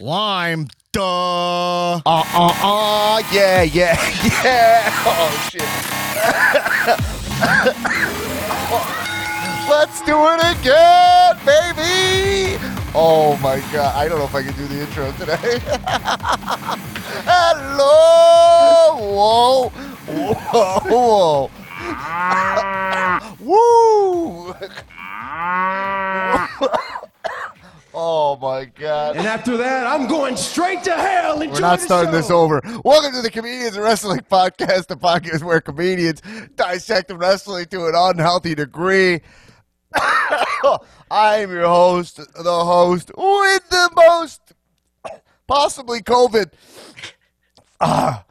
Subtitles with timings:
[0.00, 0.68] Lime.
[0.92, 1.02] Duh.
[1.02, 3.20] Uh uh uh.
[3.32, 3.96] Yeah yeah
[4.44, 4.92] yeah.
[5.04, 5.62] Oh shit.
[9.68, 12.58] Let's do it again, baby.
[12.94, 13.96] Oh my god.
[13.96, 15.34] I don't know if I can do the intro today.
[17.26, 18.96] Hello.
[19.00, 19.68] Whoa.
[20.86, 20.86] Whoa.
[20.86, 21.50] Whoa.
[23.40, 24.54] Woo.
[28.00, 29.16] Oh my god.
[29.16, 31.40] And after that, I'm going straight to hell.
[31.42, 32.16] Enjoy We're not the starting show.
[32.16, 32.60] this over.
[32.84, 36.22] Welcome to the Comedians and Wrestling Podcast, the podcast where comedians
[36.54, 39.20] dissect wrestling to an unhealthy degree.
[41.10, 44.52] I'm your host, the host with the most,
[45.46, 46.52] possibly COVID.
[47.80, 48.24] Ah,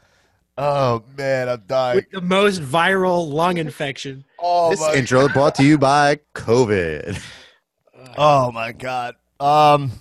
[0.57, 1.95] oh man, I'm dying.
[1.95, 4.25] with the most viral lung infection.
[4.37, 7.17] Oh This my, intro brought to you by COVID.
[8.17, 9.15] oh my god.
[9.39, 9.91] Um,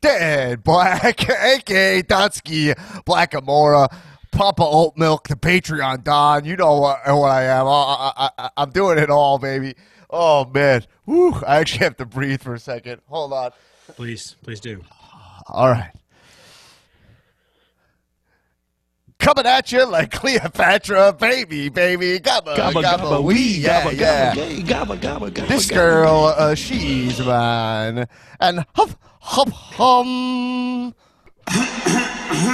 [0.00, 3.88] Dan Black, aka Dunsky, Black Amora,
[4.30, 6.44] Papa Oat Milk, the Patreon Don.
[6.44, 7.66] You know what, what I am.
[7.66, 9.74] I, I'm doing it all, baby.
[10.10, 13.00] Oh man, Woo, I actually have to breathe for a second.
[13.08, 13.52] Hold on.
[13.94, 14.82] Please, please do.
[15.48, 15.92] All right.
[19.26, 24.32] Coming at you like Cleopatra, baby, baby, gabba, gabba, gabba wee, yeah, yeah.
[24.32, 25.74] Gabba, gabba, gabba, This gabba.
[25.74, 28.06] girl, uh, she's mine.
[28.38, 30.94] And huff, huff, hum.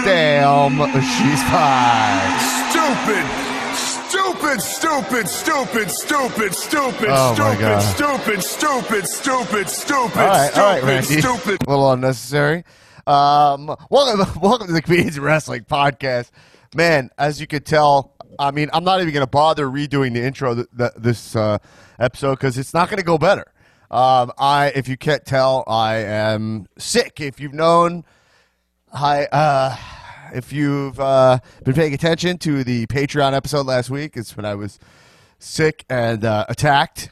[0.03, 0.79] Damn,
[1.13, 2.41] she's fine.
[2.71, 3.53] Stupid!
[3.77, 10.81] Stupid, stupid, stupid, stupid, stupid, Oh, my stupid, stupid, stupid, stupid, stupid, All right, all
[10.81, 11.21] right, stupid, Randy.
[11.21, 11.67] stupid.
[11.67, 12.65] A little unnecessary.
[13.07, 16.31] Um, welcome, welcome to the Comedians Wrestling podcast.
[16.75, 20.23] Man, as you could tell, I mean, I'm not even going to bother redoing the
[20.23, 21.59] intro th- th- this uh,
[21.99, 23.53] episode because it's not going to go better.
[23.91, 27.21] Um, I, if you can't tell, I am sick.
[27.21, 28.05] If you've known,
[28.91, 29.77] hi, uh,
[30.35, 34.55] if you've uh, been paying attention to the Patreon episode last week, it's when I
[34.55, 34.79] was
[35.39, 37.11] sick and uh, attacked.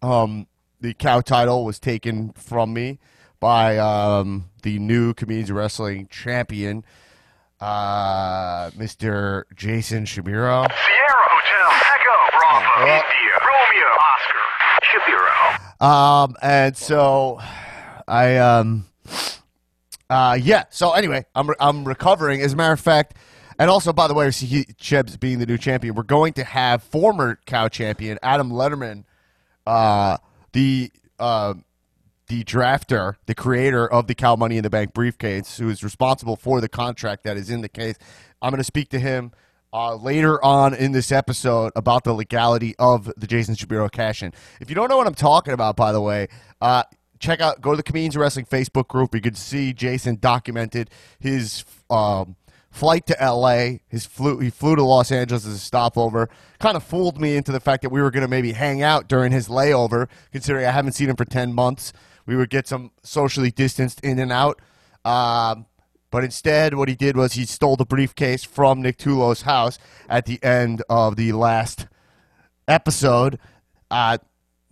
[0.00, 0.46] Um,
[0.80, 2.98] the cow title was taken from me
[3.40, 6.84] by um, the new Comedians Wrestling champion,
[7.62, 9.44] uh, Mr.
[9.54, 10.66] Jason Shamiro.
[10.66, 14.42] Sierra Hotel, Echo, Bravo, India, Romeo, Oscar,
[14.90, 15.86] Shapiro.
[15.86, 17.38] Um, and so
[18.08, 18.86] I, um,
[20.10, 20.64] uh, yeah.
[20.70, 22.40] So anyway, I'm I'm recovering.
[22.42, 23.16] As a matter of fact,
[23.60, 26.82] and also by the way, he, Chebs being the new champion, we're going to have
[26.82, 29.04] former cow champion Adam Letterman,
[29.68, 30.18] uh,
[30.52, 30.90] the
[31.20, 31.54] uh,
[32.28, 36.36] the drafter, the creator of the Cow Money in the Bank briefcase, who is responsible
[36.36, 37.96] for the contract that is in the case.
[38.40, 39.32] I'm going to speak to him
[39.72, 44.32] uh, later on in this episode about the legality of the Jason Shapiro cash in.
[44.60, 46.28] If you don't know what I'm talking about, by the way,
[46.60, 46.84] uh,
[47.18, 49.14] check out go to the Comedians Wrestling Facebook group.
[49.14, 52.36] You can see Jason documented his um,
[52.70, 53.78] flight to LA.
[53.88, 56.28] His flew he flew to Los Angeles as a stopover.
[56.58, 59.08] Kind of fooled me into the fact that we were going to maybe hang out
[59.08, 61.92] during his layover, considering I haven't seen him for ten months.
[62.26, 64.60] We would get some socially distanced in and out.
[65.04, 65.66] Um,
[66.10, 69.78] but instead, what he did was he stole the briefcase from Nick Tulo's house
[70.08, 71.86] at the end of the last
[72.68, 73.38] episode.
[73.90, 74.18] Uh,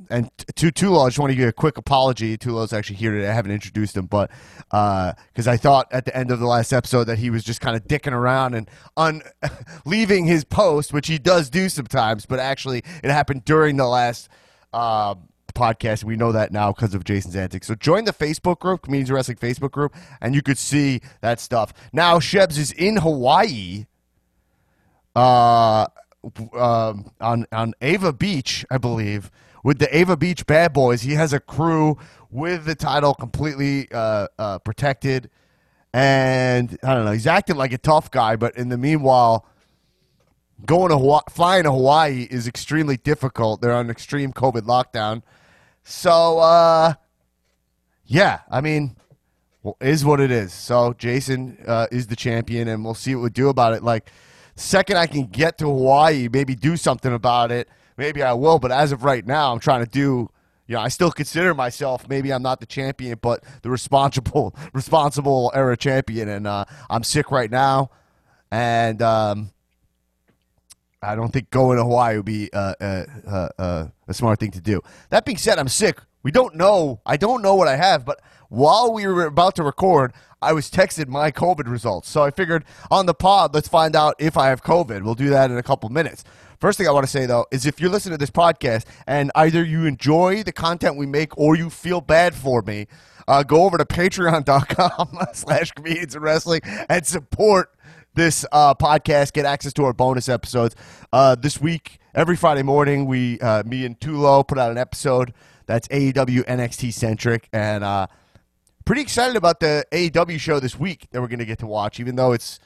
[0.08, 2.36] and to Tulo, I just want to give you a quick apology.
[2.38, 3.28] Tulo's actually here today.
[3.28, 4.30] I haven't introduced him, but
[4.68, 7.76] because I thought at the end of the last episode that he was just kind
[7.76, 9.22] of dicking around and un-
[9.84, 14.28] leaving his post, which he does do sometimes, but actually it happened during the last
[14.72, 15.14] uh,
[15.52, 16.04] podcast.
[16.04, 17.66] We know that now because of Jason's antics.
[17.66, 21.72] So join the Facebook group, Comedians Wrestling Facebook group, and you could see that stuff.
[21.92, 23.86] Now Shebs is in Hawaii
[25.16, 25.86] uh,
[26.54, 29.30] um, on on Ewa Beach, I believe,
[29.64, 31.02] with the Ewa Beach Bad Boys.
[31.02, 31.98] He has a crew
[32.30, 35.30] with the title completely uh, uh, protected,
[35.92, 37.12] and I don't know.
[37.12, 39.46] He's acting like a tough guy, but in the meanwhile,
[40.64, 43.60] going to Hawaii, flying to Hawaii is extremely difficult.
[43.60, 45.22] They're on extreme COVID lockdown,
[45.84, 46.94] so uh,
[48.04, 48.96] yeah, I mean.
[49.62, 50.54] Well, is what it is.
[50.54, 53.82] So Jason uh, is the champion, and we'll see what we do about it.
[53.82, 54.10] Like,
[54.56, 57.68] second I can get to Hawaii, maybe do something about it.
[57.96, 58.58] Maybe I will.
[58.58, 60.30] But as of right now, I'm trying to do.
[60.66, 62.08] You know, I still consider myself.
[62.08, 66.28] Maybe I'm not the champion, but the responsible, responsible era champion.
[66.28, 67.90] And uh, I'm sick right now,
[68.50, 69.50] and um,
[71.02, 74.50] I don't think going to Hawaii would be uh, uh, uh, uh, a smart thing
[74.52, 74.82] to do.
[75.08, 75.98] That being said, I'm sick.
[76.22, 77.00] We don't know.
[77.06, 78.20] I don't know what I have, but
[78.50, 80.12] while we were about to record,
[80.42, 82.08] I was texted my COVID results.
[82.10, 85.02] So I figured on the pod, let's find out if I have COVID.
[85.02, 86.24] We'll do that in a couple minutes.
[86.60, 89.30] First thing I want to say though is if you're listening to this podcast and
[89.34, 92.86] either you enjoy the content we make or you feel bad for me,
[93.28, 96.60] uh, go over to patreon.com slash comedians and wrestling
[96.90, 97.74] and support
[98.14, 99.32] this uh, podcast.
[99.32, 100.74] Get access to our bonus episodes.
[101.12, 105.32] Uh, this week, every Friday morning, we uh, me and Tulo put out an episode
[105.66, 108.06] that's AEW NXT centric and uh,
[108.84, 112.00] pretty excited about the AEW show this week that we're going to get to watch,
[112.00, 112.58] even though it's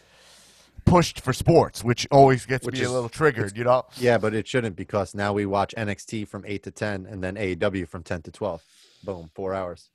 [0.85, 3.85] pushed for sports, which always gets Which me a little triggered, you know?
[3.96, 7.37] Yeah, but it shouldn't because now we watch NXT from 8 to 10 and then
[7.37, 8.62] AEW from 10 to 12.
[9.05, 9.91] Boom, four hours.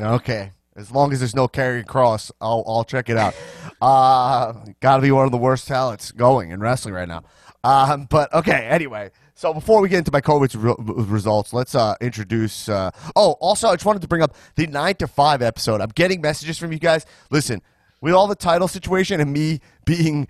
[0.00, 0.52] Okay.
[0.74, 3.34] As long as there's no Karrion Kross, I'll I'll check it out.
[3.82, 7.24] Uh, Got to be one of the worst talents going in wrestling right now.
[7.64, 8.68] Um, but okay.
[8.68, 12.68] Anyway, so before we get into my COVID re- results, let's uh, introduce.
[12.68, 15.80] Uh, oh, also, I just wanted to bring up the nine to five episode.
[15.80, 17.04] I'm getting messages from you guys.
[17.28, 17.60] Listen,
[18.00, 20.28] with all the title situation and me being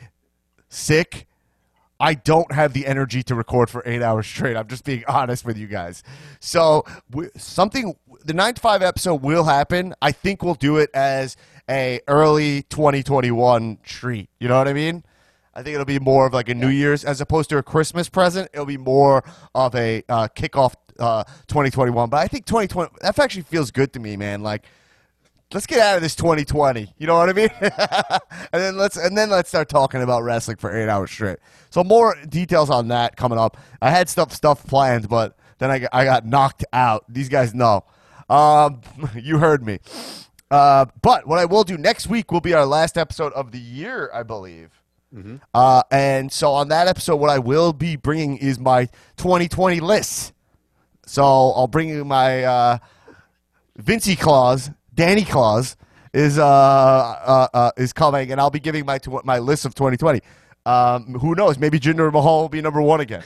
[0.71, 1.27] sick,
[2.03, 4.57] I don't have the energy to record for eight hours straight.
[4.57, 6.03] I'm just being honest with you guys.
[6.41, 7.95] So we, something,
[8.25, 9.95] the nine to five episode will happen.
[10.03, 11.37] I think we'll do it as
[11.71, 14.29] a early 2021 treat.
[14.41, 15.05] You know what I mean?
[15.55, 18.09] I think it'll be more of like a New Year's as opposed to a Christmas
[18.09, 18.51] present.
[18.53, 19.23] It'll be more
[19.55, 22.11] of a uh, kickoff uh, 2021.
[22.11, 24.43] But I think 2020 that actually feels good to me, man.
[24.43, 24.65] Like
[25.53, 26.93] let's get out of this 2020.
[26.99, 27.51] You know what I mean?
[27.61, 31.39] and then let's and then let's start talking about wrestling for eight hours straight.
[31.71, 33.57] So more details on that coming up.
[33.81, 37.05] I had stuff stuff planned, but then I got, I got knocked out.
[37.09, 37.85] These guys know.
[38.29, 38.81] Um,
[39.17, 39.79] you heard me.
[40.51, 43.59] Uh, but what I will do next week will be our last episode of the
[43.59, 44.71] year, I believe.
[45.55, 48.87] Uh, and so on that episode, what I will be bringing is my
[49.19, 50.33] 2020 list.
[51.07, 52.79] So I'll bring you my uh,
[53.79, 55.77] Vincy Claus, Danny Claus
[56.13, 59.75] is uh, uh, uh, is coming, and I'll be giving my tw- my list of
[59.75, 60.21] 2020.
[60.65, 61.59] Um, who knows?
[61.59, 63.25] Maybe Jinder Mahal will be number one again.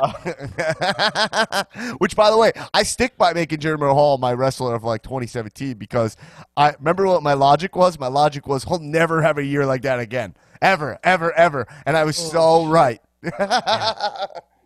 [1.98, 5.74] Which, by the way, I stick by making Jinder Mahal my wrestler of like 2017
[5.74, 6.16] because
[6.56, 7.98] I remember what my logic was.
[7.98, 11.96] My logic was he'll never have a year like that again, ever, ever, ever, and
[11.96, 13.00] I was so right.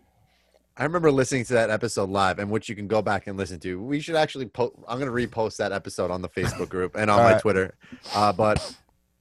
[0.76, 3.60] I remember listening to that episode live, and which you can go back and listen
[3.60, 3.80] to.
[3.82, 7.10] We should actually po- I'm going to repost that episode on the Facebook group and
[7.10, 7.40] on All my right.
[7.42, 7.76] Twitter.
[8.14, 8.74] Uh, but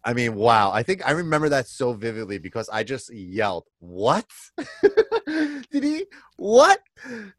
[0.03, 0.71] I mean, wow!
[0.71, 4.25] I think I remember that so vividly because I just yelled, "What?
[5.27, 6.06] Did he?
[6.38, 6.81] What?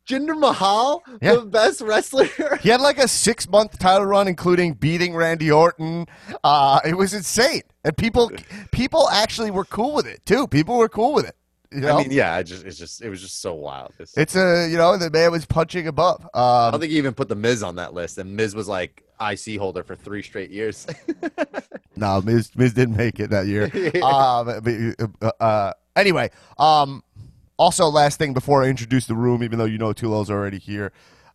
[0.08, 1.36] Jinder Mahal, Yeah.
[1.36, 2.28] the best wrestler?"
[2.60, 6.06] He had like a six month title run, including beating Randy Orton.
[6.44, 8.30] Uh, it was insane, and people
[8.72, 10.46] people actually were cool with it too.
[10.46, 11.34] People were cool with it.
[11.74, 11.96] You know?
[11.98, 13.90] I mean, yeah, I just it's just it was just so wild.
[13.98, 16.26] It's- it's a you know the man was punching above.
[16.34, 18.68] I Um, don't think he even put the Miz on that list, and Miz was
[18.68, 20.86] like IC holder for three straight years.
[21.96, 23.64] no, Miz, Miz didn't make it that year.
[24.04, 27.02] um, but, uh, uh, anyway, um,
[27.56, 30.92] also last thing before I introduce the room, even though you know Tulo's already here,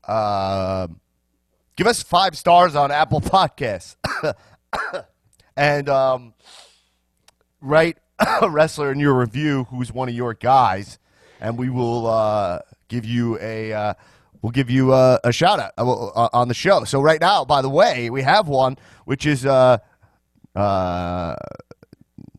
[0.07, 0.99] um,
[1.77, 3.95] give us five stars on Apple Podcasts,
[5.55, 6.33] and um,
[7.61, 7.97] write
[8.41, 10.99] a wrestler in your review who's one of your guys,
[11.39, 13.73] and we will uh, give you a.
[13.73, 13.93] Uh,
[14.43, 16.83] We'll give you uh, a shout out uh, uh, on the show.
[16.83, 19.79] So right now, by the way, we have one, which is uh,
[20.55, 21.35] uh,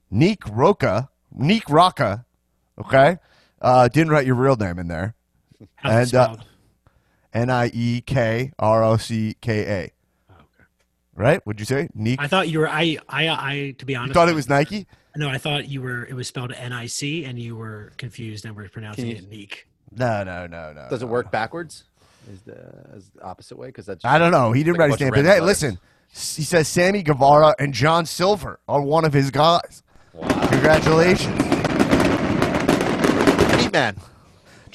[0.08, 2.24] Neek Roca, Neek Rocca.
[2.78, 3.18] Okay,
[3.60, 5.16] uh, didn't write your real name in there.
[5.82, 6.38] And.
[7.34, 9.92] N I E K R O C K A.
[11.18, 11.44] Right?
[11.46, 12.20] Would you say Nike?
[12.20, 12.68] I thought you were.
[12.68, 12.96] I.
[13.08, 13.28] I.
[13.28, 13.74] I.
[13.78, 14.86] To be honest, You thought it was Nike?
[15.16, 16.06] No, I thought you were.
[16.06, 19.66] It was spelled N-I-C, and you were confused and were pronouncing you- it Neek.
[19.90, 20.86] No, no, no, no.
[20.88, 21.10] Does it no.
[21.12, 21.84] work backwards?
[22.32, 22.54] Is the
[22.94, 23.66] is the opposite way?
[23.66, 24.52] Because that's I don't know.
[24.52, 25.10] He didn't Like write his name.
[25.10, 25.80] But hey, listen.
[26.10, 29.82] He says Sammy Guevara and John Silver are one of his guys.
[30.12, 30.28] Wow.
[30.48, 31.36] Congratulations.
[33.56, 33.96] Meat Man.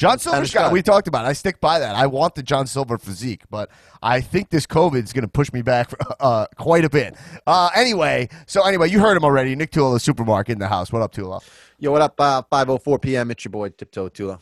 [0.04, 0.74] John Silver's Spanish guy, guy.
[0.74, 1.24] we talked about.
[1.24, 1.30] it.
[1.30, 1.96] I stick by that.
[1.96, 5.54] I want the John Silver physique, but I think this COVID is going to push
[5.54, 7.16] me back uh, quite a bit.
[7.48, 9.56] Uh, anyway, so anyway, you heard him already.
[9.56, 10.92] Nick Tula, the supermarket in the house.
[10.92, 11.40] What up, Tula?
[11.80, 12.20] Yo, what up?
[12.20, 13.32] Uh, 5:04 p.m.
[13.32, 14.40] It's your boy Tiptoe Tula.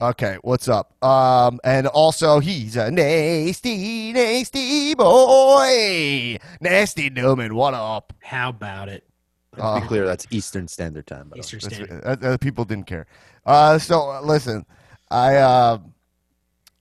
[0.00, 0.92] Okay, what's up?
[1.04, 7.54] Um, and also he's a nasty, nasty boy, nasty Newman.
[7.54, 8.12] What up?
[8.22, 9.04] How about it?
[9.56, 11.28] To be clear, that's Eastern Standard Time.
[11.28, 11.38] by.
[11.38, 12.04] Eastern Standard.
[12.04, 13.06] uh, uh, people didn't care.
[13.46, 14.66] Uh, so uh, listen,
[15.10, 15.78] I uh,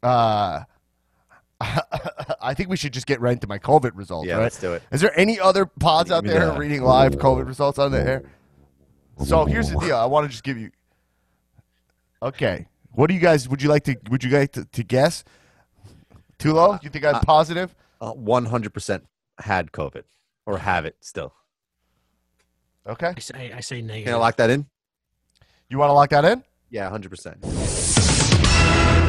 [0.03, 0.63] uh,
[2.41, 4.27] I think we should just get right into my COVID results.
[4.27, 4.43] Yeah, right?
[4.43, 4.83] let's do it.
[4.91, 7.91] Is there any other pods out Give me there the- reading live COVID results on
[7.91, 8.23] the air?
[9.23, 9.95] So here's the deal.
[9.95, 10.71] I want to just give you.
[12.21, 13.47] Okay, what do you guys?
[13.47, 13.95] Would you like to?
[14.09, 15.23] Would you like to, to guess?
[16.37, 16.77] Too low?
[16.81, 17.73] You think I'm uh, positive?
[18.01, 19.01] Uh, 100%
[19.39, 20.03] had COVID
[20.45, 21.33] or have it still.
[22.87, 23.13] Okay.
[23.15, 23.53] I say.
[23.53, 24.05] I say negative.
[24.05, 24.65] Can I lock that in?
[25.69, 26.43] You want to lock that in?
[26.69, 27.64] Yeah, 100%.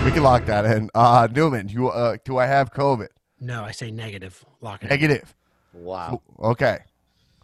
[0.06, 0.88] We can lock that in.
[0.94, 3.08] Uh, Newman, you uh, do I have COVID?
[3.40, 4.44] No, I say negative.
[4.60, 4.84] Lock it.
[4.84, 4.90] in.
[4.90, 5.34] Negative.
[5.72, 6.22] Wow.
[6.38, 6.78] Okay.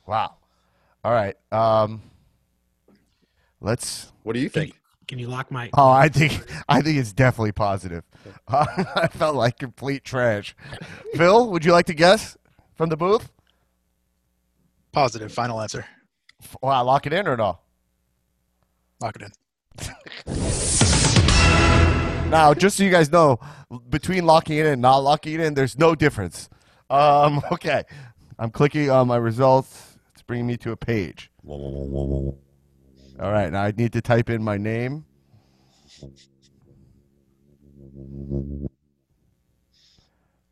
[0.06, 0.36] Wow.
[1.02, 1.34] All right.
[1.50, 2.02] Um,
[3.60, 4.12] let's.
[4.22, 4.74] What do you Can think?
[4.74, 5.70] you, can you lock my?
[5.76, 8.04] Oh, I think I think it's definitely positive.
[8.46, 8.64] Uh,
[8.94, 10.54] I felt like complete trash.
[11.16, 12.36] Phil, would you like to guess
[12.76, 13.28] from the booth?
[14.92, 15.32] Positive.
[15.32, 15.84] Final answer.
[16.62, 17.58] Wow, lock it in or no?
[19.00, 19.32] Lock it in.
[22.32, 23.38] Now, just so you guys know,
[23.90, 26.48] between locking it in and not locking it in, there's no difference.
[26.88, 27.84] Um, okay,
[28.38, 29.98] I'm clicking on my results.
[30.14, 31.30] It's bringing me to a page.
[31.46, 32.38] All
[33.20, 35.04] right, now I need to type in my name.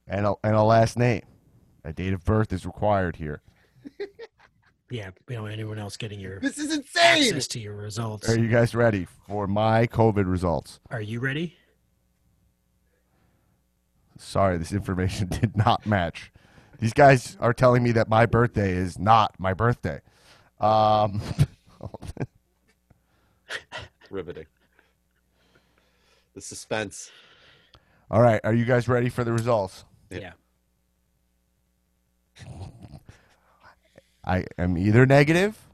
[0.07, 1.23] And a, and a last name.
[1.83, 3.41] A date of birth is required here.
[4.93, 7.23] Yeah, we don't want anyone else getting your This is insane.
[7.23, 8.29] access to your results.
[8.29, 10.81] Are you guys ready for my COVID results?
[10.91, 11.55] Are you ready?
[14.21, 16.31] Sorry, this information did not match.
[16.79, 20.01] These guys are telling me that my birthday is not my birthday.
[20.61, 21.21] Um,
[24.11, 24.47] Riveting.
[26.35, 27.11] The suspense.
[28.11, 29.85] all right, are you guys ready for the results?
[30.11, 30.33] Yeah.
[34.25, 35.67] I am either negative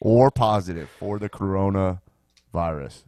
[0.00, 3.02] or positive for the coronavirus.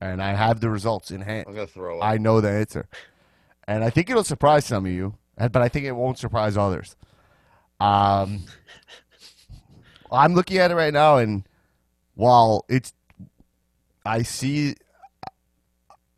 [0.00, 1.46] And I have the results in hand.
[1.48, 2.04] I'm gonna throw up.
[2.04, 2.88] I know the answer.
[3.66, 6.96] And I think it'll surprise some of you, but I think it won't surprise others.
[7.80, 8.44] Um,
[10.12, 11.44] I'm looking at it right now, and
[12.14, 12.92] while it's,
[14.04, 14.74] I see,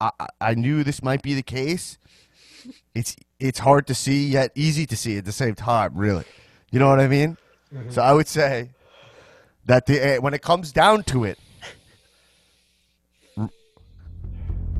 [0.01, 0.11] I,
[0.41, 1.99] I- knew this might be the case.
[2.95, 5.93] It's it's hard to see yet easy to see at the same time.
[5.95, 6.25] Really,
[6.73, 7.37] you know what I mean?
[7.91, 8.71] So I would say
[9.67, 11.39] that the eh, when it comes down to it,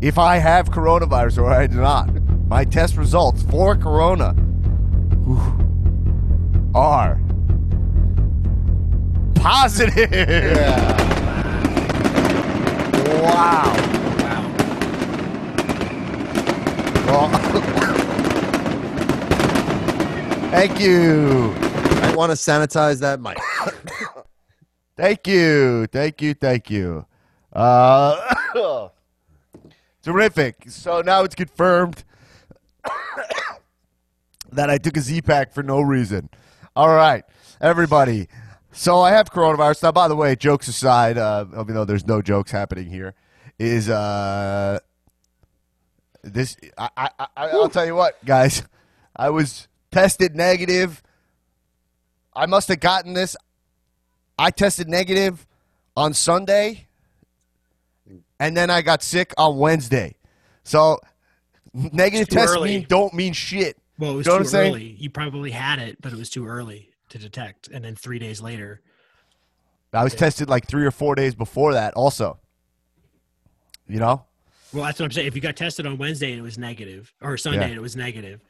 [0.01, 2.09] if I have coronavirus or I do not,
[2.49, 4.35] my test results for corona
[6.75, 7.21] are
[9.35, 10.57] positive.
[13.23, 13.75] Wow.
[14.19, 14.53] Wow.
[17.07, 17.29] Well,
[20.51, 21.53] thank you.
[22.03, 23.39] I want to sanitize that mic.
[24.97, 25.87] Thank you.
[25.87, 26.35] Thank you.
[26.35, 27.07] Thank you.
[27.53, 28.35] Uh,
[30.03, 30.57] terrific.
[30.69, 32.05] So now it's confirmed
[34.53, 36.29] that I took a Z pack for no reason.
[36.75, 37.25] All right,
[37.61, 38.29] everybody.
[38.73, 39.85] So I have coronavirus.
[39.85, 43.15] Now, by the way, jokes aside, uh, even though there's no jokes happening here,
[43.59, 44.79] is uh,
[46.23, 46.57] this?
[46.77, 48.63] I, I, I, I'll tell you what, guys.
[49.17, 51.03] I was tested negative.
[52.35, 53.35] I must have gotten this.
[54.39, 55.47] I tested negative
[55.97, 56.89] on Sunday,
[58.39, 60.17] and then I got sick on Wednesday.
[60.63, 61.01] So
[61.93, 62.71] negative It's tests early.
[62.79, 63.77] mean don't mean shit.
[63.99, 64.73] Well, it was You know too what I'm saying?
[64.73, 64.97] early.
[64.99, 67.69] You probably had it, but it was too early to detect.
[67.69, 68.81] And then three days later,
[69.93, 72.39] I was tested like three or four days before that, also.
[73.89, 74.25] You know?
[74.73, 75.29] well, that's what I'm saying.
[75.29, 77.67] If you got tested on Wednesday and it was negative, or Sunday Yeah.
[77.67, 78.41] and it was negative,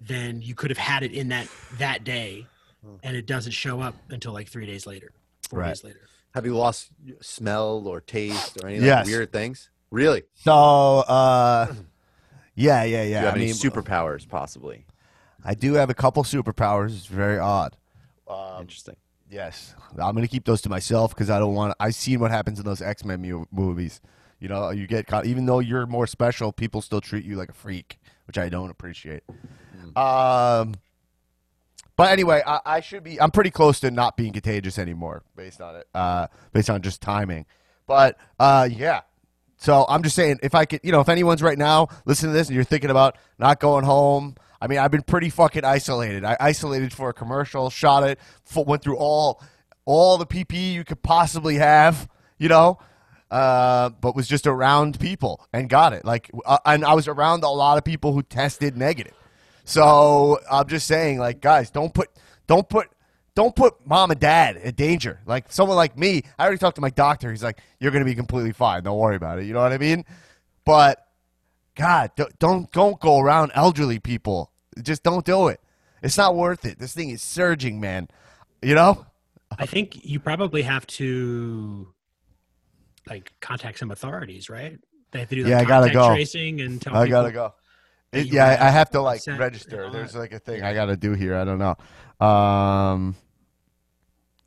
[0.00, 2.46] then you could have had it in that that day,
[3.02, 5.10] and it doesn't show up until like three days later,
[5.48, 5.68] four Right.
[5.68, 6.00] days later.
[6.34, 6.90] Have you lost
[7.22, 9.06] smell or taste or any like, Yes.
[9.06, 9.70] weird things?
[9.90, 10.24] Really?
[10.34, 11.72] So, uh,
[12.54, 13.02] yeah, yeah, yeah.
[13.02, 14.86] Do you have I any mean, superpowers, possibly?
[15.44, 16.96] I do have a couple superpowers.
[16.96, 17.76] It's very odd.
[18.28, 18.96] Um, Interesting.
[19.30, 21.74] Yes, I'm gonna keep those to myself because I don't want.
[21.80, 24.00] I've seen what happens in those X Men mu- movies.
[24.38, 25.26] You know, you get caught.
[25.26, 28.70] Even though you're more special, people still treat you like a freak, which I don't
[28.70, 29.22] appreciate.
[29.96, 30.74] Um,
[31.96, 33.20] but anyway, I, I should be.
[33.20, 35.86] I'm pretty close to not being contagious anymore, based on it.
[35.94, 37.46] Uh, based on just timing.
[37.86, 39.02] But uh, yeah.
[39.64, 42.38] So I'm just saying, if I could, you know, if anyone's right now listening to
[42.38, 46.22] this and you're thinking about not going home, I mean, I've been pretty fucking isolated.
[46.22, 48.18] I isolated for a commercial, shot it,
[48.54, 49.42] went through all
[49.86, 52.78] all the PPE you could possibly have, you know,
[53.30, 56.04] uh, but was just around people and got it.
[56.04, 59.14] Like, uh, and I was around a lot of people who tested negative.
[59.64, 62.10] So I'm just saying, like, guys, don't put,
[62.46, 62.88] don't put,
[63.34, 65.20] don't put mom and dad at danger.
[65.26, 67.30] Like someone like me, I already talked to my doctor.
[67.30, 68.82] He's like, you're gonna be completely fine.
[68.82, 69.46] Don't worry about it.
[69.46, 70.04] You know what I mean?
[70.64, 71.04] But
[71.74, 74.52] God, don't don't, go around elderly people.
[74.80, 75.60] Just don't do it.
[76.02, 76.78] It's not worth it.
[76.78, 78.08] This thing is surging, man.
[78.62, 79.06] You know?
[79.58, 81.92] I think you probably have to
[83.08, 84.78] like contact some authorities, right?
[85.10, 86.08] They have to do like Yeah, I gotta go.
[86.08, 87.54] tracing and tell I gotta go.
[88.12, 89.90] It- yeah, I, have to like register.
[89.90, 91.34] There's like a thing I gotta do here.
[91.34, 91.76] I don't know.
[92.24, 93.16] Um,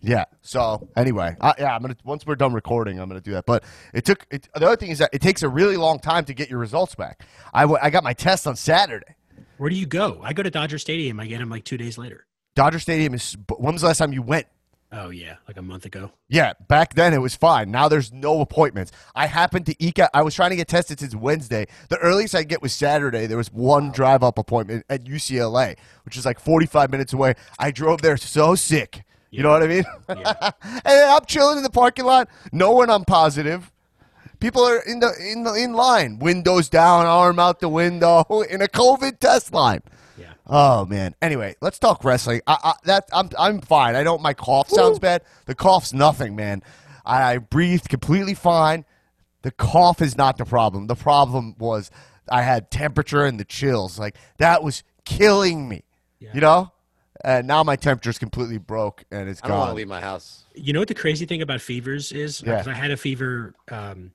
[0.08, 0.24] Yeah.
[0.42, 3.46] So anyway, I, yeah, I'm gonna once we're done recording, I'm gonna do that.
[3.46, 4.26] But it took.
[4.32, 6.60] It, the other thing is that it takes a really long time to get your
[6.60, 7.28] results back.
[7.54, 9.16] I, w- I got my test on Saturday.
[9.58, 10.22] Where do you go?
[10.24, 11.20] I go to Dodger Stadium.
[11.20, 12.26] I get them like two days later.
[12.56, 13.36] Dodger Stadium is.
[13.58, 14.48] When was the last time you went?
[14.94, 16.14] Oh yeah, like a month ago.
[16.30, 17.70] Yeah, back then it was fine.
[17.70, 18.94] Now there's no appointments.
[19.14, 20.10] I happened to eke out.
[20.14, 21.68] I was trying to get tested since Wednesday.
[21.90, 23.26] The earliest I get was Saturday.
[23.26, 27.34] There was one drive up appointment at UCLA, which is like 45 minutes away.
[27.60, 29.04] I drove there so sick.
[29.29, 29.84] You know what I mean?
[30.10, 30.51] Yeah.
[30.63, 33.72] and I'm chilling in the parking lot, knowing I'm positive.
[34.39, 38.62] People are in the in the in line, windows down, arm out the window, in
[38.62, 39.81] a COVID test line.
[40.17, 40.34] Yeah.
[40.46, 41.15] Oh man.
[41.22, 42.41] Anyway, let's talk wrestling.
[42.48, 43.96] I, I, that I'm I'm fine.
[43.96, 44.22] I don't.
[44.22, 45.24] My cough sounds bad.
[45.46, 46.62] The cough's nothing, man.
[47.05, 48.86] I, I breathed completely fine.
[49.41, 50.88] The cough is not the problem.
[50.88, 51.89] The problem was
[52.29, 53.98] I had temperature and the chills.
[53.98, 55.84] Like that was killing me.
[56.19, 56.31] Yeah.
[56.34, 56.72] You know.
[57.24, 59.76] And now my temperature's completely broke and it's I don't want to gone.
[59.78, 60.44] leave my house.
[60.56, 62.42] You know what the crazy thing about fevers is?
[62.46, 62.58] Yeah.
[62.58, 64.12] 'Cause I had a fever um,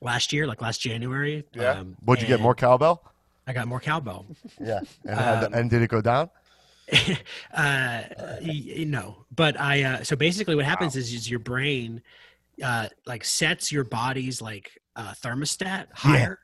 [0.00, 1.44] last year, like last January.
[1.58, 2.34] Um, What'd you get?
[2.34, 3.02] and More cowbell?
[3.46, 4.26] I got more cowbell.
[4.60, 4.80] Yeah.
[5.06, 6.30] And, had- Um, and did it go down?
[6.92, 8.02] uh,
[8.42, 9.82] y- y- no, but I.
[9.82, 12.02] Uh, so basically, what happens is, is your brain,
[12.62, 16.40] uh, like sets your body's like uh, thermostat higher,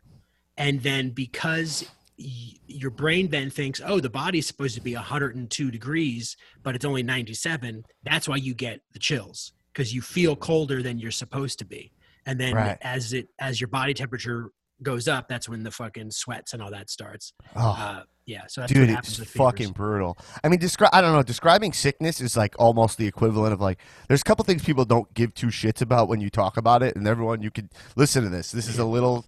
[0.57, 5.71] and then because y- your brain then thinks, oh, the body's supposed to be 102
[5.71, 7.85] degrees, but it's only 97.
[8.03, 11.93] That's why you get the chills because you feel colder than you're supposed to be,
[12.27, 12.79] and then Right.
[12.83, 14.51] as it as your body temperature
[14.83, 17.33] goes up, that's when the fucking sweats and all that starts.
[17.57, 17.71] Oh.
[17.79, 20.19] Uh, yeah, so that's Dude, it's fucking brutal.
[20.45, 20.91] I mean, describe.
[20.93, 21.23] I don't know.
[21.23, 23.79] Describing sickness is like almost the equivalent of like.
[24.07, 26.95] There's a couple things people don't give two shits about when you talk about it,
[26.95, 28.51] and everyone you could listen to this.
[28.51, 29.25] This is a little.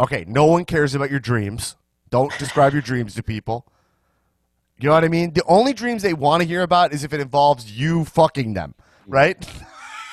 [0.00, 1.76] Okay, no one cares about your dreams.
[2.12, 3.66] Don't describe your dreams to people.
[4.78, 5.32] You know what I mean?
[5.32, 8.74] The only dreams they want to hear about is if it involves you fucking them,
[9.08, 9.36] right?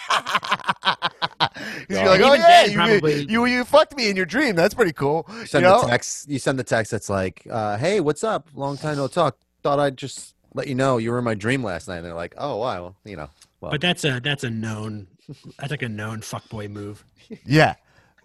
[0.10, 4.56] 'Cause you're like, oh yeah, you, probably- you you fucked me in your dream.
[4.56, 5.26] That's pretty cool.
[5.30, 5.82] You You send know?
[5.82, 6.30] the text.
[6.30, 8.48] You send the text that's like, uh, "Hey, what's up?
[8.56, 9.38] Long time no talk.
[9.64, 12.14] Thought I'd just let you know you were in my dream last night." And they're
[12.14, 13.30] like, "Oh wow, well, you know."
[13.62, 15.08] Well, But that's a that's a known
[15.58, 17.04] that's like a known fuckboy move.
[17.46, 17.76] Yeah.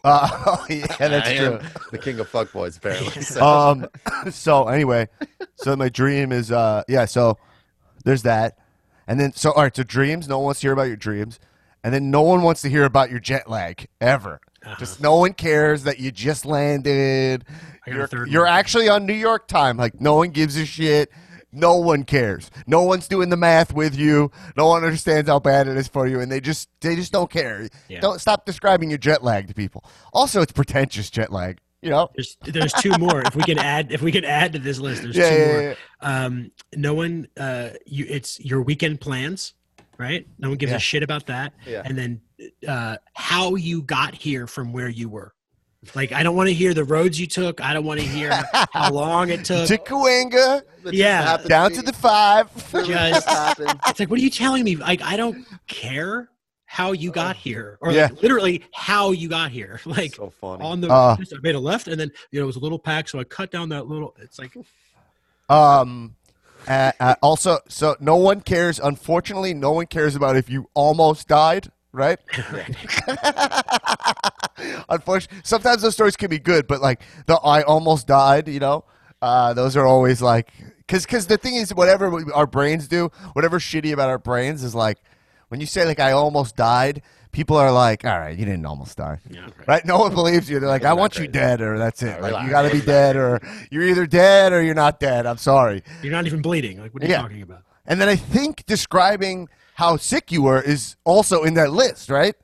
[0.04, 1.60] Uh, oh, yeah, that's I true.
[1.90, 3.22] the king of fuckboys, apparently.
[3.22, 3.44] So.
[3.44, 3.86] um
[4.30, 5.08] so anyway
[5.56, 7.38] so my dream is uh yeah so
[8.04, 8.58] there's that.
[9.06, 11.40] And then so all right so dreams no one wants to hear about your dreams.
[11.82, 14.40] And then no one wants to hear about your jet lag ever.
[14.78, 17.44] Just no one cares that you just landed.
[17.86, 19.76] I got a you're, you're actually on new york time.
[19.76, 21.10] Like no one gives a shit
[21.54, 25.68] no one cares no one's doing the math with you no one understands how bad
[25.68, 28.00] it is for you and they just they just don't care Yeah.
[28.00, 32.10] don't stop describing your jet lag to people also it's pretentious jet lag you know
[32.16, 33.20] There's there's two more.
[33.20, 35.46] If we can add if we can add to this list, there's Yeah, two yeah,
[35.52, 35.62] more.
[35.62, 39.52] yeah, Um, no one uh you it's your weekend plans,
[39.98, 40.26] right?
[40.38, 41.52] No one gives a shit about that.
[41.66, 41.82] Yeah.
[41.84, 42.20] And then
[42.66, 45.33] uh how you got here from where you were.
[45.94, 47.60] Like I don't want to hear the roads you took.
[47.60, 48.30] I don't want to hear
[48.72, 49.68] how long it took.
[49.68, 52.48] to Cahuenga, yeah, down be- to the five.
[52.72, 53.26] Just-
[53.88, 54.76] It's like, what are you telling me?
[54.76, 56.28] Like, I don't care
[56.66, 58.04] how you got here, or Yeah.
[58.06, 59.80] like, literally how you got here.
[59.86, 60.64] Like so funny.
[60.64, 61.16] on the, Uh.
[61.20, 63.24] I made a left, and then you know it was a little pack, so I
[63.24, 64.14] cut down that little.
[64.20, 64.52] It's like,
[65.48, 66.16] Um,
[66.66, 68.80] uh, uh, also, so no one cares.
[68.80, 71.70] Unfortunately, no one cares about if you almost died.
[71.94, 72.18] Right?
[74.88, 78.84] Unfortunately, sometimes those stories can be good, but like the "I almost died," you know,
[79.22, 83.10] uh, those are always like because because the thing is, whatever we, our brains do,
[83.32, 84.98] whatever shitty about our brains is like
[85.48, 87.02] when you say like "I almost died,"
[87.32, 89.84] people are like, "All right, you didn't almost die." yeah, Right?
[89.84, 90.60] No one believes you.
[90.60, 92.20] They're like, I want you dead, or that's it.
[92.20, 95.26] No, Like, you got to be dead, or you're either dead or you're not dead.
[95.26, 95.82] I'm sorry.
[96.02, 96.80] you're not even bleeding.
[96.80, 97.22] Like, what are you Yeah.
[97.22, 97.62] talking about?
[97.86, 102.34] And then I think describing how sick you were is also in that list, right?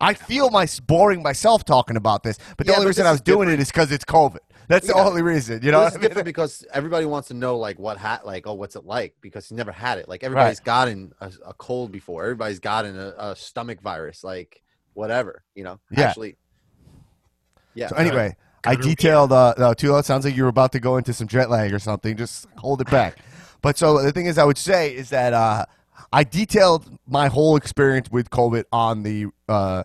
[0.00, 3.12] I feel my boring myself talking about this, but the Yeah, only but reason I
[3.12, 4.38] was doing it is because it's COVID.
[4.68, 5.80] That's the only reason, you know.
[5.80, 6.08] this what is I mean?
[6.08, 9.50] different because everybody wants to know like what hat like oh what's it like because
[9.50, 13.36] you never had it like everybody's gotten a, a cold before everybody's gotten a, a
[13.36, 14.62] stomach virus like
[14.94, 16.14] whatever you know Yeah.
[16.14, 16.36] actually
[17.74, 19.32] yeah So anyway, I detailed.
[19.32, 21.72] Uh, no, Tulo, it sounds like you were about to go into some jet lag
[21.72, 22.16] or something.
[22.16, 23.18] Just hold it back.
[23.62, 25.66] But so the thing is, I would say is that uh,
[26.16, 29.84] I detailed my whole experience with COVID on the uh,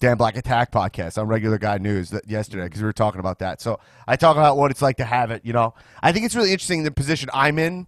[0.00, 3.60] Dan Black Attack podcast on Regular Guy News yesterday because we were talking about that.
[3.60, 5.44] So I talk about what it's like to have it.
[5.44, 7.86] You know, I think it's really interesting the position I'm in.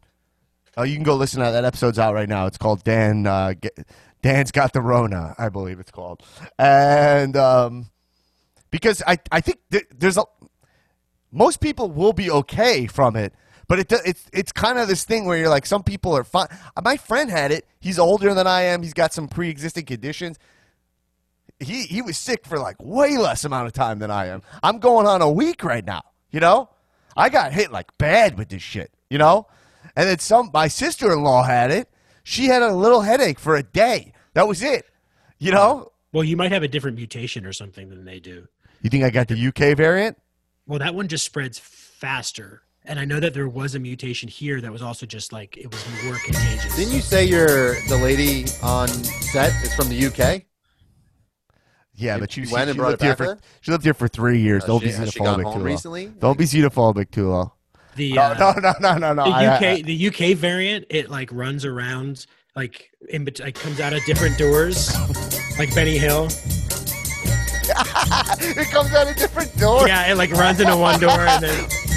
[0.76, 1.52] Uh, you can go listen to that.
[1.52, 2.44] That episode's out right now.
[2.44, 3.26] It's called Dan.
[3.26, 3.78] Uh, Get,
[4.20, 6.22] Dan's got the Rona, I believe it's called,
[6.58, 7.36] and.
[7.36, 7.90] Um,
[8.70, 10.24] because I, I think th- there's a
[11.32, 13.32] most people will be okay from it,
[13.68, 16.48] But it it's it's kind of this thing where you're like, some people are fine.
[16.82, 17.66] My friend had it.
[17.80, 18.82] He's older than I am.
[18.82, 20.38] He's got some pre-existing conditions.
[21.60, 24.42] He he was sick for like way less amount of time than I am.
[24.62, 26.00] I'm going on a week right now.
[26.30, 26.70] You know,
[27.14, 28.90] I got hit like bad with this shit.
[29.10, 29.46] You know,
[29.94, 30.50] and then some.
[30.52, 31.90] My sister-in-law had it.
[32.22, 34.14] She had a little headache for a day.
[34.32, 34.86] That was it.
[35.38, 35.92] You know.
[36.12, 38.48] Well, you might have a different mutation or something than they do.
[38.80, 40.16] You think I got the UK variant?
[40.66, 42.62] Well, that one just spreads faster.
[42.88, 45.70] And I know that there was a mutation here that was also just like it
[45.70, 46.74] was more contagious.
[46.74, 50.44] Didn't you say you're the lady on set is from the UK?
[51.94, 53.24] Yeah, You- but she, you she, went and she brought lived it here back for
[53.26, 53.38] there?
[53.60, 54.62] she lived here for three years.
[54.62, 55.64] Has Don't she- be has she gone xenophobic home too.
[55.64, 56.06] recently?
[56.06, 57.28] Don't be xenophobic too.
[57.28, 57.52] low.
[57.96, 59.24] The No, uh, no, no, no, no, no.
[59.24, 62.24] the UK I- the UK variant it like runs around
[62.56, 64.94] like in between, like comes out of different doors
[65.58, 66.24] like Benny Hill.
[67.68, 69.88] it comes out of different doors.
[69.88, 71.68] Yeah, it like runs into one door and then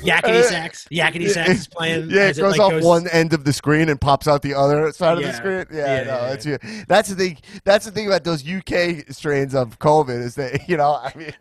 [0.00, 2.10] yakety sax, yakety sax is playing.
[2.10, 4.54] Yeah, it as goes like, off one end of the screen and pops out the
[4.54, 5.66] other side of the screen.
[5.72, 6.58] Yeah, Yeah, no, yeah, that's you.
[6.88, 7.38] That's the thing.
[7.64, 11.32] That's the thing about those UK strains of COVID is that you know, I mean,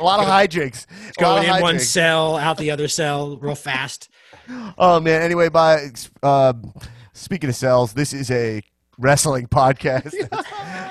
[0.00, 0.86] a lot of hijinks.
[1.08, 1.80] It's going of in one hijinks.
[1.82, 4.08] cell, out the other cell, real fast.
[4.76, 5.22] Oh man.
[5.22, 5.88] Anyway, by
[6.22, 6.52] uh,
[7.12, 8.60] speaking of cells, this is a
[8.98, 10.14] wrestling podcast.
[10.32, 10.42] uh,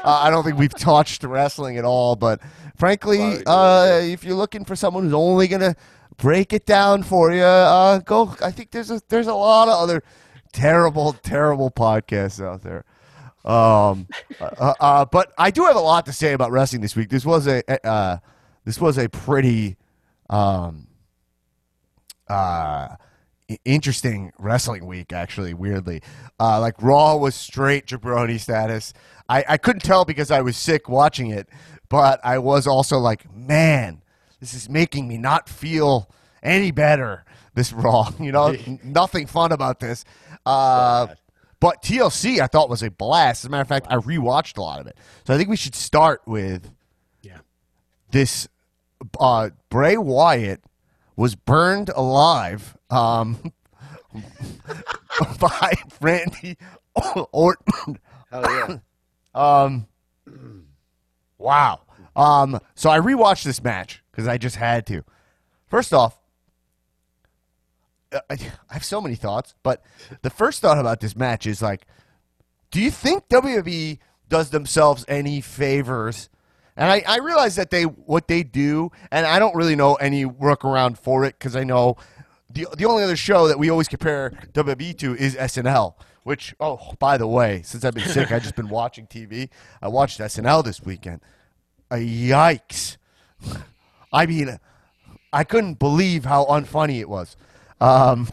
[0.03, 2.39] I don't think we've touched wrestling at all, but
[2.77, 5.75] frankly, uh, if you're looking for someone who's only gonna
[6.17, 8.35] break it down for you, uh, go.
[8.41, 10.03] I think there's a there's a lot of other
[10.53, 12.85] terrible, terrible podcasts out there.
[13.43, 14.07] Um,
[14.39, 17.09] uh, uh, but I do have a lot to say about wrestling this week.
[17.09, 18.17] This was a uh,
[18.65, 19.77] this was a pretty
[20.29, 20.87] um,
[22.27, 22.95] uh,
[23.65, 25.13] interesting wrestling week.
[25.13, 26.01] Actually, weirdly,
[26.39, 28.93] uh, like Raw was straight jabroni status.
[29.27, 31.47] I, I couldn't tell because I was sick watching it,
[31.87, 34.00] but I was also like, man,
[34.41, 36.09] this is making me not feel
[36.43, 37.23] any better.
[37.53, 40.03] This Raw, you know, nothing fun about this.
[40.45, 41.07] Uh,
[41.59, 43.43] but TLC, I thought was a blast.
[43.43, 44.97] As a matter of fact, I rewatched a lot of it.
[45.25, 46.69] So I think we should start with
[47.21, 47.37] Yeah.
[48.11, 48.47] this.
[49.19, 50.63] Uh, Bray Wyatt
[51.15, 53.51] was burned alive um,
[55.39, 56.57] by Randy
[57.31, 57.99] Orton.
[58.31, 58.77] Hell yeah.
[59.33, 59.87] Um,
[61.37, 61.79] wow.
[62.17, 65.03] Um, so I rewatched this match because I just had to.
[65.67, 66.19] First off,
[68.11, 68.33] uh, I
[68.69, 69.83] I have so many thoughts, but
[70.21, 71.85] the first thought about this match is like,
[72.69, 76.29] do you think WWE does themselves any favors?
[76.75, 80.25] And I, I realize that they what they do, and I don't really know any
[80.25, 81.97] workaround for it because I know
[82.49, 85.95] the the only other show that we always compare WWE to is SNL.
[86.23, 89.49] Which oh by the way, since I've been sick, I've just been watching TV.
[89.81, 91.21] I watched SNL this weekend.
[91.89, 92.97] Uh, yikes!
[94.11, 94.59] I mean,
[95.33, 97.37] I couldn't believe how unfunny it was.
[97.79, 98.29] Um,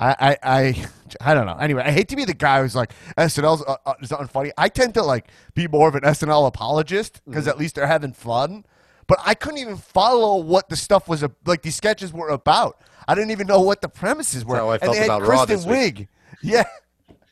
[0.00, 0.86] I, I, I,
[1.20, 1.56] I don't know.
[1.56, 4.50] Anyway, I hate to be the guy who's like SNL's uh, uh, is unfunny.
[4.58, 8.12] I tend to like be more of an SNL apologist because at least they're having
[8.12, 8.64] fun.
[9.06, 11.62] But I couldn't even follow what the stuff was like.
[11.62, 12.80] These sketches were about.
[13.06, 14.56] I didn't even know what the premises were.
[14.56, 15.94] how I and felt they about Raw Kristen week.
[15.96, 16.08] Wiig.
[16.42, 16.64] Yeah.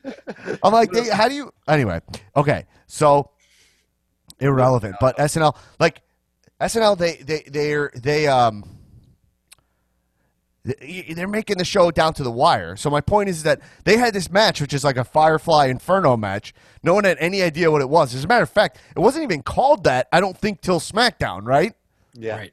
[0.62, 1.52] I'm like, they, how do you?
[1.68, 2.00] Anyway,
[2.36, 2.66] okay.
[2.86, 3.30] So
[4.40, 6.02] irrelevant, but SNL like
[6.60, 8.64] SNL they they they're they um
[10.62, 12.76] they're making the show down to the wire.
[12.76, 16.18] So my point is that they had this match, which is like a Firefly Inferno
[16.18, 16.52] match.
[16.82, 18.14] No one had any idea what it was.
[18.14, 20.06] As a matter of fact, it wasn't even called that.
[20.12, 21.72] I don't think till SmackDown, right?
[22.12, 22.36] Yeah.
[22.36, 22.52] Right.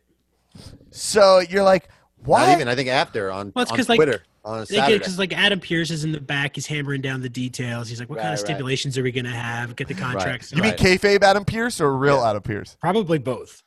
[0.92, 1.90] So you're like,
[2.24, 2.46] why?
[2.46, 2.68] Not even.
[2.70, 5.00] I think after on, Well, it's on 'cause, like, Twitter on a Saturday.
[5.00, 7.90] Because like Adam Pearce is in the back, he's hammering down the details.
[7.90, 8.48] He's like, "What kind Right, of right.
[8.48, 9.76] stipulations are we gonna have?
[9.76, 10.80] Get the contracts." you mean Right.
[10.80, 12.78] kayfabe Adam Pearce or real Adam Pearce?
[12.80, 13.64] Probably both.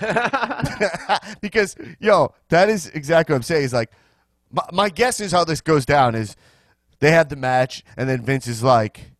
[1.40, 3.64] because yo, that is exactly what I'm saying.
[3.64, 3.90] Is like,
[4.50, 6.36] my, my guess is how this goes down is
[7.00, 9.12] they have the match, and then Vince is like,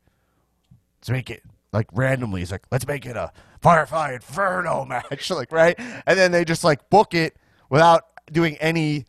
[1.00, 2.40] let's make it like randomly.
[2.40, 6.64] He's like, let's make it a Firefly Inferno match, like right, and then they just
[6.64, 7.36] like book it
[7.68, 9.06] without doing any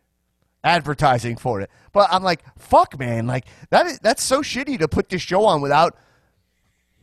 [0.64, 1.70] advertising for it.
[1.92, 5.44] But I'm like, fuck, man, like that is that's so shitty to put this show
[5.44, 5.96] on without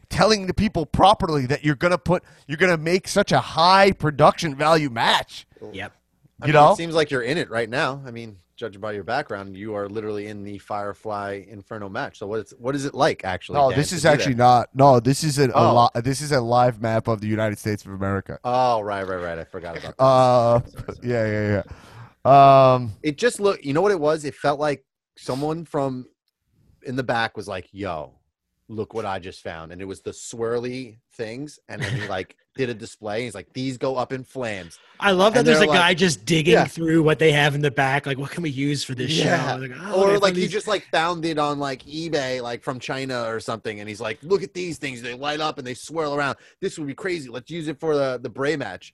[0.09, 4.55] telling the people properly that you're gonna put you're gonna make such a high production
[4.55, 5.45] value match.
[5.71, 5.93] Yep.
[6.41, 6.71] I You mean, know?
[6.71, 8.01] it seems like you're in it right now.
[8.05, 12.17] I mean, judging by your background, you are literally in the Firefly Inferno match.
[12.17, 13.59] So what is what is it like actually?
[13.59, 14.13] No, Dan, this is do that?
[14.13, 14.69] actually not.
[14.73, 15.89] No, this is a, a Oh.
[15.93, 18.39] li- This is a live map of the United States of America.
[18.43, 19.37] Oh, right, right, right.
[19.37, 20.03] I forgot about that.
[20.03, 20.61] Uh,
[21.03, 21.63] yeah, yeah,
[22.25, 22.73] yeah.
[22.73, 23.63] Um, it just looked.
[23.63, 24.25] You know what it was?
[24.25, 24.85] It felt like
[25.17, 26.05] someone from
[26.83, 28.13] in the back was like, "Yo,
[28.69, 29.71] look what I just found.
[29.71, 31.59] And it was the swirly things.
[31.67, 33.23] And then he like did a display.
[33.23, 34.77] He's like, these go up in flames.
[34.99, 36.65] I love that And there's a like- guy just digging Yeah.
[36.65, 38.05] through what they have in the back.
[38.05, 39.55] Like, what can we use for this Yeah.
[39.55, 39.61] show?
[39.61, 42.61] Like, oh, or like have he these- just like found it on like eBay, like
[42.63, 43.79] from China or something.
[43.79, 45.01] And he's like, look at these things.
[45.01, 46.37] They light up and they swirl around.
[46.61, 47.27] This would be crazy.
[47.29, 48.93] Let's use it for the, the Bray match.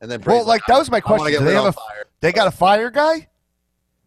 [0.00, 1.40] And then Well, Bray's like that was my I want to question.
[1.40, 2.04] Do they have a fire.
[2.20, 3.28] they got a fire guy?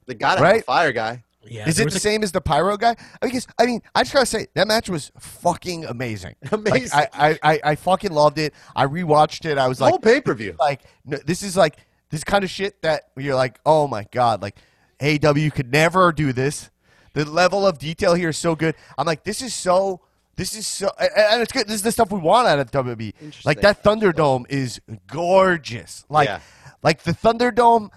[0.05, 1.23] They got to have a fire guy.
[1.49, 2.95] Yeah, Is it the a- same as the pyro guy?
[3.21, 6.35] Because I mean, I just gotta say that match was fucking amazing.
[6.51, 6.89] Amazing.
[6.93, 8.53] Like, I, I, I, I fucking loved it.
[8.75, 9.57] I rewatched it.
[9.57, 10.55] I was like, Whole pay per view.
[10.59, 11.77] like no, this is like
[12.09, 14.57] this kind of shit that you're like, oh my god, like
[14.99, 16.69] AEW could never do this.
[17.13, 18.75] The level of detail here is so good.
[18.97, 20.01] I'm like, this is so.
[20.35, 21.67] This is so, and- it's good.
[21.67, 23.13] This is the stuff we want out of WWE.
[23.45, 26.05] Like that Thunderdome is gorgeous.
[26.09, 26.39] Like, Yeah.
[26.81, 27.89] like the Thunderdome,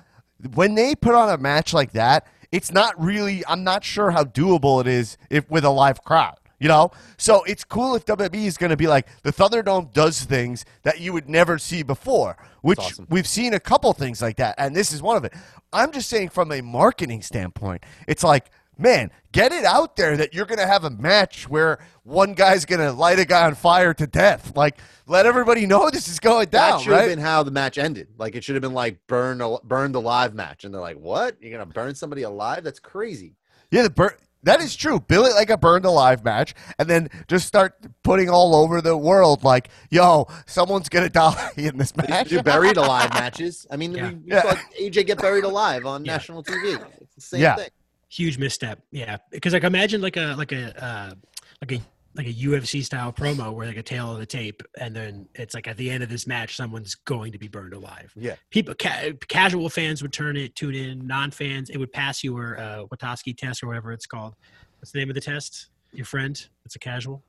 [0.55, 3.43] when they put on a match like that, it's not really.
[3.49, 6.37] I'm not sure how doable it is if with a live crowd.
[6.61, 10.23] You know, so it's cool if WWE is going to be like the Thunderdome does
[10.23, 13.09] things that you would never see before, which awesome.
[13.11, 15.33] we've seen a couple things like that, and this is one of it.
[15.73, 20.35] I'm just saying from a marketing standpoint, it's like, man, get it out there that
[20.35, 23.55] you're going to have a match where one guy's going to light a guy on
[23.55, 24.57] fire to death.
[24.57, 27.77] Like, let everybody know this is going down, that should have been how the match
[27.79, 28.09] ended.
[28.19, 31.37] Like it should have been like burn al- burned alive match, and they're like, "What?
[31.41, 32.63] You're gonna burn somebody alive?
[32.65, 33.35] That's crazy."
[33.71, 35.01] Yeah, the bur- that is true.
[35.01, 38.97] Bill it like a burned alive match, and then just start putting all over the
[38.97, 43.67] world like, "Yo, someone's gonna die in this match." to do buried alive matches.
[43.71, 44.09] I mean, Yeah.
[44.11, 44.43] we, we Yeah.
[44.43, 46.13] saw AJ get buried alive on Yeah.
[46.13, 46.79] national TV.
[47.01, 47.69] It's the same thing.
[48.13, 48.81] Huge misstep.
[48.91, 51.15] Yeah, because like imagine like a like a uh,
[51.61, 51.81] like a
[52.15, 55.55] like a UFC style promo where like a tail of the tape, and then it's
[55.55, 58.13] like at the end of this match, someone's going to be burned alive.
[58.15, 58.35] Yeah.
[58.51, 61.07] People, ca- casual fans would turn it, tune in.
[61.07, 64.35] Non-fans, it would pass your uh, Watoski test or whatever it's called.
[64.79, 65.69] What's the name of the test?
[65.93, 66.39] Your friend?
[66.67, 67.23] It's a casual.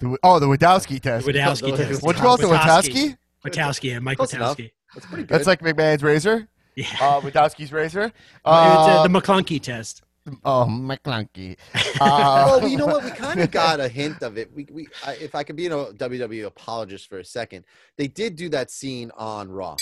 [0.00, 1.28] The- oh, the Wadowski test.
[1.28, 2.02] Wadowski the- test.
[2.02, 3.14] What you call it, the Watoski.
[3.44, 3.52] Wadowski?
[3.52, 4.56] Watoski, yeah, Mike Close enough.
[4.56, 4.72] Watoski.
[4.94, 5.28] That's pretty good.
[5.28, 6.48] That's like McMahon's razor.
[6.74, 6.86] Yeah.
[7.00, 8.06] Uh, Wadowski's razor.
[8.06, 10.02] it's uh, Uh, the McClunky test.
[10.44, 11.56] Oh, McClunky.
[12.00, 13.04] well, Uh, you know what?
[13.04, 14.50] We kind of got a hint of it.
[14.54, 17.64] We, we, I, if I could be a WWE apologist for a second,
[17.96, 19.76] they did do that scene on Raw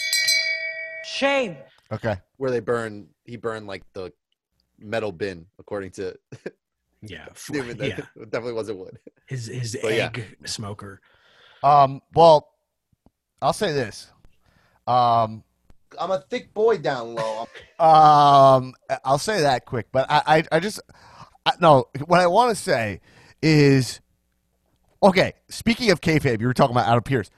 [1.05, 1.57] Shame.
[1.92, 2.16] okay.
[2.37, 3.09] where they burn.
[3.24, 4.12] He burned like the
[4.78, 6.16] metal bin, according to
[7.02, 8.24] Yeah, f- That yeah.
[8.26, 8.98] definitely wasn't wood.
[9.26, 10.07] His his But yeah.
[10.07, 11.00] egg smoker.
[11.64, 12.00] Um.
[12.14, 12.48] Well,
[13.40, 14.09] I'll say this.
[14.87, 15.42] Um.
[16.00, 17.46] I'm a thick boy down low.
[17.78, 18.74] Um,
[19.05, 20.81] I'll say that quick, but I, I, I just,
[21.46, 21.87] I, no.
[22.07, 23.00] What I want to say
[23.42, 24.00] is,
[25.02, 25.33] okay.
[25.48, 27.31] Speaking of kayfabe, you were talking about Adam Pearce.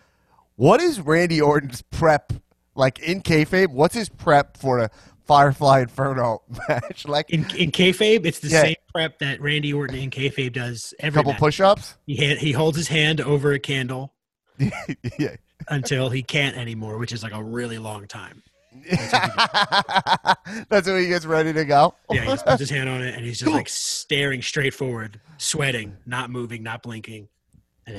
[0.56, 2.32] What is Randy Orton's prep
[2.74, 3.68] like in kayfabe?
[3.68, 4.90] What's his prep for a
[5.26, 7.06] Firefly Inferno match?
[7.08, 8.62] Like In in kayfabe, it's the Yeah.
[8.62, 11.40] same prep that Randy Orton in kayfabe does a every couple match.
[11.40, 11.96] push-ups.
[12.06, 14.12] He ha- he holds his hand over a candle
[14.58, 15.34] yeah.
[15.68, 18.42] Until he can't anymore, which is like a really long time.
[20.68, 21.94] That's when he gets ready to go.
[22.10, 25.20] Yeah, he just puts his hand on it and he's just like staring straight forward,
[25.38, 27.28] sweating, not moving, not blinking,
[27.86, 27.96] and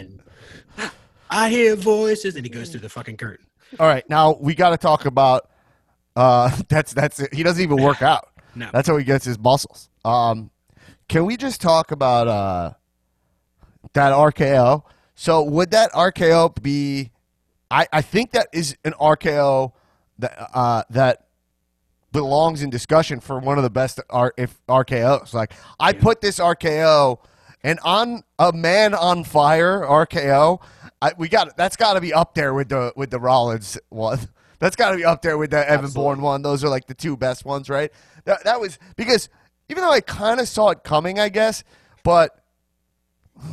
[0.78, 0.90] then
[1.30, 3.46] I hear voices, and he goes through the fucking curtain.
[3.80, 5.50] All right, now we got to talk about.
[6.16, 7.34] Uh, that's that's it.
[7.34, 8.30] He doesn't even work out.
[8.54, 8.70] No.
[8.72, 9.90] That's how he gets his muscles.
[10.04, 10.52] Um,
[11.10, 12.74] can we just talk about uh
[13.94, 14.84] that RKO?
[15.16, 17.12] So would that RKO be?
[17.70, 19.74] I I think that is an RKO
[20.20, 21.26] that uh that
[22.12, 25.34] belongs in discussion for one of the best R if RKOs.
[25.34, 27.20] Like I put this RKO
[27.64, 30.62] and on a man on fire RKO.
[31.02, 34.20] I, we got that's got to be up there with the with the Rollins one.
[34.58, 36.02] That's got to be up there with the Evan Absolutely.
[36.02, 36.42] Bourne one.
[36.42, 37.92] Those are like the two best ones, right?
[38.24, 39.28] That that was because
[39.68, 41.66] even though I kind of saw it coming, I guess,
[42.04, 42.42] but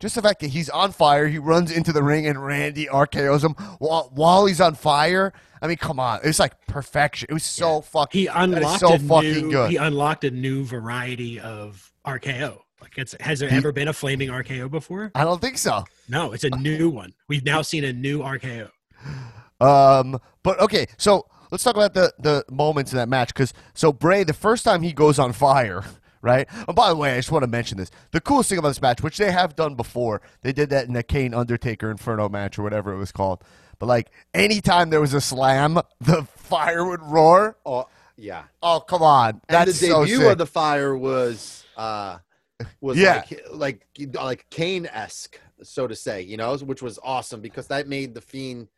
[0.00, 3.44] just the fact that he's on fire, he runs into the ring and Randy RKO's
[3.44, 5.32] him while, while he's on fire.
[5.62, 7.26] I mean, come on, it's like perfection.
[7.30, 8.18] It was so fucking.
[8.18, 9.70] He unlocked so a fucking new, good.
[9.70, 12.58] He unlocked a new variety of RKO.
[12.80, 15.12] Like, it's, has there He- ever been a flaming RKO before?
[15.14, 15.84] I don't think so.
[16.08, 17.12] No, it's a new one.
[17.28, 18.70] We've now seen a new RKO.
[19.60, 23.92] Um, but okay, so let's talk about the the moments in that match because so
[23.92, 25.84] Bray, the first time he goes on fire,
[26.22, 26.48] right?
[26.68, 28.82] Oh, by the way, I just want to mention this: the coolest thing about this
[28.82, 32.58] match, which they have done before, they did that in the Kane Undertaker Inferno match
[32.58, 33.42] or whatever it was called.
[33.78, 37.56] But like anytime there was a slam, the fire would roar.
[37.64, 38.44] Oh, yeah.
[38.62, 40.32] Oh come on, That's And the so debut sick.
[40.32, 42.18] of the fire was uh
[42.82, 43.24] was Yeah.
[43.30, 47.88] like like like Kane esque, so to say, you know, which was awesome because that
[47.88, 48.68] made the fiend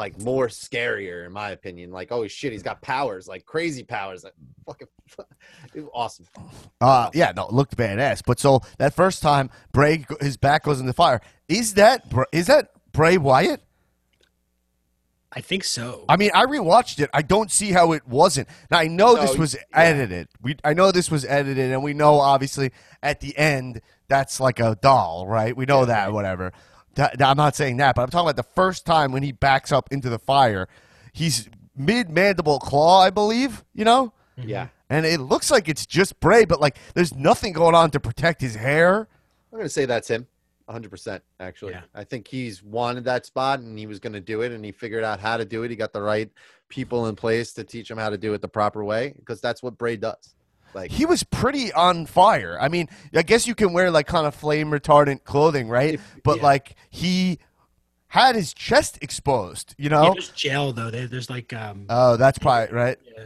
[0.00, 1.90] like more scarier in my opinion.
[1.92, 4.24] Like, oh shit, he's got powers, like crazy powers.
[4.24, 4.34] Like
[4.66, 4.88] fucking
[5.74, 6.26] it awesome.
[6.80, 8.22] Uh, yeah, no, it looked badass.
[8.26, 11.20] But so that first time, Bray, his back goes in the fire.
[11.48, 13.62] Is that Br- is that Bray Wyatt?
[15.32, 16.06] I think so.
[16.08, 17.08] I mean, I rewatched it.
[17.14, 18.48] I don't see how it wasn't.
[18.70, 19.60] Now I know No, this was yeah.
[19.74, 20.28] edited.
[20.42, 24.60] We I know this was edited, and we know obviously at the end that's like
[24.60, 25.56] a doll, right?
[25.56, 26.52] We know that, whatever.
[26.94, 29.32] That- that- I'm not saying that, but I'm talking about the first time when he
[29.32, 30.68] backs up into the fire.
[31.12, 33.64] He's mid mandible claw, I believe.
[33.74, 34.48] You know, mm-hmm.
[34.48, 34.68] Yeah.
[34.88, 38.40] and it looks like it's just Bray, but like there's nothing going on to protect
[38.40, 39.08] his hair.
[39.52, 40.26] I'm gonna say that's him.
[40.70, 41.72] 100% actually.
[41.72, 41.82] Yeah.
[41.94, 44.72] I think he's wanted that spot and he was going to do it and he
[44.72, 45.70] figured out how to do it.
[45.70, 46.30] He got the right
[46.68, 49.62] people in place to teach him how to do it the proper way because that's
[49.62, 50.34] what Bray does.
[50.74, 52.56] Like He was pretty on fire.
[52.60, 55.94] I mean, I guess you can wear like kind of flame retardant clothing, right?
[55.94, 56.42] If- but yeah.
[56.44, 57.38] like he
[58.08, 60.12] had his chest exposed, you know?
[60.12, 60.90] there's gel though.
[60.90, 61.86] There's like um.
[61.88, 62.98] Oh, that's probably right.
[63.16, 63.24] yeah.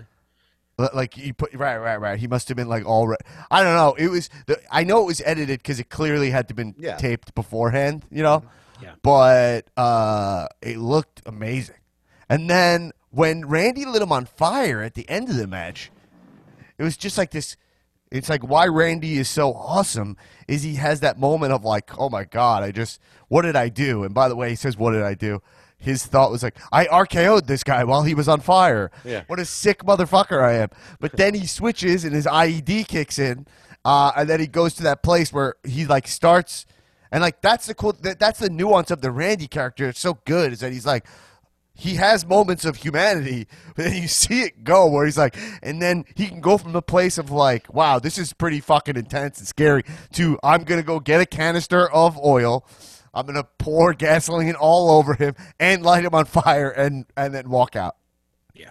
[0.92, 2.18] Like you put right, right, right.
[2.18, 3.06] He must have been like all.
[3.06, 3.16] Re-
[3.50, 3.94] I don't know.
[3.96, 4.28] It was.
[4.46, 6.96] The, I know it was edited because it clearly had to been Yeah.
[6.96, 8.04] taped beforehand.
[8.10, 8.42] You know.
[8.82, 8.94] Yeah.
[9.02, 11.76] But uh, it looked amazing.
[12.28, 15.92] And then when Randy lit him on fire at the end of the match,
[16.78, 17.56] it was just like this.
[18.10, 22.08] It's like why Randy is so awesome is he has that moment of like, oh
[22.08, 24.04] my god, I just what did I do?
[24.04, 25.42] And by the way, he says, what did I do?
[25.78, 28.90] His thought was like, I RKO'd this guy while he was on fire.
[29.04, 29.24] Yeah.
[29.26, 30.68] What a sick motherfucker I am.
[30.98, 33.46] But then he switches and his IED kicks in,
[33.84, 36.64] uh, and then he goes to that place where he like starts,
[37.12, 37.92] and like that's the cool.
[38.00, 39.88] That, that's the nuance of the Randy character.
[39.88, 41.06] It's so good is that he's like,
[41.74, 45.82] he has moments of humanity, but then you see it go where he's like, and
[45.82, 49.38] then he can go from the place of like, wow, this is pretty fucking intense
[49.38, 49.82] and scary,
[50.12, 52.64] to I'm gonna go get a canister of oil,
[53.12, 57.50] I'm gonna pour gasoline all over him and light him on fire and and then
[57.50, 57.96] walk out.
[58.54, 58.70] Yeah.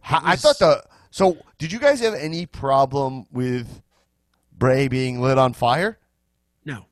[0.00, 1.38] How- I thought the so.
[1.58, 3.82] Did you guys have any problem with
[4.56, 5.98] Bray being lit on fire?
[6.64, 6.86] No.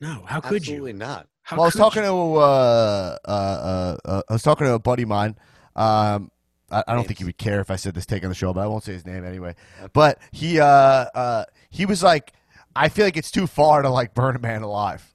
[0.00, 0.24] No.
[0.26, 0.98] How could absolutely you?
[0.98, 1.28] not.
[1.46, 2.08] How well, I was talking you?
[2.08, 5.36] to uh, uh, uh, uh, I was talking to a buddy of mine.
[5.76, 6.32] Um,
[6.72, 8.52] I, I don't think he would care if I said this take on the show,
[8.52, 9.54] but I won't say his name anyway.
[9.92, 12.32] But he uh, uh, he was like,
[12.74, 15.14] I feel like it's too far to like burn a man alive.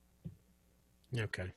[1.19, 1.51] Okay.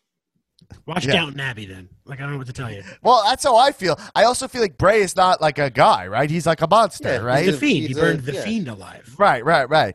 [0.86, 1.12] Watch Yeah.
[1.12, 1.88] Downton Abbey then.
[2.04, 2.82] Like I don't know what to tell you.
[3.00, 3.96] Well, that's how I feel.
[4.16, 6.28] I also feel like Bray is not like a guy, right?
[6.28, 7.44] He's like a monster, Yeah, right?
[7.44, 7.82] He's the fiend.
[7.82, 8.42] He he's a- burned the yeah.
[8.42, 9.14] fiend alive.
[9.16, 9.94] Right, right, right.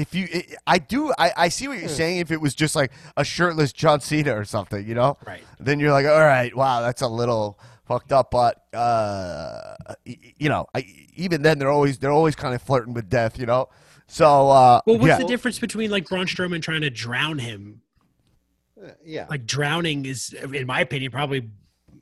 [0.00, 1.80] If you, it, I do, I, I see what Hmm.
[1.80, 2.18] you're saying.
[2.18, 5.42] If it was just like a shirtless John Cena or something, you know, Right.
[5.58, 8.30] then you're like, all right, wow, that's a little fucked up.
[8.30, 13.08] But uh, you know, I, even then, they're always they're always kind of flirting with
[13.08, 13.68] death, you know.
[14.06, 15.18] So, uh, Well, what's yeah.
[15.18, 17.82] the difference between like Braun Strowman trying to drown him?
[18.82, 19.26] Uh, Yeah.
[19.28, 21.48] Like drowning is, in my opinion, probably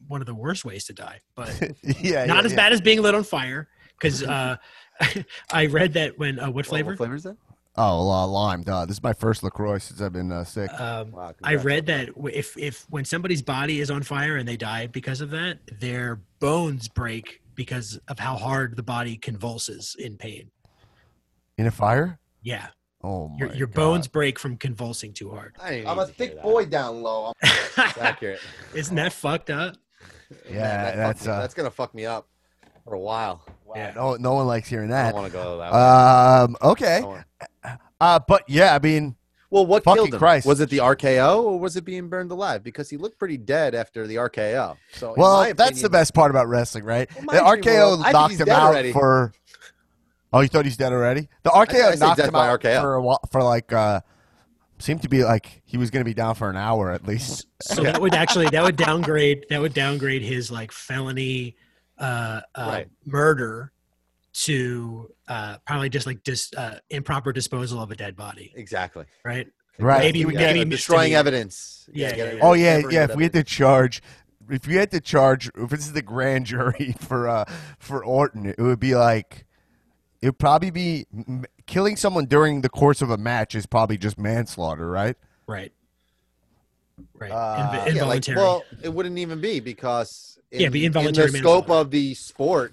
[0.07, 1.21] one of the worst ways to die.
[1.35, 1.49] But
[2.01, 2.57] yeah, not yeah, as yeah.
[2.57, 3.69] bad as being lit on fire.
[4.01, 4.57] Because uh,
[5.53, 6.91] I read that when uh, what flavor?
[6.93, 7.37] What flavor is that?
[7.81, 8.63] Oh, uh, lime.
[8.63, 8.85] Duh.
[8.87, 10.69] This is my first Lacroix since I've been uh, sick.
[10.81, 14.57] Um, Wow, I read that if if when somebody's body is on fire and they
[14.57, 20.17] die because of that, their bones break because of how hard the body convulses in
[20.17, 20.51] pain.
[21.57, 22.19] In a fire?
[22.43, 22.69] Yeah,
[23.03, 23.75] Oh my your your God.
[23.75, 25.55] bones break from convulsing too hard.
[25.61, 27.33] I I'm a thick boy down low.
[27.43, 28.41] It's accurate.
[28.75, 29.77] Isn't that fucked up?
[30.51, 32.27] Yeah, Man, that fucked that's me- uh, that's gonna fuck me up
[32.85, 33.45] for a while.
[33.77, 33.93] Yeah.
[33.95, 35.13] no, no one likes hearing I that.
[35.13, 35.79] don't want to go that way.
[35.79, 36.97] Um, okay.
[36.97, 39.17] I don't wanna- Uh, but yeah, I mean,
[39.51, 40.19] Well, what Fucking killed him?
[40.19, 40.47] Christ.
[40.47, 42.63] Was it the RKO or was it being burned alive?
[42.63, 44.77] Because he looked pretty dead after the RKO.
[44.93, 47.09] So, well, my that's the best part about wrestling, right?
[47.25, 48.93] Well, the RKO well, knocked him out already.
[48.93, 49.33] for.
[50.33, 51.29] Oh, you thought he's dead already?
[51.43, 52.81] The I say RKO knocked him out RKO.
[52.83, 54.01] for a while, for like uh,
[54.79, 57.47] seemed to be like he was going to be down for an hour at least.
[57.63, 61.57] So that would actually that would downgrade that would downgrade his like felony
[61.99, 62.89] uh, uh Right.
[63.05, 63.73] murder
[64.33, 69.05] to uh probably just like dis uh improper disposal of a dead body, Exactly.
[69.25, 69.49] right?
[69.79, 70.01] Right.
[70.03, 71.19] Maybe He Yeah, maybe uh, destroying misdemeanor.
[71.19, 71.89] evidence.
[71.93, 72.41] Yeah, get yeah, yeah.
[72.43, 73.05] Oh yeah, yeah.
[73.05, 74.03] If we had to charge,
[74.51, 77.45] if we had to charge, if this is the grand jury for uh
[77.79, 79.45] for Orton, it would be like
[80.21, 83.97] it would probably be m- killing someone during the course of a match is probably
[83.99, 85.17] just manslaughter, right?
[85.47, 85.73] Right.
[87.15, 87.31] Right.
[87.31, 87.89] Uh, Inv- Yeah, like,
[88.27, 88.37] involuntary.
[88.37, 92.73] well, it wouldn't even be because in, Yeah, be in the scope of the sport,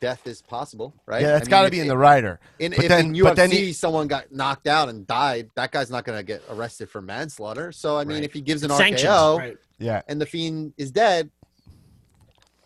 [0.00, 1.22] death is possible, right?
[1.22, 2.40] Yeah, it's got to be in the rider.
[2.58, 5.72] In, But if then- in but then he- someone got knocked out and died, that
[5.72, 7.70] guy's not going to get arrested for manslaughter.
[7.72, 8.24] So I mean, Right.
[8.24, 9.56] if he gives an Sanctions, RKO right.
[9.78, 10.02] Yeah.
[10.08, 11.30] and the fiend is dead,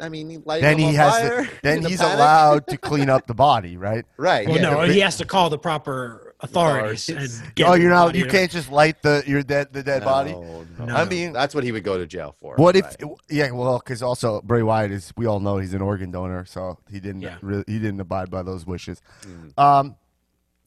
[0.01, 2.15] I mean, Then he has fire to, then in he's panic.
[2.17, 4.05] allowed to clean up the body, right?
[4.17, 4.47] right?
[4.47, 4.71] Well, yeah.
[4.71, 7.40] no, he has to call the proper authorities Authorities.
[7.40, 8.15] and oh, you're not.
[8.15, 10.33] You can't just light the your dead the dead body.
[10.33, 10.95] No, no, No.
[10.95, 12.57] I mean- that's what he would go to jail for.
[12.57, 12.85] What if?
[12.85, 13.11] right.
[13.29, 15.13] Yeah, well, because also Bray Wyatt is.
[15.17, 17.23] We all know he's an organ donor, so he didn't.
[17.23, 17.37] Yeah.
[17.42, 19.01] Really, he didn't abide by those wishes.
[19.23, 19.59] Mm.
[19.63, 19.97] Um.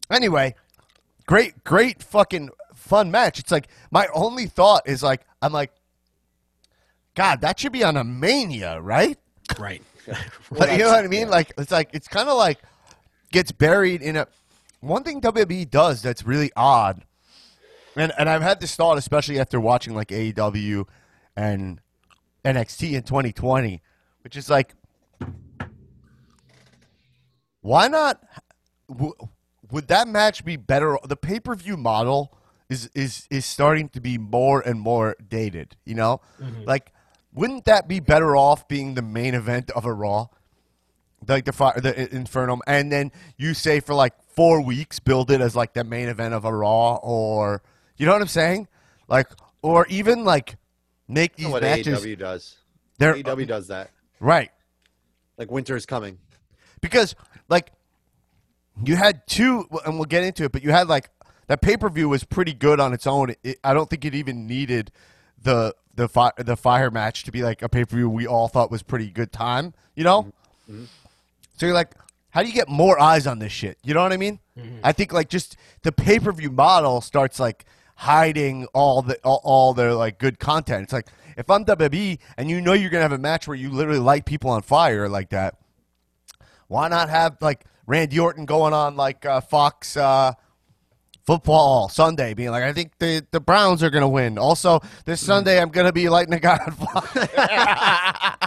[0.10, 0.56] Anyway,
[1.26, 3.40] great, great, fucking fun match.
[3.40, 5.72] It's like my only thought is like I'm like,
[7.16, 9.18] God, that should be on a Mania, right?
[9.60, 9.82] right.
[10.52, 11.28] Like, you know what I mean?
[11.28, 11.34] yeah.
[11.34, 12.60] Like it's like it's kind of like
[13.32, 14.28] gets buried in a.
[14.80, 17.04] One thing WWE does that's really odd,
[17.96, 20.86] and and I've had this thought especially after watching like AEW
[21.36, 21.82] and
[22.46, 23.82] NXT in 2020,
[24.24, 24.76] which is like,
[27.62, 28.22] why not?
[28.90, 29.16] W-
[29.72, 30.98] would that match be better?
[31.04, 32.38] The pay per view model
[32.70, 35.76] is is is starting to be more and more dated.
[35.86, 36.64] You know, mm-hmm.
[36.66, 36.94] like
[37.34, 40.28] wouldn't that be better off being the main event of a Raw?
[41.28, 45.42] like the fire, the Infernum, and then you say for like four weeks, build it
[45.42, 47.64] as like the main event of a Raw, or
[47.98, 48.68] you know what I'm saying?
[49.10, 49.28] Like,
[49.64, 50.58] or even like
[51.08, 52.06] make these what matches.
[52.06, 52.58] AEW does?
[53.00, 53.90] They're AEW um, does that.
[54.20, 54.52] right
[55.38, 56.20] Like winter is coming.
[56.82, 57.16] because
[57.50, 57.72] like
[58.86, 61.10] you had two, and we'll get into it, but you had like
[61.48, 63.34] that pay per view was pretty good on its own.
[63.44, 64.92] It, I don't think it even needed
[65.42, 68.48] the the fi- the fire match to be like a pay per view we all
[68.48, 69.74] thought was pretty good time.
[69.96, 70.32] You know.
[70.70, 70.84] Mm-hmm.
[71.58, 71.96] So you're like,
[72.30, 73.78] how do you get more eyes on this shit?
[73.84, 74.40] You know what I mean?
[74.84, 77.66] I think like just the pay per view model starts like
[77.96, 80.84] hiding all the all, all their like good content.
[80.84, 81.08] It's like
[81.38, 84.26] if I'm WWE and you know you're gonna have a match where you literally light
[84.26, 85.56] people on fire like that,
[86.68, 90.34] why not have like Randy Orton going on like uh, Fox uh,
[91.26, 94.38] Football Sunday, being like, I think the the Browns are gonna win.
[94.38, 98.38] Also, this Sunday I'm gonna be lighting a guy on fire.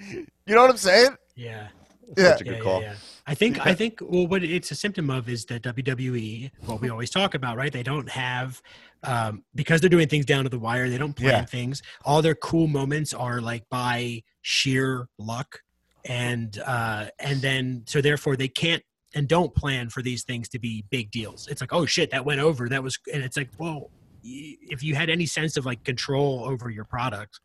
[0.46, 1.16] you know what I'm saying?
[1.36, 1.68] Yeah.
[2.16, 2.32] Yeah.
[2.32, 2.84] Such a good call.
[3.26, 6.90] I think I think well what it's a symptom of is that WWE, what we
[6.90, 7.72] always talk about, right?
[7.72, 8.60] They don't have
[9.02, 11.44] um, because they're doing things down to the wire, they don't plan Yeah.
[11.44, 11.82] things.
[12.04, 15.60] All their cool moments are like by sheer luck.
[16.06, 18.82] And uh and then so therefore they can't
[19.14, 21.46] and don't plan for these things to be big deals.
[21.48, 22.68] It's like, oh shit, that went over.
[22.68, 23.90] That was and it's like, well,
[24.24, 27.40] y- if you had any sense of like control over your product,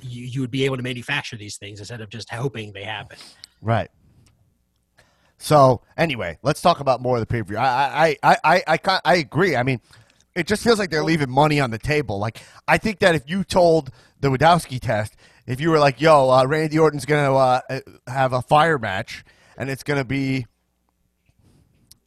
[0.00, 3.18] you, you would be able to manufacture these things instead of just hoping they happen.
[3.60, 3.90] Right.
[5.38, 7.56] So anyway, let's talk about more of the preview.
[7.56, 9.56] I I I I I, I agree.
[9.56, 9.80] I mean,
[10.34, 12.18] it just feels like they're leaving money on the table.
[12.18, 15.14] Like I think that if you told the Wadowski test,
[15.46, 19.24] if you were like, "Yo, uh, Randy Orton's gonna uh, uh, have a fire match,
[19.56, 20.46] and it's gonna be."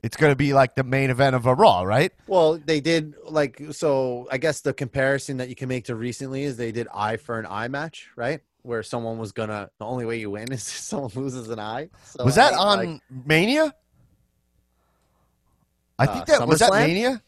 [0.04, 2.12] It's gonna be like the main event of a Raw, right?
[2.26, 4.28] Well, they did like so.
[4.32, 7.38] I guess the comparison that you can make to recently is they did eye for
[7.38, 8.42] an eye match, right?
[8.64, 9.70] Where someone was gonna.
[9.80, 11.90] The only way you win is if someone loses an eye.
[12.06, 13.74] So was that think, on like, Mania?
[15.98, 17.22] I Uh, think that was that Mania.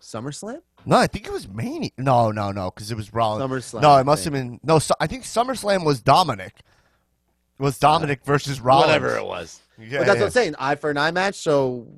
[0.00, 0.60] SummerSlam?
[0.84, 1.90] No, I think it was Mania.
[1.98, 3.50] No, no, no, because it was Rollins.
[3.50, 3.82] SummerSlam.
[3.82, 4.78] No, it must have been no.
[4.78, 6.54] Su- I think SummerSlam was Dominic.
[7.58, 8.86] It was Dominic versus Rollins.
[8.88, 9.60] Whatever it was.
[9.78, 10.12] Yeah, but that's yeah.
[10.14, 10.54] what I'm saying.
[10.58, 11.36] Eye for an eye match.
[11.36, 11.88] So,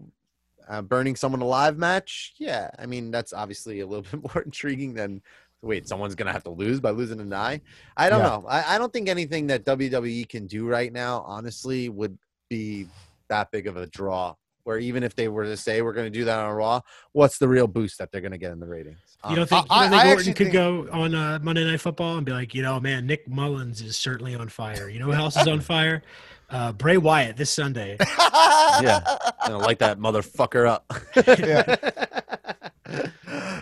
[0.69, 2.35] uh, burning someone alive match.
[2.39, 5.21] Yeah, I mean that's obviously a little bit more intriguing than
[5.63, 7.61] wait, someone's gonna have to lose by losing an eye.
[7.97, 8.27] I don't Yeah.
[8.29, 8.45] know.
[8.49, 12.17] I, I don't think anything that WWE can do right now, honestly, would
[12.49, 12.87] be
[13.29, 14.35] that big of a draw.
[14.65, 16.83] Where even if they were to say we're going to do that on Raw,
[17.13, 18.99] what's the real boost that they're going to get in the ratings?
[19.31, 21.15] You don't Um, think, I- you don't think I Orton actually could think- go on
[21.15, 24.51] uh, Monday Night Football and be like, you know, man, Nick Mullens is certainly on
[24.51, 24.91] fire.
[24.91, 26.03] You know who else is on fire?
[26.51, 27.97] Uh, Bray Wyatt this Sunday.
[28.19, 29.01] yeah,
[29.47, 30.85] gonna light that motherfucker up.
[31.27, 31.77] yeah,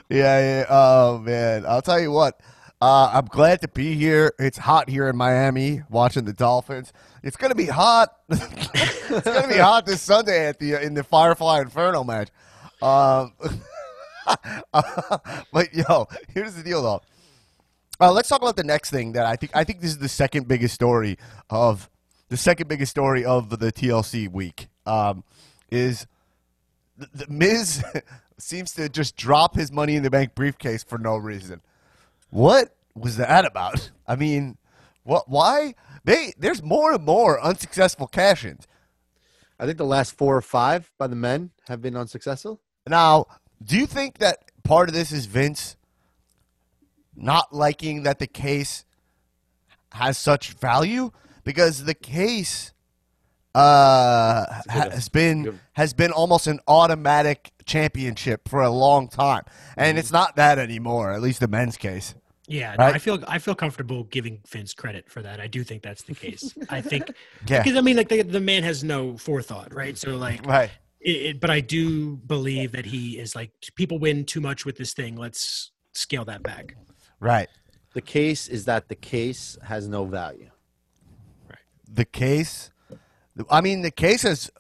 [0.08, 0.64] yeah.
[0.68, 2.40] Oh man, I'll tell you what.
[2.80, 4.34] Uh, I'm glad to be here.
[4.38, 6.92] It's hot here in Miami watching the Dolphins.
[7.22, 8.14] It's gonna be hot.
[8.28, 12.28] it's gonna be hot this Sunday at the in the Firefly Inferno match.
[12.82, 13.32] Um,
[15.52, 17.02] but yo, here's the deal though.
[17.98, 19.52] Uh, let's talk about the next thing that I think.
[19.54, 21.16] I think this is the second biggest story
[21.48, 21.88] of
[22.28, 24.68] the second biggest story of the TLC week.
[24.84, 25.24] Um,
[25.70, 26.06] is
[26.96, 27.82] the, the Miz
[28.38, 31.60] seems to just drop his money in the bank briefcase for no reason.
[32.30, 33.90] What was that about?
[34.06, 34.56] I mean,
[35.04, 35.28] what?
[35.28, 35.74] Why?
[36.04, 38.66] They there's more and more unsuccessful cash-ins.
[39.58, 42.60] I think the last four or five by the men have been unsuccessful.
[42.86, 43.26] Now,
[43.62, 45.76] do you think that part of this is Vince
[47.14, 48.84] not liking that the case
[49.92, 51.10] has such value?
[51.42, 52.72] Because the case
[53.56, 59.42] uh, good- has been has been almost an automatic championship for a long time,
[59.76, 61.12] and it's not that anymore.
[61.12, 62.14] At least the men's case.
[62.48, 65.40] Yeah, no, I feel I feel comfortable giving Vince credit for that.
[65.40, 66.54] I do think that's the case.
[66.70, 67.10] I think
[67.48, 67.62] Yeah.
[67.62, 69.98] because I mean, like the, the man has no forethought, right?
[69.98, 70.70] So like, Right.
[71.00, 74.76] It, it, but I do believe that he is like people win too much with
[74.76, 75.16] this thing.
[75.16, 76.76] Let's scale that back.
[77.20, 77.48] Right.
[77.94, 80.50] The case is that the case has no value.
[81.48, 81.58] Right.
[81.92, 82.70] The case.
[83.50, 84.50] I mean, the case has.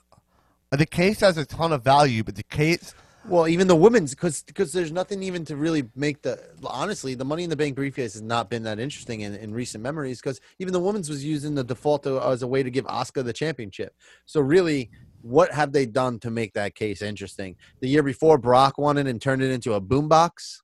[0.72, 2.92] The case has a ton of value, but the case.
[3.28, 7.24] Well, even the women's because because there's nothing even to really make the honestly the
[7.24, 10.40] Money in the Bank briefcase has not been that interesting in, in recent memories because
[10.58, 13.32] even the women's was using the default to, as a way to give Asuka the
[13.32, 13.94] championship.
[14.26, 14.90] So really,
[15.22, 17.56] what have they done to make that case interesting?
[17.80, 20.60] The year before, Brock won it and turned it into a boombox.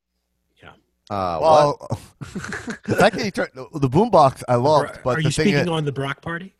[0.62, 0.70] Yeah.
[1.10, 1.80] Uh, what?
[1.80, 5.30] Well, the fact that he turned the, the boombox, I loved, but Are the you
[5.30, 6.54] thing speaking is- on the Brock party?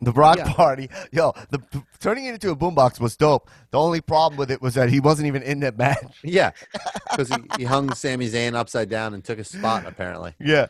[0.00, 0.52] The Brock Yeah.
[0.52, 1.60] Party, yo, the
[1.98, 3.50] turning it into a boombox was dope.
[3.72, 5.98] The only problem with it was that he wasn't even in that match.
[6.22, 6.52] Yeah,
[7.10, 9.86] because he, he hung Sami Zayn upside down and took his spot.
[9.86, 10.66] Apparently, Yeah.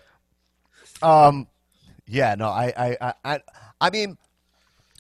[1.02, 1.46] Um.
[2.06, 2.34] Yeah.
[2.36, 2.48] No.
[2.48, 2.72] I.
[2.76, 2.96] I.
[3.00, 3.14] I.
[3.24, 3.40] I,
[3.80, 4.16] I mean,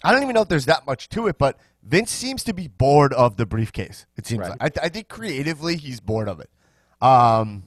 [0.04, 2.68] I don't even know if there's that much to it, but Vince seems to be
[2.68, 4.06] bored of the briefcase.
[4.16, 4.60] It seems Right.
[4.60, 6.50] like I, I think creatively he's bored of it.
[7.00, 7.64] Um.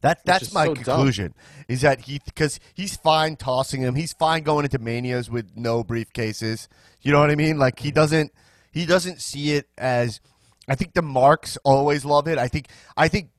[0.00, 0.84] That that's my so dumb.
[0.84, 1.34] conclusion.
[1.68, 3.94] Is that he because he's fine tossing him.
[3.94, 6.68] He's fine going into manias with no briefcases.
[7.00, 7.58] You know what I mean?
[7.58, 8.32] Like he doesn't
[8.72, 10.20] he doesn't see it as.
[10.68, 12.38] I think the marks always love it.
[12.38, 13.30] I think I think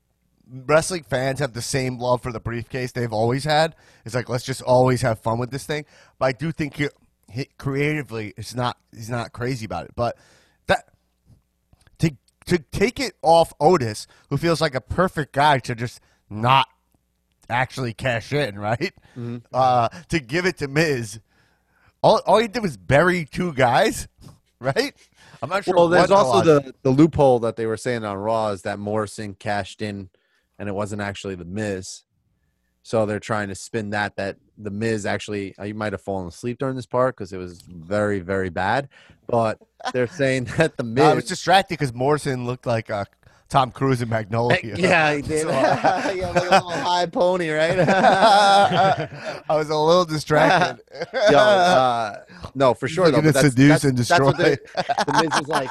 [0.52, 3.76] wrestling fans have the same love for the briefcase they've always had.
[4.06, 5.86] It's like let's just always have fun with this thing.
[6.20, 6.90] But I do think he,
[7.30, 9.92] he, creatively, it's not he's not crazy about it.
[9.96, 10.18] But
[10.68, 10.90] that
[12.00, 12.12] to
[12.46, 16.02] to take it off Otis, who feels like a perfect guy to just
[16.32, 16.68] not
[17.50, 18.94] actually cash in, right?
[19.54, 21.20] Uh, to give it to Miz,
[22.02, 24.08] all all he did was bury two guys,
[24.60, 24.96] right?
[25.42, 25.76] I'm not sure.
[25.76, 29.36] well, there's also the the loophole that they were saying on Raw is that Morrison
[29.36, 30.10] cashed in,
[30.58, 32.04] and it wasn't actually the Miz.
[32.84, 36.28] So they're trying to spin that that the Miz actually uh, you might have fallen
[36.28, 38.90] asleep during this part because it was very very bad,
[39.28, 39.60] but
[39.94, 41.04] they're saying that the Miz.
[41.04, 43.06] I was distracted because Morrison looked like uh,
[43.52, 44.76] Tom Cruise in Magnolia.
[44.78, 45.42] yeah, he did.
[45.42, 47.78] So- yeah, like a little high pony, right?
[47.88, 49.10] I
[49.50, 50.82] was a little distracted.
[51.30, 52.24] Yo, uh,
[52.56, 53.12] no, for sure.
[53.12, 54.58] though, that's, seduce that's, and that's what the,
[55.06, 55.70] the Miz is like.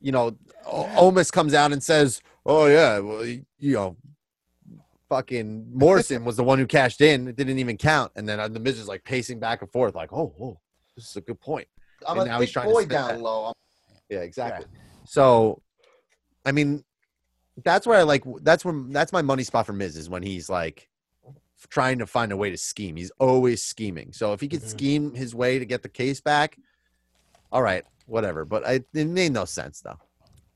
[0.00, 3.96] You know, O- Omis comes out and says, "Oh yeah, well, you know,
[5.08, 7.26] fucking Morrison was the one who cashed in.
[7.26, 9.96] It didn't even count." And then uh, the Miz is like pacing back and forth,
[9.96, 10.58] like, "Oh, oh
[10.94, 11.66] this is a good point."
[12.06, 13.20] I'm And a now he's big trying to boy spin down that.
[13.20, 13.52] low.
[14.08, 14.66] Yeah, exactly.
[15.04, 15.62] So,
[16.46, 16.84] I mean,
[17.64, 18.22] that's where I like.
[18.42, 20.88] That's when that's my money spot for Miz is when he's like
[21.68, 22.96] trying to find a way to scheme.
[22.96, 24.12] He's always scheming.
[24.12, 24.68] So if he could Mhm.
[24.68, 26.56] scheme his way to get the case back,
[27.50, 28.44] all right, whatever.
[28.44, 29.98] But I, it made no sense though.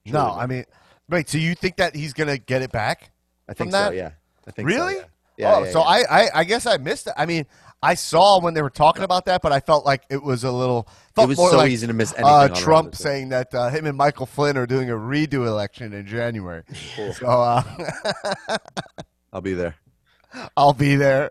[0.06, 0.64] no, I mean,
[1.08, 1.28] wait.
[1.28, 3.10] So you think that he's gonna get it back?
[3.48, 3.78] I think so.
[3.78, 3.94] that?
[3.94, 4.12] Yeah,
[4.46, 4.96] I think so, Really?
[4.96, 5.04] yeah.
[5.36, 5.80] Yeah, oh, yeah, so.
[5.80, 7.14] I, I, I guess I missed it.
[7.16, 7.46] I mean,
[7.82, 10.52] I saw when they were talking about that, but I felt like it was a
[10.52, 10.86] little.
[11.14, 12.26] Felt it was more so like, easy to miss anything.
[12.26, 15.46] uh, on Raw Trump saying that uh, him and Michael Flynn are doing a redo
[15.46, 16.62] election in January.
[16.94, 17.14] Cool.
[17.14, 17.62] So uh,
[19.32, 19.76] I'll be there.
[20.56, 21.30] I'll be there.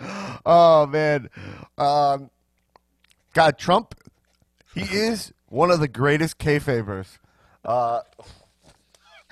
[0.44, 1.30] oh man,
[1.78, 2.30] um,
[3.32, 3.94] God, Trump,
[4.74, 7.18] he is one of the greatest kayfabers.
[7.64, 8.00] Uh,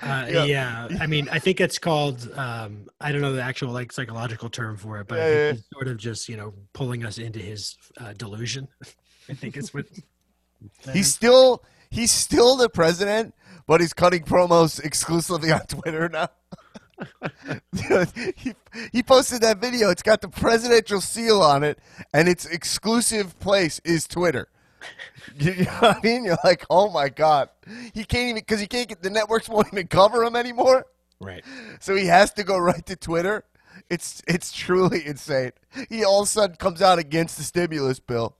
[0.03, 0.45] Uh, Yeah.
[0.45, 0.87] yeah.
[0.99, 2.29] I mean, I think it's called.
[2.35, 5.39] Um, I don't know the actual like psychological term for it, but I Yeah, think
[5.39, 5.51] yeah.
[5.53, 8.67] he's sort of just you know pulling us into his uh, delusion.
[9.29, 9.85] I think it's what.
[10.93, 13.33] he's still he's still the president,
[13.67, 16.27] but he's cutting promos exclusively on Twitter now.
[18.35, 18.53] he,
[18.91, 19.89] he posted that video.
[19.89, 21.79] It's got the presidential seal on it,
[22.13, 24.47] and its exclusive place is Twitter.
[25.35, 26.25] You, you know what I mean?
[26.25, 27.49] You're like, oh my god,
[27.93, 30.85] he can't even because he can't get the networks won't even cover him anymore.
[31.19, 31.43] Right.
[31.79, 33.43] So he has to go right to Twitter.
[33.89, 35.51] It's it's truly insane.
[35.89, 38.35] He all of a sudden comes out against the stimulus bill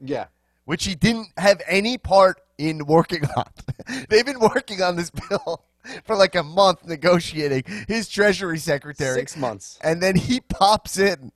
[0.00, 0.26] Yeah.
[0.64, 3.44] which he didn't have any part in working on.
[4.08, 5.64] They've been working on this bill
[6.04, 7.64] for like a month negotiating.
[7.88, 9.14] His Treasury Secretary.
[9.18, 9.78] Six months.
[9.82, 11.32] And then he pops in.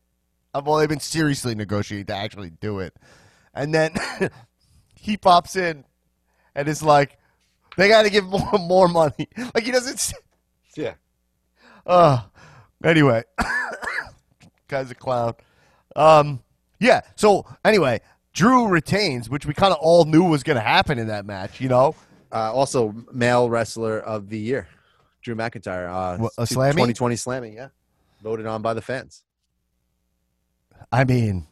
[0.54, 2.94] Well, they've been seriously negotiating to actually do it.
[3.56, 3.94] And then
[4.94, 5.84] he pops in
[6.54, 7.18] and is like,
[7.76, 9.28] they got to give more, more money.
[9.54, 10.12] Like he doesn't.
[10.76, 10.94] Yeah.
[11.86, 12.20] uh,
[12.84, 13.24] anyway,
[14.68, 15.34] guy's a clown.
[15.96, 16.42] Um,
[16.78, 17.00] yeah.
[17.16, 18.00] So anyway,
[18.34, 21.60] Drew retains, which we kind of all knew was going to happen in that match.
[21.60, 21.94] You know,
[22.30, 24.68] Uh, also, male wrestler of the year,
[25.22, 25.88] Drew McIntyre.
[25.88, 26.72] Uh, What, a Slammy?
[26.72, 27.68] 2020 Slammy, yeah.
[28.22, 29.22] Voted on by the fans.
[30.92, 31.46] I mean,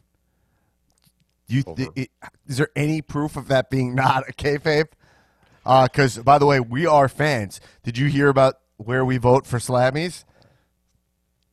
[1.47, 1.83] you Over.
[1.97, 4.87] i- i- is there any proof of that being not a kayfabe?
[5.65, 7.59] Uh, because by the way, we are fans.
[7.83, 10.23] Did you hear about where we vote for Slammies?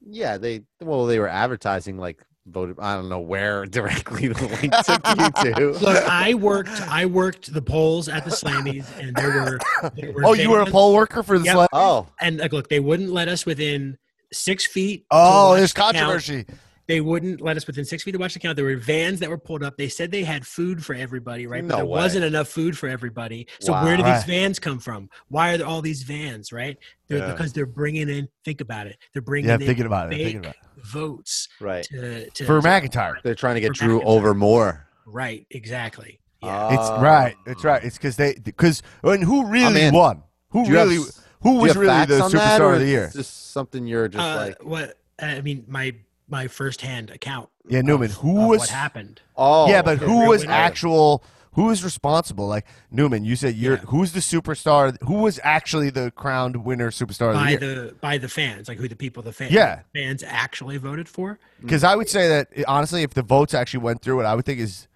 [0.05, 2.77] Yeah, they well, they were advertising like voted.
[2.81, 5.07] I don't know where directly the link took
[5.47, 5.79] you to.
[5.85, 6.71] Look, I worked.
[6.89, 9.91] I worked the polls at the Slammies, and there were.
[9.95, 11.55] There were Oh, you were a poll worker for the Yep.
[11.55, 13.97] Slam- Oh, And like, look, they wouldn't let us within
[14.33, 15.07] six feet.
[15.11, 16.45] Oh, watch there's controversy.
[16.45, 16.59] count.
[16.87, 16.89] Controversy.
[16.89, 18.57] They wouldn't let us within six feet to watch the count.
[18.57, 19.77] There were vans that were pulled up.
[19.77, 21.63] They said they had food for everybody, right?
[21.63, 21.91] No but there way.
[21.91, 23.47] wasn't enough food for everybody.
[23.61, 23.85] So Wow.
[23.85, 25.09] where do these vans come from?
[25.29, 26.77] Why are there all these vans, right?
[27.09, 27.33] They're, Yeah.
[27.33, 28.29] Because they're bringing in.
[28.45, 28.97] Think about it.
[29.13, 30.17] They're bringing Yeah, in thinking about it.
[30.17, 30.85] Thinking fake about it.
[30.87, 31.85] votes right.
[31.85, 33.15] to, to For McIntyre.
[33.23, 34.05] They're trying to get Drew McIntyre.
[34.05, 34.87] over more.
[35.07, 35.47] Right.
[35.51, 36.19] Exactly.
[36.43, 36.75] Yeah.
[36.75, 37.01] It's Oh.
[37.01, 37.37] right.
[37.47, 37.83] It's right.
[37.85, 39.95] It's because they because and who really man.
[39.95, 40.23] won?
[40.51, 41.05] Who Do you have really?
[41.43, 43.07] who was really the on that, superstar of the is year?
[43.07, 44.65] this Just something you're just Uh, like.
[44.65, 44.99] what?
[45.21, 45.95] I mean, my
[46.29, 47.49] my firsthand account.
[47.69, 48.11] Yeah, Newman.
[48.11, 48.59] of- Who of was?
[48.61, 49.21] what happened?
[49.37, 50.53] Oh, yeah, but who was winner.
[50.53, 51.23] actual?
[51.55, 52.47] Who was responsible?
[52.49, 53.75] Like Newman, you said you're.
[53.77, 53.81] Yeah.
[53.89, 54.97] Who's the superstar?
[55.03, 57.59] Who was actually the crowned winner superstar of the by year?
[57.59, 59.81] the by the fans, like who the people the fans Yeah.
[59.95, 61.39] fans actually voted for.
[61.61, 64.47] Because I would say that honestly, if the votes actually went through it, I would
[64.47, 64.89] think is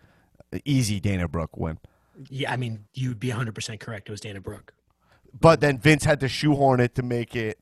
[0.65, 1.79] easy Dana Brooke win.
[2.31, 4.09] Yeah, I mean you'd be 100 percent correct.
[4.09, 4.73] It was Dana Brooke,
[5.39, 7.59] But then Vince had to shoehorn it to make it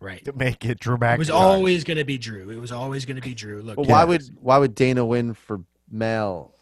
[0.00, 0.24] right?
[0.24, 1.16] to make it dramatic.
[1.16, 2.50] It was always going to be Drew.
[2.50, 3.62] It was always going to be Drew.
[3.62, 3.92] Look, But Yeah.
[3.92, 6.52] why would why would Dana win for male?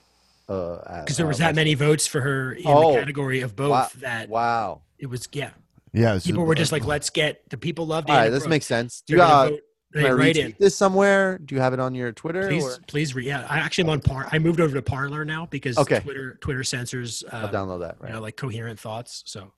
[0.49, 2.93] uh, because there was that many votes for her in Oh.
[2.93, 3.89] the category of both Wow.
[3.97, 4.83] that Wow.
[4.99, 5.29] it was.
[5.33, 5.51] Yeah,
[5.93, 8.19] Yeah, was- people were just like, let's get the people love All Dana.
[8.21, 8.51] right, this Brooke.
[8.51, 9.03] makes sense.
[9.05, 9.61] Do They're you gonna uh, vote-
[9.93, 10.55] can I write retweet in.
[10.61, 11.39] this somewhere?
[11.39, 12.47] Do you have it on your Twitter?
[12.49, 13.27] Please, or- please read.
[13.27, 14.29] Yeah, I actually am on Par.
[14.31, 15.99] I moved over to Parler now because Okay.
[16.01, 17.97] Twitter Twitter censors I'll uh, download that.
[17.99, 18.13] you Right.
[18.13, 19.23] know like coherent thoughts.
[19.27, 19.53] So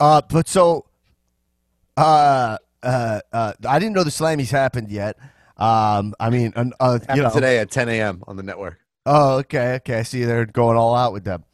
[0.00, 0.86] Uh, but so,
[1.96, 2.56] uh,
[2.86, 5.18] uh, uh, I didn't know the Slammies happened yet.
[5.56, 8.22] Um, I mean, uh, uh, you Happened know, today at 10 a.m.
[8.26, 8.78] on the network.
[9.04, 9.98] Oh, okay, okay.
[9.98, 11.44] I see they're going all out with them.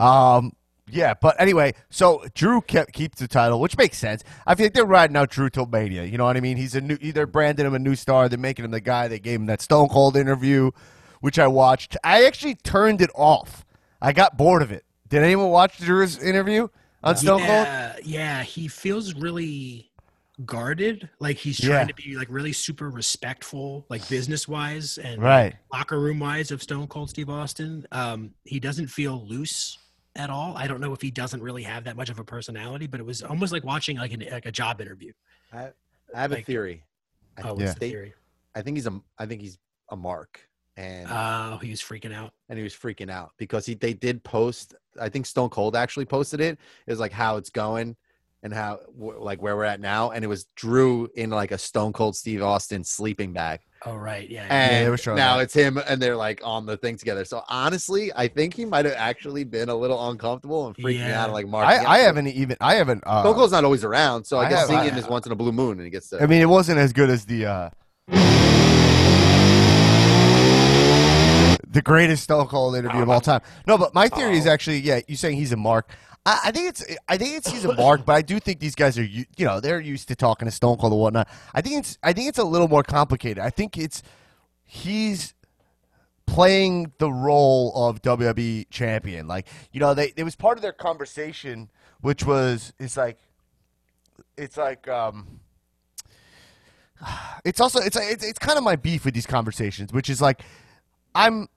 [0.00, 0.52] Um,
[0.90, 4.24] yeah, but anyway, so Drew kept keeps the title, which makes sense.
[4.46, 6.04] I feel like they're riding out Drew till Mania.
[6.04, 6.56] You know what I mean?
[6.56, 6.96] He's a new.
[6.96, 8.28] They're branding him a new star.
[8.28, 9.08] They're making him the guy.
[9.08, 10.70] They gave him that Stone Cold interview,
[11.20, 11.96] which I watched.
[12.04, 13.64] I actually turned it off.
[14.00, 14.84] I got bored of it.
[15.08, 16.68] Did anyone watch Drew's interview
[17.02, 17.48] on Stone Cold?
[17.48, 19.91] yeah, yeah, he feels really
[20.46, 21.08] guarded.
[21.20, 21.84] Like he's trying Yeah.
[21.86, 25.54] to be like really super respectful, like business wise and Right.
[25.72, 27.86] locker room wise of Stone Cold Steve Austin.
[27.92, 29.78] Um, he doesn't feel loose
[30.16, 30.56] at all.
[30.56, 33.06] I don't know if he doesn't really have that much of a personality, but it
[33.06, 35.12] was almost like watching like an like a job interview.
[35.52, 35.70] I,
[36.14, 36.84] I have a theory.
[37.36, 37.74] I, Oh, think what's Yeah.
[37.74, 38.14] the theory?
[38.54, 39.00] I think he's a.
[39.18, 39.56] I think he's
[39.90, 42.34] a mark, and Oh, he was freaking out.
[42.50, 44.74] and he was freaking out because he they did post.
[45.00, 46.58] I think Stone Cold actually posted it.
[46.86, 47.96] It was like how it's going
[48.42, 51.92] and how like where we're at now, and it was Drew in like a Stone
[51.92, 54.28] Cold Steve Austin sleeping bag, Oh, right.
[54.28, 54.46] Yeah.
[54.50, 55.44] and they were showing now that.
[55.44, 57.24] it's him, and they're like on the thing together.
[57.24, 61.20] So honestly, I think he might have actually been a little uncomfortable and freaking Yeah.
[61.20, 61.66] out, and like Mark.
[61.66, 62.56] I, I haven't even.
[62.60, 63.02] I haven't.
[63.06, 65.06] Uh, Stone Cold's not always around, so I, I guess have- seeing I- him is
[65.06, 66.22] once in a blue moon, and he gets to.
[66.22, 67.70] I mean, it wasn't as good as the uh,
[71.68, 73.40] the greatest Stone Cold interview of all time.
[73.66, 75.90] No, but my theory is actually, yeah, you saying he's a mark.
[76.24, 78.98] I, I think it's, I think it's a mark, but I do think these guys
[78.98, 81.28] are, you know, they're used to talking to Stone Cold and whatnot.
[81.54, 83.38] I think it's, I think it's a little more complicated.
[83.38, 84.02] I think it's
[84.64, 85.34] he's
[86.26, 89.26] playing the role of WWE champion.
[89.28, 91.68] Like, you know, they it was part of their conversation,
[92.00, 93.18] which was it's like
[94.36, 95.40] it's like um
[97.44, 100.42] it's also it's it's, it's kind of my beef with these conversations, which is like
[101.14, 101.48] I'm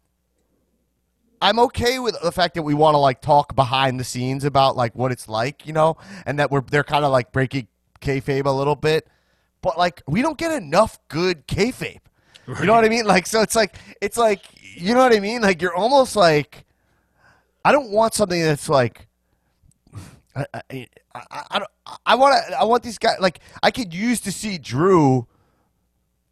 [1.42, 4.76] I'm okay with the fact that we want to like talk behind the scenes about
[4.76, 7.68] like what it's like, you know, and that we're they're kind of like breaking
[8.02, 9.08] kayfabe a little bit,
[9.62, 12.00] but like we don't get enough good kayfabe.
[12.48, 13.06] You know what I mean?
[13.06, 15.42] Like, so it's like it's like you know what I mean?
[15.42, 16.66] Like you're almost like
[17.64, 19.08] I don't want something that's like
[20.36, 21.72] I I, I, I, don't,
[22.06, 25.28] I want to I want these guys like I could use to see Drew.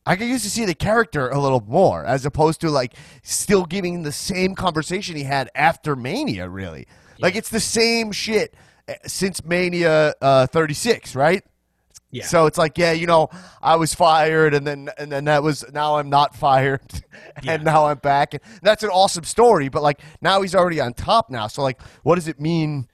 [0.06, 3.66] I could use to see the character a little more, as opposed to like still
[3.66, 6.49] giving the same conversation he had after Mania.
[6.49, 6.88] Really,
[7.20, 8.54] like it's the same shit
[8.88, 11.43] eh, since Mania uh, 36, right?
[12.12, 12.26] Yeah.
[12.26, 13.30] So it's like, yeah, you know,
[13.62, 16.82] I was fired, and then and then that was now I'm not fired,
[17.38, 17.58] and Yeah.
[17.58, 19.70] now I'm back, and that's an awesome story.
[19.70, 21.47] But like now he's already on top now.
[21.47, 22.88] So like, what does it mean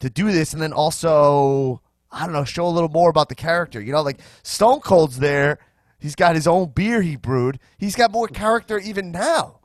[0.00, 0.52] to do this?
[0.52, 1.80] And then also,
[2.10, 3.80] I don't know, show a little more about the character.
[3.80, 5.58] You know, like Stone Cold's there.
[6.00, 7.58] He's got his own beer he brewed.
[7.78, 9.60] He's got more character even now.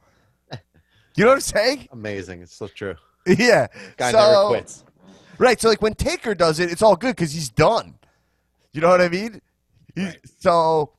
[1.15, 1.87] You know what I'm saying?
[1.91, 2.41] Amazing.
[2.41, 2.95] It's so true.
[3.25, 3.67] Yeah.
[3.97, 4.83] Guy so, never quits.
[5.37, 5.59] Right.
[5.59, 7.95] So like when Taker does it, it's all good because he's done.
[8.73, 9.41] You know what I mean?
[9.95, 10.91] He- So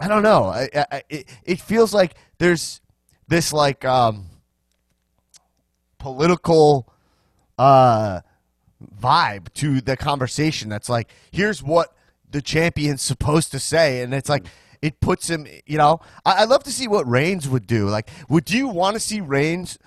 [0.00, 0.46] I don't know.
[0.46, 2.80] I, I, I- it, it feels like there's
[3.28, 4.26] this like um,
[5.98, 6.92] political
[7.58, 8.20] uh,
[9.00, 10.68] vibe to the conversation.
[10.68, 11.94] That's like, here's what
[12.34, 14.48] the champion's supposed to say, and it's like, mm.
[14.82, 15.46] it puts him.
[15.66, 17.88] You know, I, I'd love to see what Reigns would do.
[17.88, 19.78] Like, would you want to see Reigns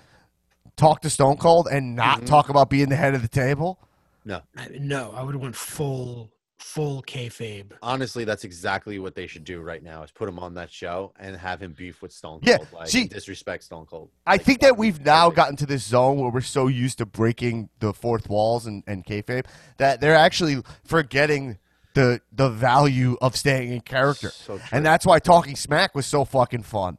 [0.76, 2.26] talk to Stone Cold and not mm-hmm.
[2.26, 3.78] talk about being the head of the table?
[4.24, 7.70] No, I- no, I would want full full kayfabe.
[7.82, 11.12] honestly, that's exactly what they should do right now: is put him on that show
[11.20, 14.08] and have him beef with Stone Yeah, Cold, like see- disrespect Stone Cold.
[14.26, 15.36] I Like, think that that would be we've now perfect.
[15.36, 19.04] gotten to this zone where we're so used to breaking the fourth walls and, and
[19.04, 19.44] kayfabe
[19.76, 21.58] that they're actually forgetting
[21.98, 24.30] the the value of staying in character.
[24.30, 24.66] So true.
[24.70, 26.98] and that's why Talking Smack was so fucking fun.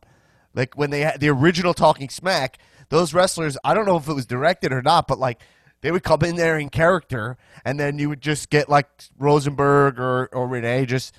[0.54, 2.58] Like when they had the original Talking Smack,
[2.90, 5.40] those wrestlers, I don't know if it was directed or not, but like
[5.82, 10.00] they would come in there in character, and then you would just get like Rosenberg
[10.00, 11.16] or or Renee just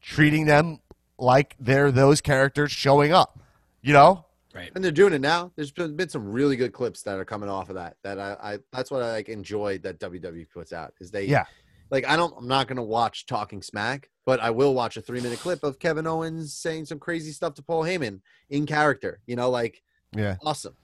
[0.00, 0.80] treating them
[1.18, 3.38] like they're those characters showing up.
[3.82, 4.24] You know?
[4.52, 4.72] Right.
[4.74, 5.52] and they're doing it now.
[5.54, 7.96] There's been, been some really good clips that are coming off of that.
[8.02, 11.44] That I, I that's what I like enjoyed that WWE puts out is they Yeah.
[11.90, 15.20] Like I don't I'm not gonna watch Talking Smack, but I will watch a three
[15.20, 19.20] minute clip of Kevin Owens saying some crazy stuff to Paul Heyman in character.
[19.26, 19.82] You know, like
[20.16, 20.36] Yeah.
[20.44, 20.74] awesome.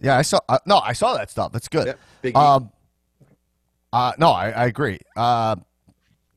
[0.00, 0.40] Yeah, I saw.
[0.48, 1.52] Uh, no, I saw that stuff.
[1.52, 1.94] That's good.
[2.22, 2.34] Yep.
[2.36, 2.70] Um,
[3.92, 4.98] uh, no, I, I agree.
[5.14, 5.56] Uh,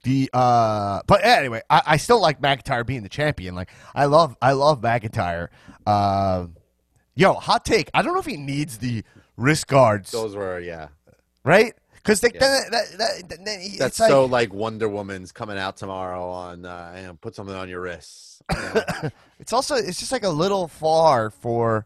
[0.04, 3.56] the uh, but anyway, I, I still like McIntyre being the champion.
[3.56, 5.48] Like, I love, I love McIntyre.
[5.86, 6.48] Uh,
[7.16, 7.90] yo, hot take.
[7.94, 9.04] I don't know if he needs the
[9.38, 10.90] wrist guards, those were yeah.
[11.46, 11.74] right?
[12.04, 12.40] Because they, Yeah.
[12.42, 15.78] then, that, that, that, then he- That's it's like, so like Wonder Woman's coming out
[15.78, 18.42] tomorrow on uh, you know, put something on your wrists.
[18.52, 19.10] You know?
[19.40, 21.86] It's also it's just like a little far for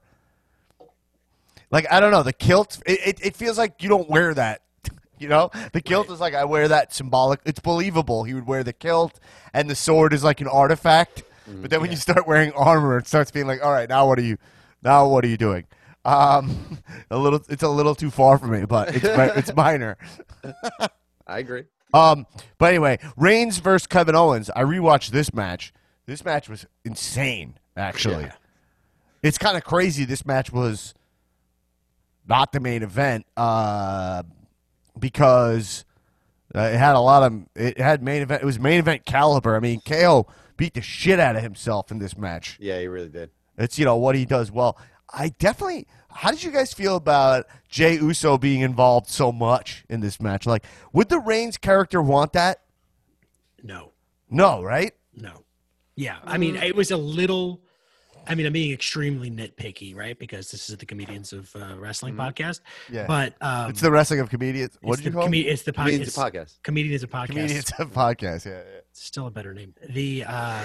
[1.71, 2.79] like I don't know the kilt.
[2.85, 4.61] It, it, it feels like you don't wear that.
[5.19, 7.39] You know, the kilt is like I wear that symbolic.
[7.43, 8.23] It's believable.
[8.23, 9.19] He would wear the kilt,
[9.51, 11.23] and the sword is like an artifact.
[11.47, 14.19] But then when you start wearing armor, it starts being like, all right, now what
[14.19, 14.37] are you?
[14.83, 15.65] Now what are you doing?
[16.07, 16.79] Um,
[17.11, 17.41] a little.
[17.49, 19.97] It's a little too far for me, but it's it's minor.
[21.27, 21.65] I agree.
[21.93, 22.25] Um,
[22.57, 24.49] but anyway, Reigns versus Kevin Owens.
[24.55, 25.73] I rewatched this match.
[26.05, 28.23] This match was insane, actually.
[28.23, 28.35] Yeah.
[29.23, 30.05] It's kind of crazy.
[30.05, 30.93] This match was
[32.27, 34.23] not the main event uh,
[34.97, 35.85] because
[36.55, 38.41] uh, it had a lot of it had main event.
[38.41, 39.55] It was main event caliber.
[39.55, 42.57] I mean, KO beat the shit out of himself in this match.
[42.59, 43.31] Yeah, he really did.
[43.57, 44.77] It's you know what he does well.
[45.13, 45.87] I definitely.
[46.09, 50.45] How did you guys feel about Jey Uso being involved so much in this match?
[50.47, 52.61] Like, would the Reigns character want that?
[53.61, 53.91] No.
[54.29, 54.93] No, right?
[55.15, 55.43] No.
[55.95, 56.17] Yeah.
[56.23, 57.61] I mean, it was a little.
[58.29, 60.19] I mean, I'm being extremely nitpicky, right?
[60.19, 62.59] Because this is the comedians of uh, wrestling podcast.
[62.91, 63.05] Yeah.
[63.07, 64.77] But um, It's the wrestling of comedians.
[64.81, 65.37] What it's did you the call come- it?
[65.45, 66.61] It's the, po- Comedians it's podcast.
[66.63, 67.27] Comedians of podcast.
[67.27, 68.45] Comedians of podcast.
[68.45, 68.79] Yeah, yeah.
[68.91, 69.73] Still a better name.
[69.89, 70.61] The uh,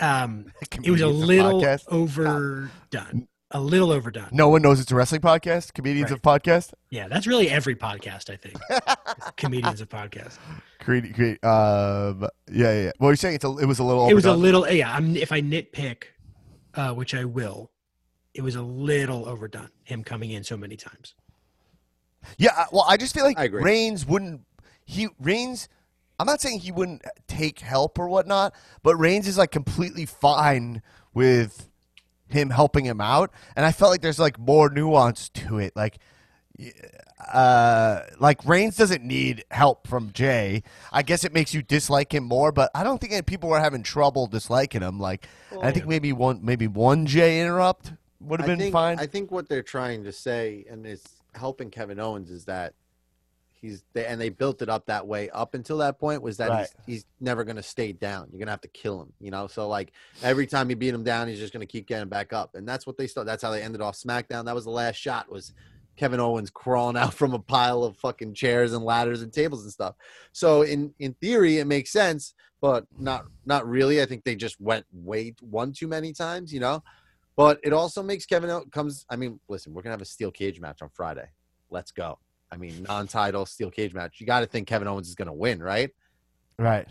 [0.00, 0.46] um,
[0.82, 1.84] it was a little podcast.
[1.88, 3.28] overdone.
[3.50, 4.30] A little overdone.
[4.32, 5.74] No one knows it's a wrestling podcast.
[5.74, 6.16] Comedians Right.
[6.16, 6.72] of podcast.
[6.90, 8.28] Yeah, that's really every podcast.
[8.28, 8.56] I think.
[9.36, 10.38] comedians of podcast.
[10.80, 12.82] Creed, creed, um, yeah, yeah.
[12.82, 12.90] yeah.
[12.98, 14.08] Well, you're saying it's a, it was a little.
[14.08, 14.68] It was a little.
[14.68, 16.04] Yeah, I'm, if I nitpick,
[16.74, 17.70] uh, which I will,
[18.34, 19.70] it was a little overdone.
[19.84, 21.14] Him coming in so many times.
[22.38, 23.62] Yeah, well, I just feel like I agree.
[23.62, 24.40] Reigns wouldn't.
[24.84, 25.68] He Reigns.
[26.18, 30.82] I'm not saying he wouldn't take help or whatnot, but Reigns is like completely fine
[31.12, 31.68] with
[32.28, 35.74] him helping him out, and I felt like there's like more nuance to it.
[35.74, 35.98] Like,
[37.32, 40.62] uh, like Reigns doesn't need help from Jey.
[40.92, 43.60] I guess it makes you dislike him more, but I don't think any people were
[43.60, 45.00] having trouble disliking him.
[45.00, 45.26] Like,
[45.62, 48.98] I think maybe one maybe one Jey interrupt would have I been think, fine.
[48.98, 52.74] I think what they're trying to say and it's helping Kevin Owens is that
[53.64, 56.50] he's they, and they built it up that way up until that point was that
[56.50, 56.68] Right.
[56.86, 58.28] he's, he's never going to stay down.
[58.30, 59.46] You're going to have to kill him, you know?
[59.46, 59.92] So like
[60.22, 62.54] every time you beat him down, he's just going to keep getting back up.
[62.54, 63.26] And that's what they start.
[63.26, 64.44] That's how they ended off SmackDown.
[64.44, 65.54] That was the last shot was
[65.96, 69.72] Kevin Owens crawling out from a pile of fucking chairs and ladders and tables and
[69.72, 69.94] stuff.
[70.32, 74.02] So in in theory it makes sense, but not not really.
[74.02, 76.82] I think they just went way one too many times, you know?
[77.36, 79.06] But it also makes Kevin comes.
[79.08, 81.28] I mean, listen, we're gonna have a steel cage match on Friday.
[81.70, 82.18] Let's go.
[82.54, 84.20] I mean, non-title steel cage match.
[84.20, 85.90] You got to think Kevin Owens is gonna win, right?
[86.58, 86.86] right.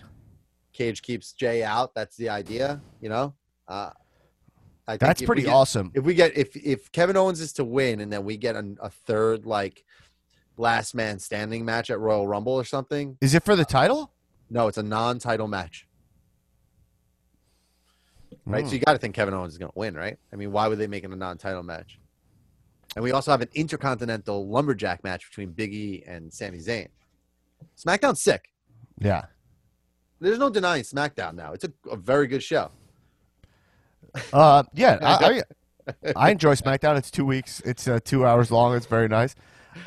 [0.74, 1.96] Cage keeps Jey out.
[1.96, 3.34] That's the idea, you know.
[3.68, 3.92] Uh,
[4.88, 5.92] I think That's pretty get- awesome.
[5.94, 8.76] If we get if if Kevin Owens is to win, and then we get a,
[8.82, 9.86] a third like
[10.58, 13.18] last man standing match at Royal Rumble or something.
[13.22, 14.12] Is it for the title?
[14.50, 15.88] No, it's a non-title match,
[18.46, 18.64] right?
[18.64, 18.68] Hmm.
[18.68, 20.18] So you got to think Kevin Owens is going to win, right?
[20.32, 22.00] I mean, why would they make it a non-title match?
[22.96, 26.88] And we also have an intercontinental lumberjack match between Big E and Sami Zayn.
[27.78, 28.50] SmackDown's sick.
[29.00, 29.26] Yeah.
[30.20, 31.54] There's no denying SmackDown now.
[31.54, 32.72] It's a, a very good show.
[34.32, 35.44] Uh, yeah, I,
[36.06, 36.98] I, I enjoy SmackDown.
[36.98, 37.62] It's two weeks.
[37.66, 38.76] It's uh, two hours long.
[38.76, 39.36] It's very nice.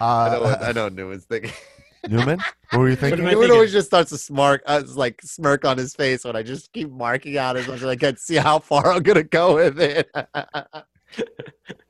[0.01, 0.41] Uh, I know.
[0.43, 0.85] What, I know.
[0.85, 1.53] what Newman's thinking.
[2.09, 2.39] Newman,
[2.71, 3.21] what were you thinking?
[3.21, 3.57] am I Newman thinking?
[3.57, 6.91] always just starts to smirk, uh, like smirk on his face when I just keep
[6.91, 10.09] marking out as much as I can, see how far I'm gonna go with it.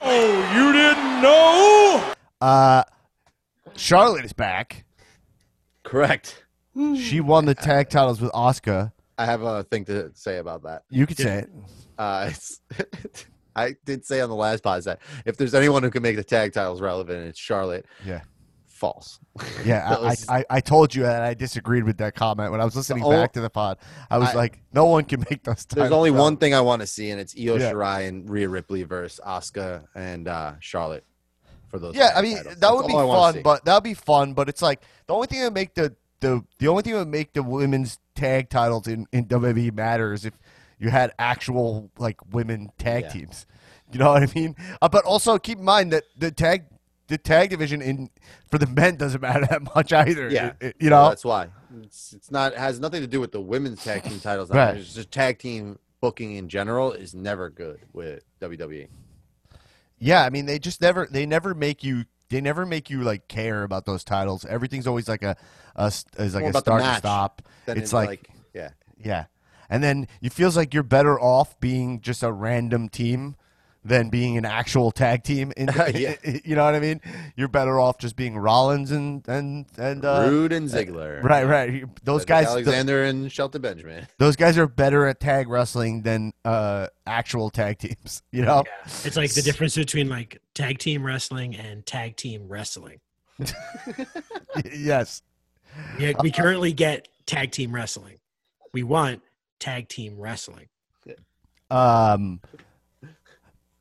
[0.00, 2.14] Oh, you didn't know?
[2.40, 2.84] Uh,
[3.76, 4.84] Charlotte is back.
[5.82, 6.44] Correct.
[6.96, 8.92] She won the tag titles with Asuka.
[9.18, 10.82] I have a thing to say about that.
[10.90, 11.50] You could say it.
[11.96, 12.60] Uh, it's,
[13.56, 16.24] I did say on the last pod that if there's anyone who can make the
[16.24, 17.86] tag titles relevant, it's Charlotte.
[18.04, 18.20] Yeah.
[18.76, 19.18] False.
[19.64, 22.64] Yeah, That I, I, I told you that I disagreed with that comment when I
[22.64, 23.78] was listening back to the pod.
[24.10, 25.64] I was I- like, no one can make those.
[25.64, 27.72] There's only one thing I want to see, and it's Io Yeah.
[27.72, 31.04] Shirai and Rhea Ripley versus Asuka and uh, Charlotte
[31.68, 31.94] for those.
[31.96, 32.54] Yeah, I mean titles.
[32.56, 34.34] that That's would be all I wanna fun, but that would be fun.
[34.34, 37.08] But it's like the only thing that make the the the only thing that would
[37.08, 40.34] make the women's tag titles in in WWE matter is if
[40.78, 43.08] you had actual like women tag Yeah.
[43.10, 43.46] teams.
[43.92, 44.54] You know what I mean?
[44.82, 46.64] Uh, but also keep in mind that the tag
[47.08, 48.10] the tag division in
[48.50, 50.28] for the men doesn't matter that much either.
[50.30, 51.08] yeah, It- it- you Well, know.
[51.10, 51.48] that's why
[51.82, 54.50] it's, it's not it has nothing to do with the women's tag team titles.
[54.50, 54.76] Right.
[54.76, 58.22] It's just tag team booking in general is never good with.
[58.40, 58.88] WWE.
[59.98, 63.28] Yeah, I mean they just never they never make you they never make you like
[63.28, 64.44] care about those titles.
[64.44, 65.36] Everything's always like a,
[65.74, 67.42] a is like More a start and stop.
[67.66, 69.26] Then It's like, yeah, yeah,
[69.70, 73.36] and then it feels like you're better off being just a random team
[73.86, 75.52] than being an actual tag team.
[75.56, 76.16] In, Yeah.
[76.44, 77.00] you know what I mean?
[77.36, 81.84] You're better off just being Rollins and and and uh, Roode and Ziggler, right, right.
[82.04, 84.06] Those Cedric guys, th- Alexander and Shelton Benjamin.
[84.18, 88.22] those guys are better at tag wrestling than uh, actual tag teams.
[88.32, 88.64] You know?
[89.04, 93.00] It's like the difference between like tag team wrestling and tag team wrestling.
[94.72, 95.22] yes.
[95.98, 98.16] Yeah, we currently get tag team wrestling.
[98.72, 99.22] We want
[99.58, 100.68] tag team wrestling.
[101.70, 102.40] Um,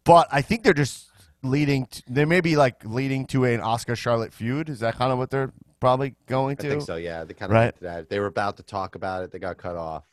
[0.05, 1.09] but I think they're just
[1.43, 1.85] leading.
[1.87, 4.69] To, they may be like leading to an Asuka Charlotte feud.
[4.69, 6.67] Is that kind of what they're probably going to?
[6.67, 6.95] I think so.
[6.95, 7.75] Yeah, they kind of Right.
[7.81, 8.09] that.
[8.09, 9.31] They were about to talk about it.
[9.31, 10.03] They got cut off.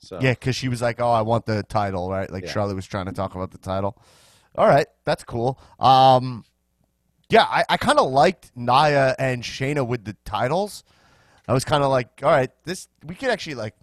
[0.00, 2.30] So Yeah, because she was like, "Oh, I want the title," right?
[2.30, 2.52] Like Yeah.
[2.52, 3.96] Charlotte was trying to talk about the title.
[4.56, 5.60] All right, that's cool.
[5.78, 6.44] Um,
[7.28, 10.82] yeah, I, I kind of liked Nia and Shayna with the titles.
[11.46, 13.74] I was kind of like, all right, this we could actually like.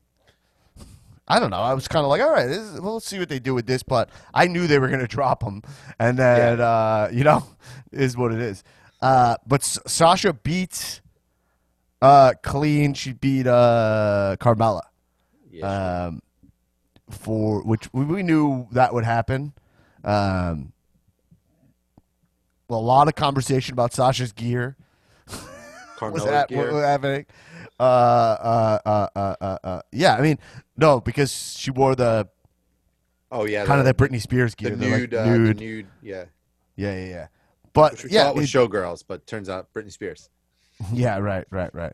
[1.28, 1.58] I don't know.
[1.60, 3.54] I was kind of like, all right, this is, well, let's see what they do
[3.56, 3.82] with this.
[3.84, 5.64] But I knew they were going to drop them,
[6.00, 7.46] and then uh, you know,
[7.92, 8.64] is what it is.
[9.02, 11.02] Uh, but S- Sasha beats
[12.02, 12.94] uh, clean.
[12.94, 14.82] She beat uh, Carmella
[15.52, 16.22] yeah, um,
[17.10, 19.54] for which we, we knew that would happen.
[20.04, 20.74] Um,
[22.70, 24.76] a lot of conversation about Sasha's gear.
[25.98, 26.58] Carmella's Was that gear.
[26.60, 27.26] what was happening?
[27.80, 30.40] Uh, uh, uh, uh, uh, uh, yeah, I mean,
[30.78, 32.28] no, because she wore the
[33.32, 35.58] oh yeah, kind of that Britney Spears gear, the, like, nude, uh, nude.
[35.58, 36.26] the nude, yeah.
[36.76, 37.28] Yeah, yeah, yeah.
[37.74, 40.30] But Which we yeah, thought was it- showgirls, but turns out Britney Spears.
[40.94, 41.94] Yeah, right, right, right.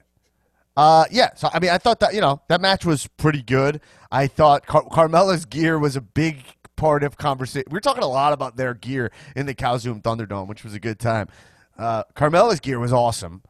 [0.75, 1.29] Uh, yeah.
[1.35, 3.79] So I mean, I thought that you know that match was pretty good.
[4.11, 6.43] I thought Car- Carmella's gear was a big
[6.75, 7.65] part of conversation.
[7.69, 10.79] We were talking a lot about their gear in the Calzoom Thunderdome, which was a
[10.79, 11.27] good time.
[11.77, 13.43] Uh, Carmella's gear was awesome.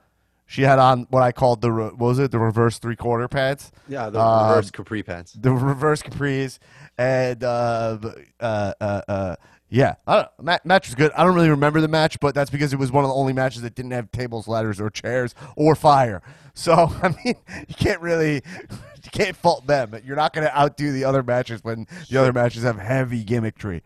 [0.52, 3.72] She had on what I called the what was it the reverse three quarter pads,
[3.88, 5.32] Yeah, the Um, reverse capri pants.
[5.32, 6.60] the reverse capris,
[6.98, 7.98] and uh,
[8.42, 9.36] uh, uh, uh,
[9.70, 11.14] yeah, I don't, ma- match was good.
[11.16, 13.32] I don't really remember the match, but that's because it was one of the only
[13.32, 16.22] matches that didn't have tables, ladders, or chairs or fire.
[16.54, 17.36] So I mean,
[17.70, 18.42] you can't really
[19.04, 19.96] you can't fault them.
[20.04, 23.84] You're not going to outdo the other matches when the other matches have heavy gimmickry.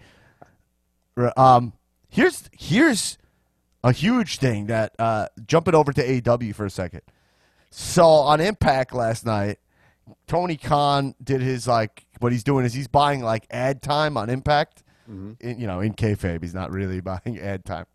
[1.37, 1.73] Um,
[2.09, 3.17] here's here's
[3.85, 7.01] a huge thing that uh, jumping over to AEW for a second.
[7.69, 9.59] So on Impact last night,
[10.27, 14.29] Tony Khan did his like what he's doing is he's buying like ad time on
[14.29, 14.83] Impact.
[15.39, 17.85] In, you know, in kayfabe, he's not really buying ad time,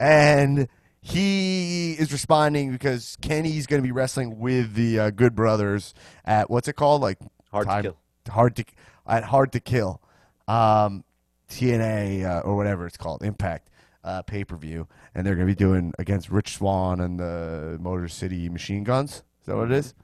[0.00, 0.66] and
[1.02, 5.92] he is responding because Kenny's going to be wrestling with the uh, Good Brothers
[6.24, 7.02] at what's it called?
[7.02, 7.18] Like
[7.50, 7.96] Hard to time- Kill.
[8.30, 8.64] Hard to
[9.06, 10.00] at Hard to Kill,
[10.48, 11.04] um,
[11.50, 13.68] TNA uh, or whatever it's called, Impact
[14.04, 17.78] uh, pay per view, and they're going to be doing against Rich Swann and the
[17.80, 19.22] Motor City Machine Guns.
[19.40, 19.94] Is that what it is?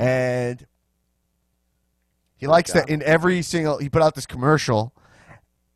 [0.00, 0.66] And
[2.36, 3.78] he likes that in every single.
[3.78, 4.94] He put out this commercial,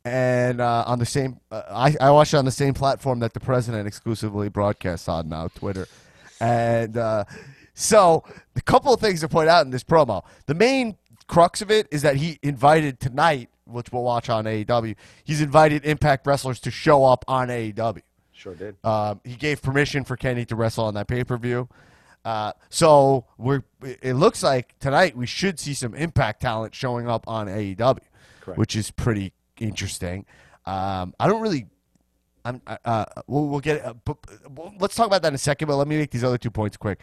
[0.03, 3.33] and uh, on the same, uh, I I watched it on the same platform that
[3.33, 5.87] the president exclusively broadcasts on now, Twitter,
[6.39, 7.25] and uh,
[7.75, 8.23] so
[8.55, 10.23] a couple of things to point out in this promo.
[10.47, 10.97] The main
[11.27, 14.95] crux of it is that he invited tonight, which we'll watch on AEW.
[15.23, 18.01] He's invited Impact wrestlers to show up on AEW.
[18.33, 18.75] Sure did.
[18.83, 21.69] Um, he gave permission for Kenny to wrestle on that pay per view.
[22.25, 23.63] Uh, so we're.
[24.01, 27.99] It looks like tonight we should see some Impact talent showing up on AEW,
[28.41, 28.57] Correct.
[28.57, 30.25] which is pretty interesting.
[30.65, 31.67] Um, I don't really
[32.43, 34.17] I'm uh, uh, we'll, we'll get uh, but,
[34.79, 35.67] let's talk about that in a second.
[35.67, 36.99] But let me make these other two points quick.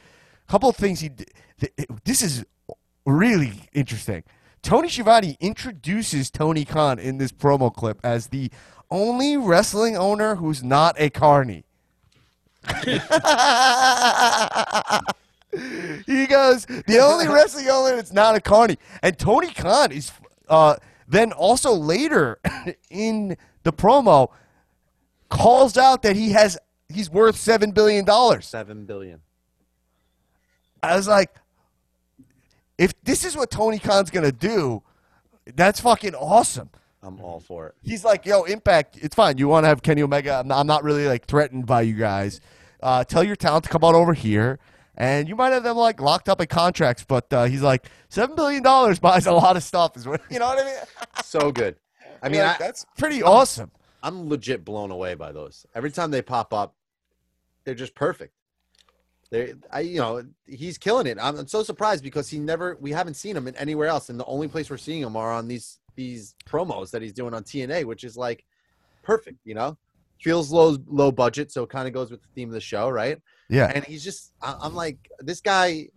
[0.49, 1.31] A couple of things he did.
[1.61, 1.73] th-
[2.05, 2.45] This is
[3.07, 4.23] really interesting.
[4.63, 8.51] Tony Schiavone introduces Tony Khan in this promo clip as the
[8.91, 11.65] only wrestling owner who's not a carny.
[16.07, 18.79] he goes, the only wrestling owner that's not a carny.
[19.03, 20.11] And Tony Khan is
[20.49, 22.39] uh, then also later
[22.91, 24.31] in the promo
[25.29, 28.47] calls out that he has he's worth seven billion dollars.
[28.47, 29.21] Seven billion.
[30.83, 31.35] I was like,
[32.79, 34.83] if this is what Tony Khan's gonna do,
[35.55, 36.71] that's fucking awesome.
[37.03, 37.75] I'm all for it.
[37.83, 39.39] He's like, yo, Impact, it's fine.
[39.39, 40.35] You want to have Kenny Omega?
[40.41, 42.41] I'm not, I'm not really like threatened by you guys.
[42.83, 44.59] Uh, tell your talent to come on over here,
[44.97, 47.05] and you might have them like locked up in contracts.
[47.07, 49.97] But uh, he's like, seven billion dollars buys a lot of stuff.
[49.97, 50.75] Is what you know what I mean?
[51.25, 51.77] So good.
[52.23, 53.71] I mean, Like, I, that's pretty awesome.
[54.03, 55.67] I'm legit blown away by those.
[55.75, 56.75] Every time they pop up,
[57.65, 58.33] they're just perfect.
[59.31, 61.19] They, I, you know, he's killing it.
[61.21, 64.19] I'm, I'm so surprised because he never, we haven't seen him in anywhere else, and
[64.19, 67.43] the only place we're seeing him are on these these promos that he's doing on
[67.43, 68.45] TNA, which is like
[69.03, 69.39] perfect.
[69.45, 69.77] You know,
[70.21, 72.89] feels low low budget, so it kind of goes with the theme of the show,
[72.89, 73.21] right?
[73.51, 73.71] Yeah.
[73.75, 75.89] And he's just, I, I'm like, this guy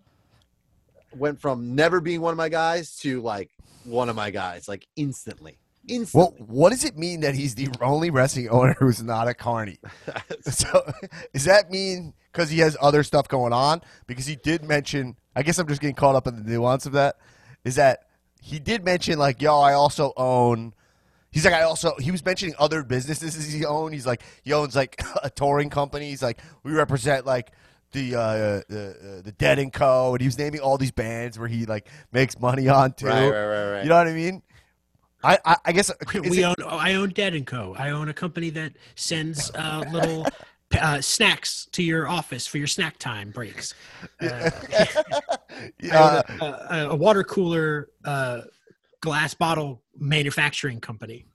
[1.15, 3.49] went from never being one of my guys to like
[3.84, 5.57] one of my guys, like instantly.
[5.88, 6.45] Well, Instantly.
[6.47, 9.79] what does it mean that he's the only wrestling owner who's not a carny?
[10.43, 10.91] So,
[11.34, 13.82] does that mean because he has other stuff going on?
[14.07, 16.93] Because he did mention, I guess I'm just getting caught up in the nuance of
[16.93, 17.17] that.
[17.63, 18.07] Is that
[18.41, 20.73] he did mention like, yo, I also own.
[21.29, 21.95] He's like, I also.
[21.99, 23.93] He was mentioning other businesses he owns.
[23.93, 26.09] He's like, he owns like a touring company.
[26.09, 27.51] He's like, we represent like
[27.91, 30.13] the uh, the uh, the Dead and Co.
[30.13, 33.05] And he was naming all these bands where he like makes money on too.
[33.05, 33.84] Right, right, right, right.
[33.84, 34.41] You know what I mean?
[35.24, 36.55] I I, I guess we it- own.
[36.67, 37.76] I own Dead and Co.
[37.78, 40.26] I own a company that sends uh, little
[40.80, 43.74] uh, snacks to your office for your snack time breaks.
[44.22, 44.49] Uh,
[45.91, 48.41] uh, a, a, a water cooler uh,
[49.01, 51.26] glass bottle manufacturing company.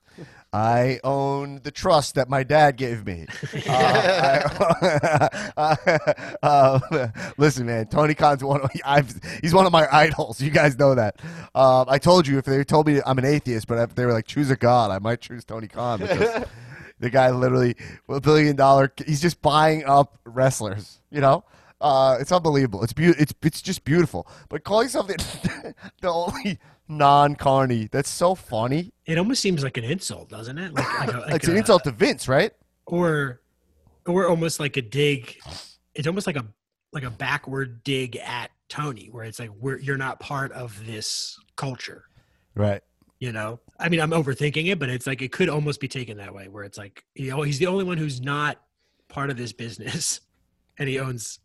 [0.53, 3.27] I own the trust that my dad gave me.
[3.69, 8.61] Uh, I- uh, listen, man, Tony Khan's one.
[8.63, 10.41] Of, I've, he's one of my idols.
[10.41, 11.21] You guys know that.
[11.55, 14.13] Um, I told you if they told me I'm an atheist, but if they were
[14.13, 16.45] like choose a god, I might choose Tony Khan because
[17.01, 17.75] the guy literally
[18.09, 18.93] a billion dollar.
[19.07, 21.01] He's just buying up wrestlers.
[21.11, 21.45] You know.
[21.79, 22.83] Uh, it's unbelievable.
[22.83, 23.23] It's beautiful.
[23.23, 24.27] It's it's just beautiful.
[24.49, 25.17] But calling something
[26.01, 26.59] the only
[26.89, 28.93] non-carny that's so funny.
[29.07, 30.73] It almost seems like an insult, doesn't it?
[30.73, 32.53] Like, like a, like it's an insult to Vince, right?
[32.87, 33.41] or
[34.07, 35.37] or almost like a dig.
[35.95, 36.47] It's almost like a
[36.93, 41.39] like a backward dig at Tony, where it's like we're you're not part of this
[41.57, 42.05] culture.
[42.55, 42.83] Right.
[43.19, 46.19] You know, I mean, I'm overthinking it, but it's like it could almost be taken
[46.19, 48.61] that way, where it's like you know he's the only one who's not
[49.09, 50.21] part of this business,
[50.79, 51.41] and he owns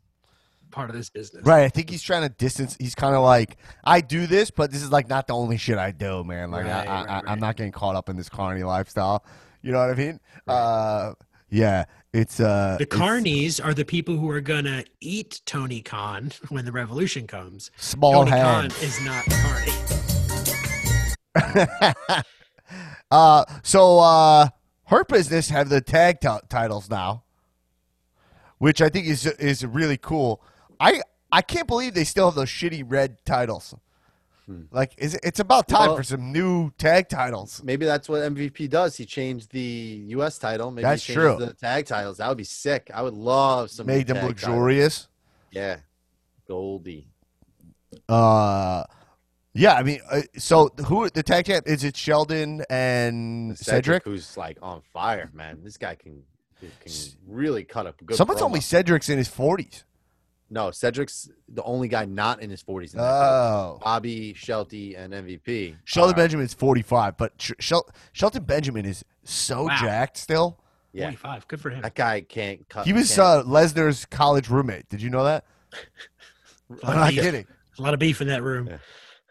[0.72, 1.46] part of this business.
[1.46, 1.64] Right.
[1.64, 2.76] I think he's trying to distance.
[2.80, 5.78] He's kind of like, I do this, but this is like not the only shit
[5.78, 6.52] I do, man.
[6.52, 9.24] Like, Right, I, I, right, I, I'm not getting caught up in this carny lifestyle.
[9.62, 10.20] You know what I mean?
[10.48, 11.14] Uh,
[11.50, 11.86] yeah.
[12.14, 16.66] It's uh, The it's carnies are the people who are gonna eat Tony Khan when
[16.66, 17.72] the revolution comes.
[17.78, 18.74] small Tony hand.
[18.74, 19.72] Khan is not carny.
[23.12, 24.50] uh, so uh,
[24.86, 27.24] Hurt Business have the tag t- titles now,
[28.58, 30.44] which I think is is really cool.
[30.82, 31.02] I
[31.32, 33.76] I can't believe they still have those shitty red titles.
[34.72, 37.62] Like, is it, it's about time Well- for some new tag titles.
[37.64, 38.98] Maybe that's what MVP does.
[38.98, 40.38] He changed the U.S.
[40.38, 40.72] title.
[40.72, 41.38] Maybe That's he true.
[41.40, 42.18] The tag titles.
[42.18, 42.92] That would be sick.
[42.94, 43.88] I would love some.
[43.88, 44.44] Made new them tag titles.
[44.44, 45.08] luxurious.
[45.52, 45.78] Yeah,
[46.48, 47.08] Goldie.
[48.10, 48.84] Uh,
[49.54, 49.76] yeah.
[49.76, 51.84] I mean, uh, so who the tag champ is?
[51.84, 54.04] It Shelton and Cedric.
[54.04, 55.60] who's like on fire, man.
[55.64, 56.24] This guy can
[56.60, 56.94] can
[57.28, 58.18] really cut up a good.
[58.18, 59.86] Someone told me Cedric's in his forties.
[60.52, 60.70] No.
[60.70, 62.94] Cedric's the only guy not in his forties.
[62.96, 65.78] Oh, Bobby, Shelty, and MVP.
[65.86, 69.78] Shelton are- Benjamin's forty-five, but Sh- Shel- Shelton Benjamin is so Wow.
[69.80, 70.60] jacked still.
[70.94, 71.48] Yeah, 45.
[71.48, 71.82] Good for him.
[71.84, 72.86] that guy can't cut.
[72.86, 74.90] He was can't- uh, Lesnar's college roommate.
[74.90, 75.46] Did you know that?
[76.84, 77.22] I'm not beef.
[77.22, 77.48] kidding.
[77.80, 78.70] a lot of beef in that room.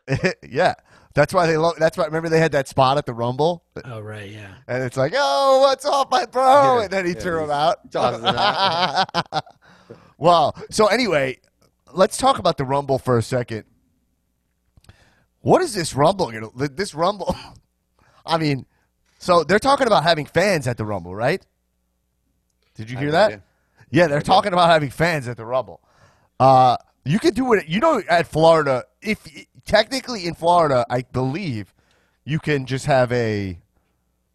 [0.49, 0.75] yeah,
[1.15, 1.57] that's why they.
[1.57, 2.07] Lo- that's why.
[2.07, 4.55] Remember they had that spot at the Rumble, Oh right, yeah.
[4.67, 7.51] and it's like, "Oh, what's up, my bro?" Yeah, and then he yeah, threw him
[7.85, 9.45] he's out.
[10.21, 10.57] tossing him out.
[10.57, 11.39] well, so anyway,
[11.93, 13.65] let's talk about the Rumble for a second.
[15.41, 16.31] What is this Rumble?
[16.55, 17.35] This Rumble.
[18.27, 18.67] I mean,
[19.19, 21.45] so they're talking about having fans at the Rumble, right?
[22.75, 23.27] Did you hear that?
[23.27, 23.43] idea.
[23.91, 25.81] Yeah, they're talking about having fans at the Rumble.
[26.39, 27.67] Uh, you can do it.
[27.67, 29.27] You know, at Florida, if
[29.65, 31.75] technically in Florida, I believe
[32.25, 33.59] you can just have a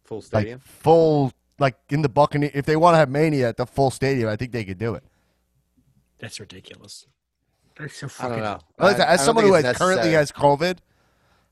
[0.04, 0.60] full like stadium.
[0.60, 2.50] full like in the Buccaneer.
[2.54, 4.94] If they want to have Mania at the full stadium, I think they could do
[4.94, 5.04] it.
[6.18, 7.06] That's ridiculous.
[7.78, 8.36] That's so I fucking.
[8.38, 8.60] don't know.
[8.86, 10.78] As, I- I as don't someone who has currently has COVID,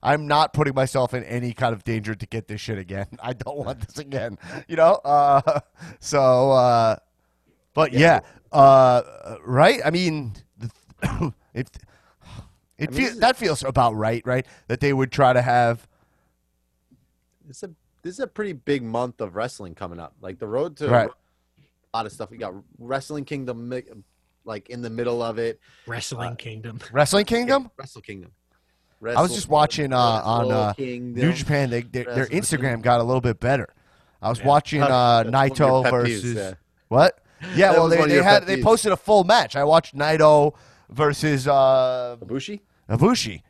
[0.03, 3.07] I'm not putting myself in any kind of danger to get this shit again.
[3.23, 4.39] I don't want this again.
[4.69, 4.95] You know.
[5.05, 5.61] Uh,
[6.01, 6.97] so, uh,
[7.75, 8.21] but yeah,
[8.53, 9.03] uh,
[9.45, 9.81] right.
[9.85, 10.71] I mean, the,
[11.55, 11.79] if it
[12.79, 14.47] I mean, feel, is- that feels about right, right?
[14.69, 15.87] That they would try to have.
[17.49, 17.71] It's a
[18.03, 20.15] this is a pretty big month of wrestling coming up.
[20.21, 21.09] Like the road to Right.
[21.09, 22.31] a lot of stuff.
[22.31, 23.83] We got Wrestling Kingdom, mi-
[24.45, 25.61] like in the middle of it.
[25.87, 26.79] Wrestling Kingdom.
[26.93, 27.71] Wrestling Kingdom.
[27.77, 28.33] Wrestle Kingdom.
[29.05, 31.69] I was just watching uh, on uh, New Japan.
[31.71, 32.81] They, their, their Instagram Kingdom.
[32.83, 33.69] got a little bit better.
[34.23, 34.47] I was Yeah.
[34.47, 36.53] watching uh, That's one of your Naito pet peeves, versus yeah.
[36.89, 37.19] what?
[37.55, 39.55] Yeah, well, they, they had pet they posted a full match.
[39.55, 40.55] I watched Naito
[40.89, 42.61] versus uh, Ibushi.
[42.89, 43.43] Ibushi.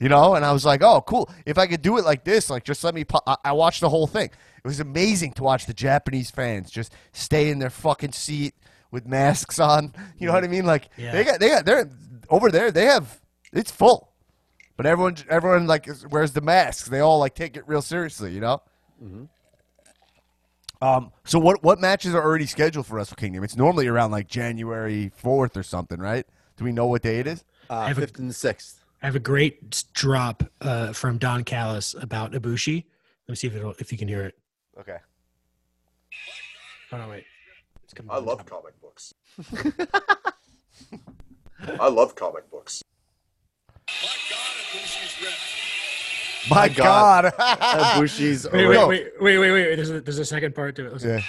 [0.00, 1.30] You know, and I was like, oh, cool.
[1.44, 3.04] If I could do it like this, like just let me.
[3.04, 4.30] pu- I, I watched the whole thing.
[4.64, 8.54] It was amazing to watch the Japanese fans just stay in their fucking seat
[8.92, 9.92] with masks on.
[10.18, 10.64] You know what I mean?
[10.66, 11.10] Like Yeah.
[11.10, 11.90] they got they got they're
[12.30, 12.70] over there.
[12.70, 13.20] They have
[13.52, 14.12] it's full,
[14.76, 16.88] but everyone everyone like wears the masks.
[16.88, 18.32] They all like take it real seriously.
[18.32, 18.62] You know.
[20.80, 21.12] Um.
[21.24, 23.44] So what what matches are already scheduled for Wrestle Kingdom?
[23.44, 26.26] It's normally around like January fourth or something, right?
[26.56, 27.44] Do we know what day it is?
[27.70, 28.84] Uh, fifth and sixth.
[29.02, 32.84] I have a great drop uh, from Don Callis about Ibushi.
[33.26, 34.36] Let me see if it'll, if you can hear it.
[34.78, 34.98] Okay.
[36.92, 37.24] Oh no, wait.
[37.92, 38.62] It's coming I love top.
[38.62, 39.12] comic books.
[41.78, 42.82] I love comic books.
[46.48, 47.34] My God.
[47.36, 47.98] God.
[48.00, 48.88] Ibushi's Wait, Yo.
[48.88, 49.76] wait, wait, wait, wait, wait.
[49.76, 50.92] There's a, there's a second part to it.
[50.94, 51.22] Listen.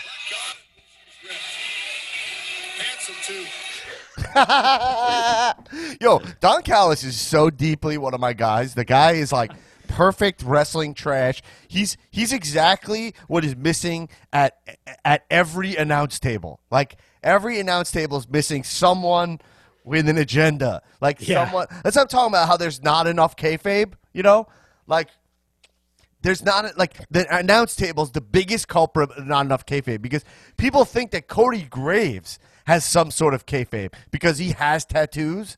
[4.35, 5.53] Yeah.
[6.01, 8.73] Yo, Don Callis is so deeply one of my guys.
[8.73, 9.51] The guy is like
[9.93, 11.41] perfect wrestling trash.
[11.67, 14.57] He's he's exactly what is missing at
[15.05, 16.59] at every announce table.
[16.71, 19.39] Like every announce table is missing someone
[19.85, 20.81] with an agenda.
[20.99, 21.45] Like Yeah.
[21.45, 21.67] someone.
[21.83, 22.47] That's what I'm talking about.
[22.47, 23.93] How there's not enough kayfabe.
[24.13, 24.47] You know,
[24.87, 25.09] like
[26.23, 30.23] there's not like the announce table is the biggest culprit of not enough kayfabe because
[30.57, 35.57] people think that Corey Graves has some sort of kayfabe because he has tattoos,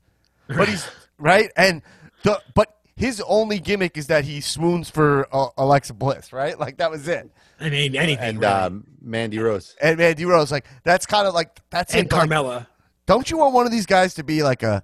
[0.50, 0.86] but he's
[1.18, 1.82] right and
[2.24, 6.58] the but his only gimmick is that he swoons for uh, Alexa Bliss, right?
[6.60, 7.30] Like that was it.
[7.60, 8.24] I mean, anything.
[8.24, 8.54] and really.
[8.54, 9.76] um, Mandy Rose.
[9.82, 12.12] And Mandy Rose, like that's kind of like that's and it.
[12.14, 12.68] Like, Carmella.
[13.06, 14.82] don't you want one of these guys to be like a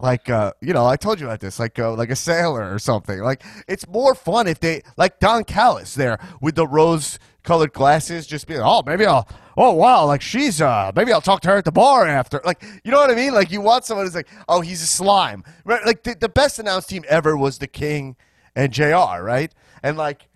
[0.00, 2.78] like uh you know i told you about this like uh, like a sailor or
[2.78, 7.18] something like it's more fun if they like don callis there with the rose
[7.48, 9.26] colored glasses just being oh maybe i'll
[9.56, 12.62] oh wow like she's uh maybe i'll talk to her at the bar after like
[12.84, 13.32] you know what i mean?
[13.32, 15.84] Like you want someone who's like oh he's a slime right?
[15.86, 18.16] Like the, the best announced team ever was the king
[18.54, 19.50] and jr right?
[19.82, 20.28] And like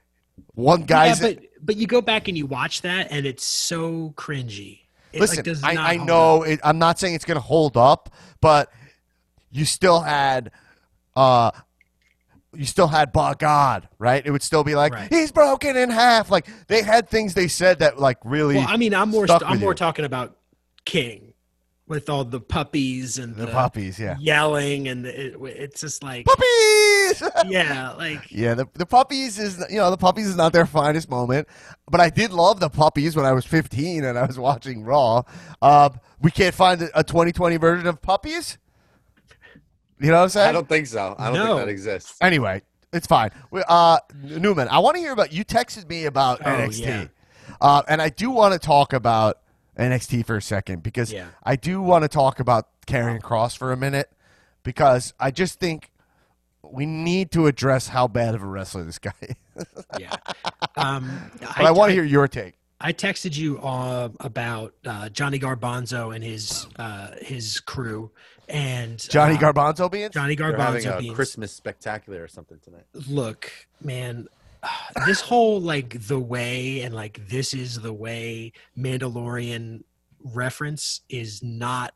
[0.55, 4.81] one Yeah, but but you go back and you watch that, and it's so cringy.
[5.13, 8.13] It, Listen, does I, I know it, I'm not saying it's going to hold up,
[8.41, 8.73] but
[9.51, 10.51] you still had,
[11.15, 11.51] uh,
[12.55, 14.25] you still had by God, right?
[14.25, 15.13] It would still be like Right.
[15.13, 16.31] he's broken in half.
[16.31, 18.57] Like they had things they said that like really.
[18.57, 19.77] Well, I mean, I'm more stuck I'm more you.
[19.77, 20.37] talking about
[20.85, 21.33] King
[21.89, 27.23] with all the puppies and the puppies, yeah, yelling, and it, it's just like puppies.
[27.53, 31.11] yeah, like Yeah, the, the puppies is you know the puppies is not their finest
[31.11, 31.49] moment,
[31.91, 35.23] but I did love the puppies when I was 15 and I was watching Raw.
[35.61, 35.91] Uh,
[36.21, 38.59] we can't find a, a 2020 version of puppies.
[40.03, 40.49] You know what I'm saying?
[40.49, 41.15] I don't think so.
[41.19, 41.47] I don't No.
[41.57, 42.17] think that exists.
[42.21, 43.31] Anyway, it's fine.
[43.53, 45.45] Uh, Newman, I want to hear about you.
[45.45, 47.05] Texted me about Oh, NXT, yeah.
[47.61, 49.39] uh, and I do want to talk about
[49.79, 51.27] NXT for a second because Yeah.
[51.45, 54.11] I do want to talk about Karrion Kross for a minute
[54.65, 55.91] because I just think
[56.63, 59.67] we need to address how bad of a wrestler this guy is.
[59.99, 60.17] yeah.
[60.77, 62.55] Um, but I, want to hear your take.
[62.83, 68.11] I texted you uh, about uh, Johnny Garbanzo and his uh, his crew,
[68.49, 72.59] and Johnny uh, Garbanzo being Johnny They're having Garbanzo a being Christmas spectacular or something
[72.59, 72.85] tonight.
[73.09, 74.26] look, man,
[75.07, 79.85] this whole like the way and like this is the way Mandalorian
[80.24, 81.95] reference is not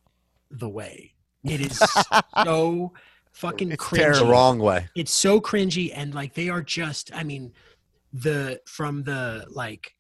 [0.53, 1.15] the way.
[1.43, 1.83] It is
[2.45, 2.93] so
[3.33, 4.21] fucking It's cringy.
[4.21, 4.89] The wrong way.
[4.95, 7.53] It's so cringy and like they are just I mean
[8.13, 9.97] the from the like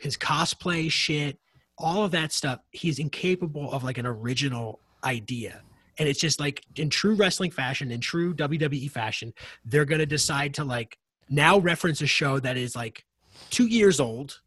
[0.00, 1.38] his cosplay shit,
[1.78, 5.62] all of that stuff, he's incapable of like an original idea.
[5.98, 9.32] And it's just like in true wrestling fashion, in true WWE fashion,
[9.64, 10.98] they're gonna decide to like
[11.28, 13.04] now reference a show that is like
[13.50, 14.40] two years old.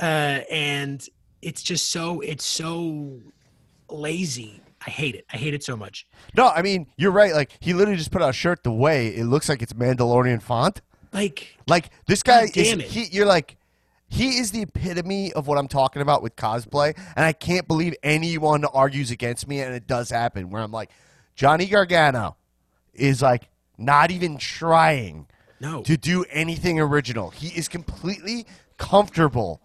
[0.00, 1.06] Uh and
[1.42, 3.20] it's just so it's so
[3.88, 4.60] lazy.
[4.86, 5.26] I hate it.
[5.32, 6.06] I hate it so much.
[6.36, 7.32] No, I mean you're right.
[7.34, 10.42] Like he literally just put out a shirt the way it looks like it's Mandalorian
[10.42, 10.80] font.
[11.12, 12.90] Like Like this guy damn is it.
[12.90, 13.56] he you're like
[14.10, 17.94] he is the epitome of what I'm talking about with cosplay, and I can't believe
[18.02, 20.50] anyone argues against me, and it does happen.
[20.50, 20.90] Where I'm like,
[21.36, 22.36] Johnny Gargano
[22.92, 25.26] is like not even trying
[25.60, 25.82] No.
[25.82, 27.30] to do anything original.
[27.30, 28.46] He is completely
[28.76, 29.62] comfortable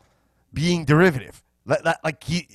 [0.53, 1.43] being derivative.
[1.65, 2.47] Like, he,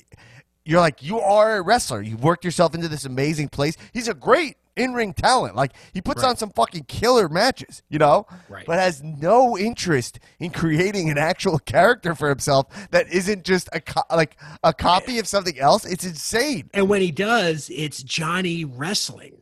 [0.63, 2.01] you're like you are a wrestler.
[2.01, 3.75] You worked yourself into this amazing place.
[3.93, 5.55] He's a great in-ring talent.
[5.55, 6.29] Like he puts Right.
[6.29, 8.65] on some fucking killer matches, you know, Right.
[8.65, 13.81] but has no interest in creating an actual character for himself that isn't just a
[13.81, 15.85] co- like a copy of something else.
[15.85, 16.69] It's insane.
[16.73, 19.41] And when he does, it's Johnny wrestling.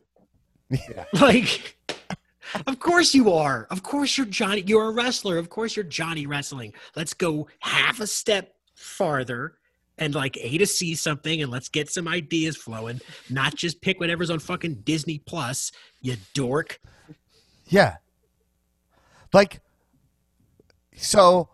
[0.70, 1.04] Yeah.
[1.20, 1.76] Like,
[2.66, 3.66] of course you are.
[3.70, 4.62] Of course you're Johnny.
[4.66, 5.38] You're a wrestler.
[5.38, 6.72] Of course you're Johnny wrestling.
[6.96, 9.54] Let's go half a step farther
[10.00, 13.00] and like A to C something and let's get some ideas flowing.
[13.28, 15.70] Not just pick whatever's on fucking Disney Plus,
[16.00, 16.80] you dork.
[17.68, 17.96] Yeah.
[19.32, 19.60] Like,
[20.96, 21.50] so,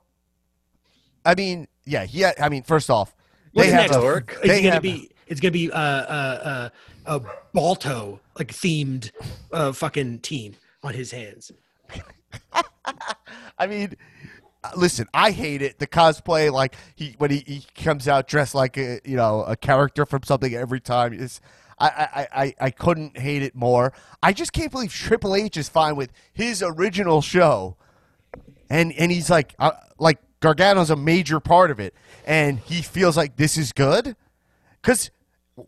[1.24, 2.32] I mean, yeah, yeah.
[2.40, 3.14] I mean, first off,
[3.52, 3.96] What's they have next?
[3.96, 4.38] a- work.
[4.42, 6.70] It's gonna have- be it's gonna be uh uh
[7.06, 7.20] uh a
[7.52, 9.10] Balto like themed
[9.52, 11.50] uh fucking team on his hands.
[13.58, 13.94] I mean,
[14.76, 15.78] listen, I hate it.
[15.78, 19.56] The cosplay, like he when he, he comes out dressed like a you know a
[19.56, 21.12] character from something every time.
[21.12, 21.40] Is
[21.78, 23.92] I, I, I, I couldn't hate it more.
[24.22, 27.76] I just can't believe Triple H is fine with his original show,
[28.70, 31.94] and and he's like uh, like Gargano's a major part of it,
[32.24, 34.16] and he feels like this is good,
[34.80, 35.10] because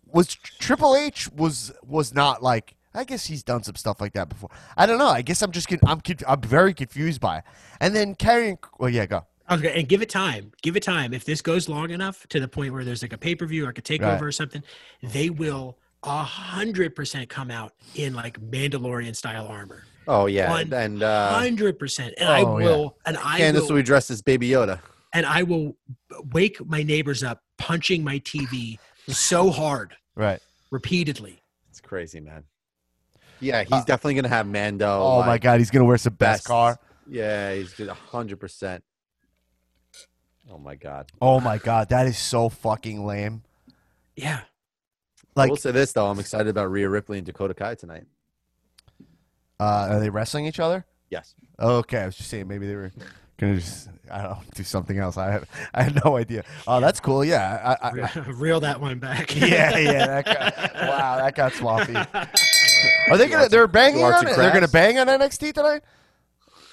[0.06, 4.28] was Triple H was was not like I guess he's done some stuff like that
[4.28, 4.50] before.
[4.76, 5.08] I don't know.
[5.08, 7.44] I guess I'm just con- I'm I'm very confused by it.
[7.80, 10.52] And then carrying well yeah go Okay, and give it time.
[10.62, 11.14] Give it time.
[11.14, 13.64] If this goes long enough to the point where there's like a pay per view
[13.64, 14.22] or like a takeover Right.
[14.22, 14.62] or something,
[15.02, 19.84] they will a hundred percent come out in like Mandalorian style armor.
[20.06, 22.14] Oh yeah, One and uh, Hundred percent.
[22.18, 22.64] And I Oh, yeah.
[22.66, 22.96] will.
[23.06, 23.70] And I Candace will.
[23.70, 24.80] will be dressed as Baby Yoda.
[25.14, 25.76] and I will
[26.32, 28.78] wake my neighbors up punching my TV
[29.08, 30.40] so hard right.
[30.70, 31.42] repeatedly.
[31.70, 32.44] It's crazy, man.
[33.40, 34.86] Yeah, he's definitely gonna have Mando.
[34.88, 36.46] Uh, Oh, my god, he's gonna wear some best best.
[36.46, 36.78] car.
[37.08, 38.82] Yeah, he's good, hundred percent.
[40.50, 41.10] Oh my god.
[41.20, 43.42] Oh my god, that is so fucking lame.
[44.16, 44.40] Yeah.
[45.36, 48.04] I Like, will say this though, I'm excited about Rhea Ripley and Dakota Kai tonight.
[49.60, 50.84] uh, are they wrestling each other?
[51.10, 51.34] Yes.
[51.60, 52.92] Okay, I was just saying maybe they were
[53.38, 55.16] gonna just I don't know do something else.
[55.16, 56.44] I have I had no idea.
[56.66, 57.24] Oh, that's cool.
[57.24, 59.34] Yeah, I, I, I, Reel that one back.
[59.36, 60.06] yeah, yeah.
[60.22, 60.24] That
[60.74, 61.94] got, wow, that got sloppy.
[63.10, 63.48] Are they gonna?
[63.48, 64.36] They're banging arts on and it.
[64.38, 65.82] They're gonna bang on NXT tonight.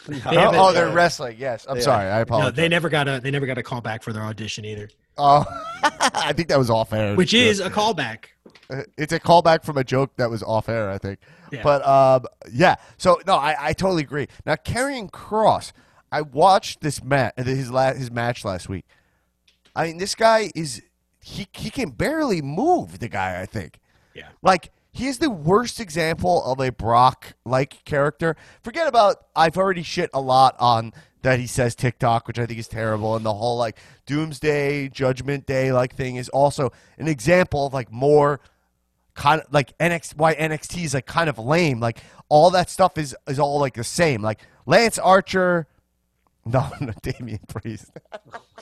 [0.07, 1.37] They Oh, oh, they're wrestling.
[1.39, 1.81] Yes, I'm Yeah.
[1.81, 2.05] sorry.
[2.11, 2.53] I no, apologize.
[2.53, 4.87] they never got a they never got a call back for their audition either.
[5.17, 5.43] Oh,
[5.83, 7.15] I think that was off air.
[7.15, 8.25] Which is a callback.
[8.69, 11.19] Uh, it's a callback from a joke that was off air, I think.
[11.51, 11.63] Yeah.
[11.63, 12.75] But um, yeah.
[12.97, 14.27] So no, I, I totally agree.
[14.45, 15.71] Now Karrion Kross,
[16.11, 18.85] I watched this match, his last his match last week.
[19.75, 20.83] I mean, this guy is
[21.19, 22.99] he he can barely move.
[22.99, 23.79] The guy, I think.
[24.13, 24.27] Yeah.
[24.43, 28.37] Like he is the worst example of a Brock like character.
[28.63, 32.59] Forget about I've already shit a lot on that he says TikTok, which I think
[32.59, 37.67] is terrible, and the whole like Doomsday Judgment Day like thing is also an example
[37.67, 38.39] of like more
[39.15, 41.81] kind of like NXT why NXT is like kind of lame.
[41.81, 41.99] Like
[42.29, 44.21] all that stuff is is all like the same.
[44.21, 45.67] Like Lance Archer.
[46.47, 47.89] No, no, Damian Priest.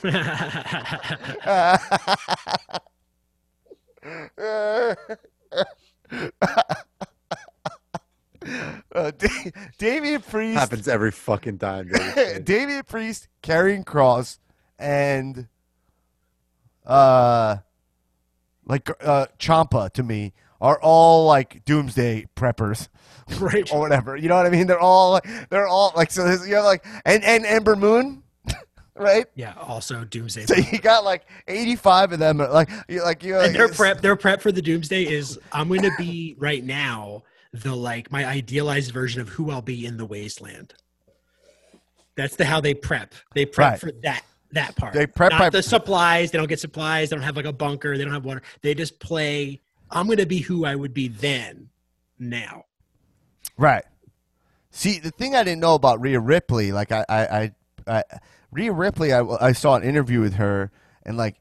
[8.93, 10.59] Uh, Da- Damian Priest.
[10.59, 11.87] Happens every fucking time.
[11.87, 12.43] Dude.
[12.45, 14.37] Damian Priest, Karrion Kross,
[14.77, 15.47] and
[16.85, 17.57] uh,
[18.65, 22.89] like uh, Ciampa to me are all like Doomsday preppers,
[23.39, 23.71] Right.
[23.71, 24.17] or whatever.
[24.17, 24.67] You know what I mean?
[24.67, 26.25] They're all they're all like so.
[26.43, 28.22] You have like and and Ember Moon,
[28.95, 29.25] right?
[29.35, 30.45] yeah, also Doomsday.
[30.47, 32.37] So you got like 85 of them.
[32.37, 33.39] Like you like you.
[33.39, 37.23] and their prep their prep for the doomsday is i'm going to be right now
[37.53, 40.73] the like my idealized version of who i'll be in the wasteland
[42.15, 43.79] that's the how they prep they prep Right.
[43.79, 47.23] for that that part They prep not the supplies they don't get supplies they don't
[47.23, 50.39] have like a bunker they don't have water they just play i'm going to be
[50.39, 51.69] who i would be then
[52.19, 52.65] now
[53.57, 53.83] Right.
[54.71, 57.51] See, the thing I didn't know about Rhea Ripley, like I, I, I,
[57.99, 58.03] I
[58.53, 60.71] Rhea Ripley, I, I saw an interview with her,
[61.03, 61.35] and like,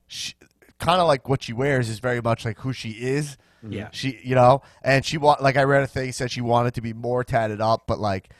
[0.78, 3.36] kind of like what she wears is very much like who she is.
[3.64, 3.72] Mm-hmm.
[3.74, 6.74] yeah She, you know, and she want like I read a thing said she wanted
[6.74, 8.30] to be more tatted up, but like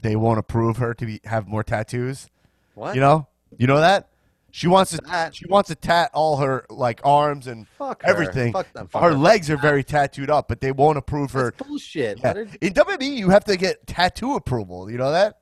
[0.00, 2.28] they won't approve her to be have more tattoos.
[2.74, 2.94] What?
[2.94, 3.28] You know,
[3.58, 4.08] you know that
[4.50, 8.08] she wants to That- she wants to tat all her like arms and Fuck her.
[8.08, 8.52] everything.
[8.54, 8.86] Fuck them.
[8.88, 9.14] Fuck her her.
[9.14, 11.52] legs are very tattooed up, but they won't approve her.
[11.56, 12.18] That's bullshit.
[12.20, 12.28] Yeah.
[12.28, 14.90] Let her- In WWE, you have to get tattoo approval.
[14.90, 15.38] You know that?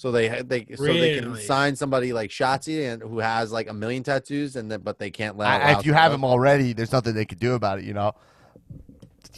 [0.00, 3.74] So they they so they can sign somebody like Shotzi and who has like a
[3.74, 5.48] million tattoos, and then but they can't let.
[5.48, 7.84] I- if you have them already, there's nothing they could do about it.
[7.84, 8.12] You know.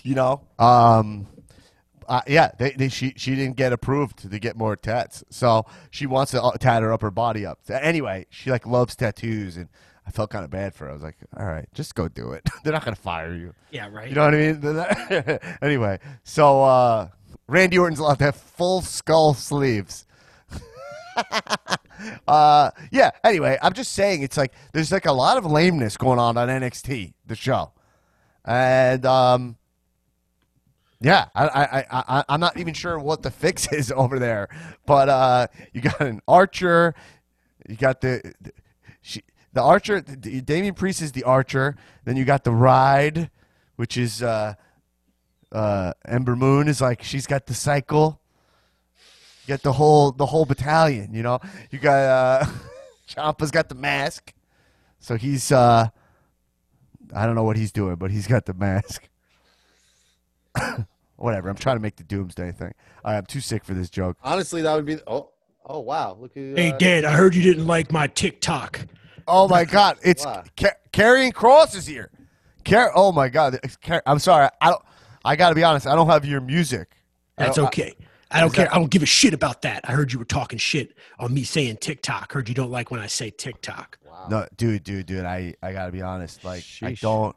[0.04, 0.42] You know.
[0.60, 1.26] Um.
[2.08, 6.06] Uh, yeah, they, they she she didn't get approved to get more tats, so she
[6.06, 7.58] wants to uh, tat her upper body up.
[7.64, 9.68] So anyway, she like loves tattoos, and
[10.06, 10.90] I felt kind of bad for her.
[10.90, 12.48] I was like, all right, just go do it.
[12.62, 13.52] They're not gonna fire you.
[13.72, 14.08] Yeah, right.
[14.08, 15.38] You know what I mean?
[15.62, 17.08] anyway, so uh,
[17.48, 20.06] Randy Orton's allowed to have full skull sleeves.
[22.28, 23.10] uh, yeah.
[23.24, 26.48] Anyway, I'm just saying it's like there's like a lot of lameness going on on
[26.48, 27.72] NXT, the show,
[28.44, 29.56] and um,
[31.02, 34.48] yeah, I, I, I, I'm not even sure what the fix is over there,
[34.86, 36.94] but uh, you got an Archer,
[37.68, 38.52] you got the, the
[39.00, 39.22] she,
[39.52, 43.30] the Archer, the, Damian Priest is the Archer, then you got the Ride,
[43.76, 44.54] which is uh,
[45.50, 48.20] uh, Ember Moon is like she's got the cycle.
[49.46, 51.40] You got the whole the whole battalion, you know.
[51.70, 52.46] You got uh
[53.08, 54.32] Ciampa's got the mask.
[55.00, 55.88] So he's uh
[57.14, 59.08] I don't know what he's doing, but he's got the mask.
[61.16, 61.48] Whatever.
[61.48, 62.72] I'm trying to make the doomsday thing.
[63.04, 64.16] All right, I'm too sick for this joke.
[64.22, 64.98] Honestly, that would be.
[65.06, 65.30] Oh,
[65.66, 66.16] oh wow!
[66.20, 66.54] Look who.
[66.54, 68.86] Hey, uh, Dad, I heard you didn't like my TikTok.
[69.28, 70.44] Oh my god, it's Wow.
[70.56, 72.10] Ca- Karrion Kross is here.
[72.64, 74.48] Car- oh my god, Car- I'm sorry.
[74.60, 74.82] I don't
[75.24, 75.86] I got to be honest.
[75.86, 76.88] I don't have your music.
[77.36, 77.94] That's don't- I- okay.
[78.32, 78.74] I don't Is care.
[78.74, 79.88] I don't give a shit about that.
[79.88, 82.32] I heard you were talking shit on me saying TikTok.
[82.32, 83.98] Heard you don't like when I say TikTok.
[84.06, 84.26] Wow.
[84.30, 85.24] No, dude, dude, dude.
[85.24, 86.44] I, I gotta be honest.
[86.44, 87.36] Like, I don't,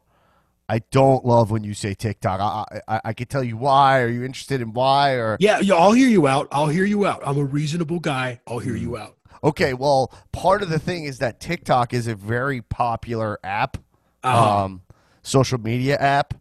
[0.68, 2.40] I don't love when you say TikTok.
[2.40, 4.00] I, I, I can tell you why.
[4.00, 5.12] Are you interested in why?
[5.12, 6.48] Or Yeah, yeah, I'll hear you out.
[6.50, 7.22] I'll hear you out.
[7.24, 8.40] I'm a reasonable guy.
[8.46, 8.80] I'll hear Mm.
[8.80, 9.16] you out.
[9.44, 13.76] okay, well, part of the thing is that TikTok is a very popular app,
[14.24, 14.64] Uh-huh.
[14.64, 14.82] um,
[15.22, 16.34] social media app,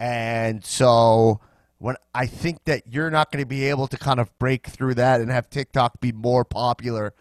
[0.00, 1.40] and so
[1.80, 4.94] when I think that you're not going to be able to kind of break through
[4.94, 7.14] that and have TikTok be more popular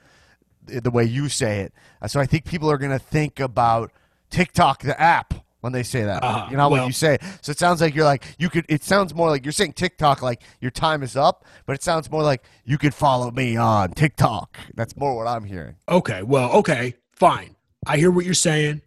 [0.68, 1.74] the way you say it.
[2.02, 3.92] Uh, So I think people are going to think about
[4.30, 6.22] TikTok the app when they say that.
[6.24, 6.48] Uh-huh.
[6.52, 7.18] You know what you say.
[7.42, 8.66] So it sounds like you're like you could.
[8.70, 12.12] It sounds more like you're saying TikTok like your time is up, but it sounds
[12.12, 14.58] more like you could follow me on TikTok.
[14.76, 15.76] That's more what I'm hearing.
[15.88, 17.56] Okay, well, okay, fine.
[17.88, 18.82] I hear what you're saying,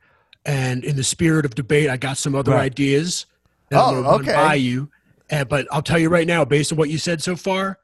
[0.45, 2.65] and in the spirit of debate, I got some other Right.
[2.73, 3.27] ideas
[3.71, 4.33] that Oh, I'm okay.
[4.35, 4.91] by you.
[5.33, 7.79] And, but I'll tell you right now, based on what you said so far,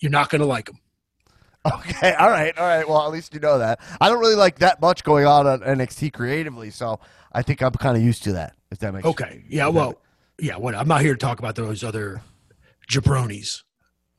[0.00, 0.78] you're not going to like them.
[1.64, 2.88] Okay, all right, all right.
[2.88, 3.78] Well, at least you know that.
[4.00, 6.98] I don't really like that much going on on NXT creatively, so
[7.30, 8.56] I think I'm kind of used to that.
[8.72, 10.00] If that makes Okay, yeah, well,
[10.40, 10.56] yeah.
[10.56, 12.20] What I'm not here to talk about those other
[12.90, 13.62] jabronis.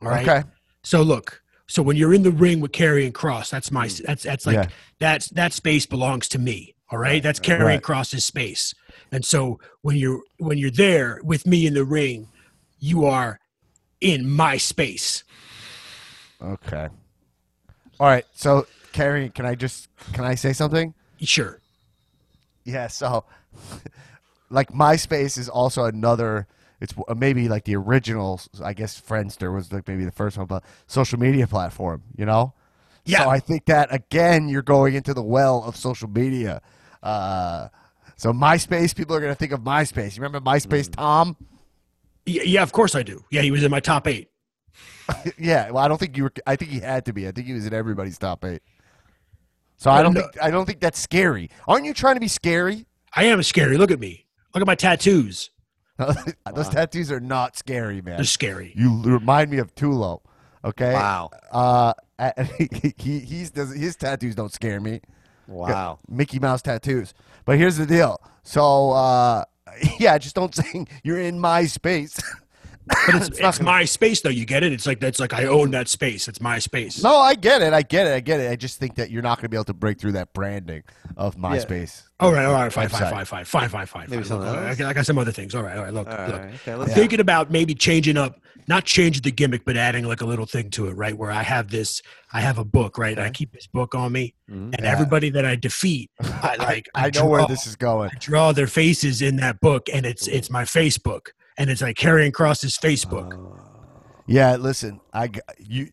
[0.01, 0.25] All right.
[0.25, 0.47] Okay.
[0.83, 4.05] So look, so when you're in the ring with Karrion Kross, that's my mm.
[4.05, 4.67] that's that's like Yeah.
[4.99, 6.75] that's that space belongs to me.
[6.91, 7.81] All right, that's Karrion Right.
[7.81, 8.73] Kross's space.
[9.11, 12.29] And so when you're when you're there with me in the ring,
[12.83, 13.39] you are
[14.01, 15.23] in my space.
[16.41, 16.89] Okay.
[17.97, 18.25] All right.
[18.33, 20.93] So, Carrie, can I just can I say something?
[21.21, 21.61] Sure.
[22.65, 22.87] Yeah.
[22.87, 23.23] So,
[24.49, 26.45] like MySpace is also another.
[26.81, 28.41] It's maybe like the original.
[28.61, 32.03] I guess Friendster was like maybe the first one, but social media platform.
[32.17, 32.53] You know.
[33.05, 33.23] Yeah.
[33.23, 36.61] So I think that again, you're going into the well of social media.
[37.01, 37.69] Uh,
[38.17, 40.17] so MySpace, people are going to think of MySpace.
[40.17, 41.37] You remember MySpace, Tom?
[42.25, 43.23] Y- Yeah, of course I do.
[43.31, 44.29] Yeah, he was in my top eight.
[45.37, 46.33] Yeah, well, I don't think you were.
[46.47, 47.27] I think he had to be.
[47.27, 48.61] I think he was in everybody's top eight.
[49.77, 50.21] So I don't no.
[50.21, 51.49] think I don't think that's scary.
[51.67, 52.85] Aren't you trying to be scary?
[53.13, 53.77] I am scary.
[53.77, 54.25] Look at me.
[54.53, 55.49] Look at my tattoos.
[55.97, 58.15] Those tattoos are not scary, man.
[58.15, 58.73] They're scary.
[58.75, 60.21] You remind me of Tulo.
[60.63, 60.93] Okay.
[60.93, 61.29] Wow.
[61.51, 61.93] Uh,
[62.57, 65.01] he, he he's does his tattoos don't scare me.
[65.47, 65.99] Wow.
[66.07, 67.13] Mickey Mouse tattoos.
[67.45, 68.21] But here's the deal.
[68.43, 69.43] So uh,
[69.99, 72.19] yeah, just don't say you're in my space.
[72.85, 74.29] But it's, not it's my space, though.
[74.29, 74.71] You get it?
[74.73, 76.27] It's like that's like I own that space.
[76.27, 77.01] It's my space.
[77.03, 77.73] No, I get it.
[77.73, 78.13] I get it.
[78.13, 78.51] I get it.
[78.51, 80.83] I just think that you're not going to be able to break through that branding
[81.17, 82.03] of MySpace.
[82.19, 83.09] All right, all right, fine, fine, Website.
[83.11, 84.09] fine, fine, fine, fine, fine.
[84.09, 84.29] Maybe fine.
[84.29, 85.53] something Look, I, got- I got some other things.
[85.55, 85.93] All right, all right.
[85.93, 86.35] Look, All look.
[86.41, 86.71] Okay.
[86.71, 90.25] I'm Let's thinking about maybe changing up, not changing the gimmick, but adding like a
[90.25, 91.17] little thing to it, right?
[91.17, 92.01] Where I have this,
[92.31, 93.17] I have a book, right?
[93.17, 94.73] And I keep this book on me, Mhm.
[94.73, 94.91] and Yeah.
[94.91, 96.87] everybody that I defeat, I like.
[96.95, 98.09] I know where this is going.
[98.13, 101.27] I draw their faces in that book, and it's it's my Facebook,
[101.57, 103.59] and it's like Karrion Kross's Facebook.
[104.27, 105.89] Yeah, listen, I you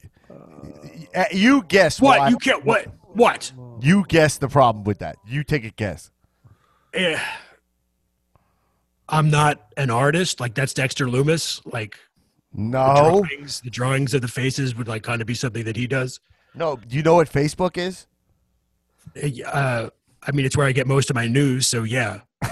[1.14, 2.64] uh, you guess what why- you can't?
[2.64, 2.86] What?
[3.12, 3.52] What?
[3.80, 5.16] You guess the problem with that.
[5.26, 6.10] You take a guess.
[6.94, 7.20] Yeah.
[9.08, 10.38] I'm not an artist.
[10.38, 11.60] Like that's Dexter Lumis.
[11.72, 11.98] Like
[12.54, 15.74] the No, drawings, the drawings of the faces would like kind of be something that
[15.76, 16.20] he does.
[16.54, 16.76] no.
[16.76, 18.06] Do you know what Facebook is?
[19.46, 19.90] Uh,
[20.22, 21.66] I mean, it's where I get most of my news.
[21.66, 22.20] So yeah.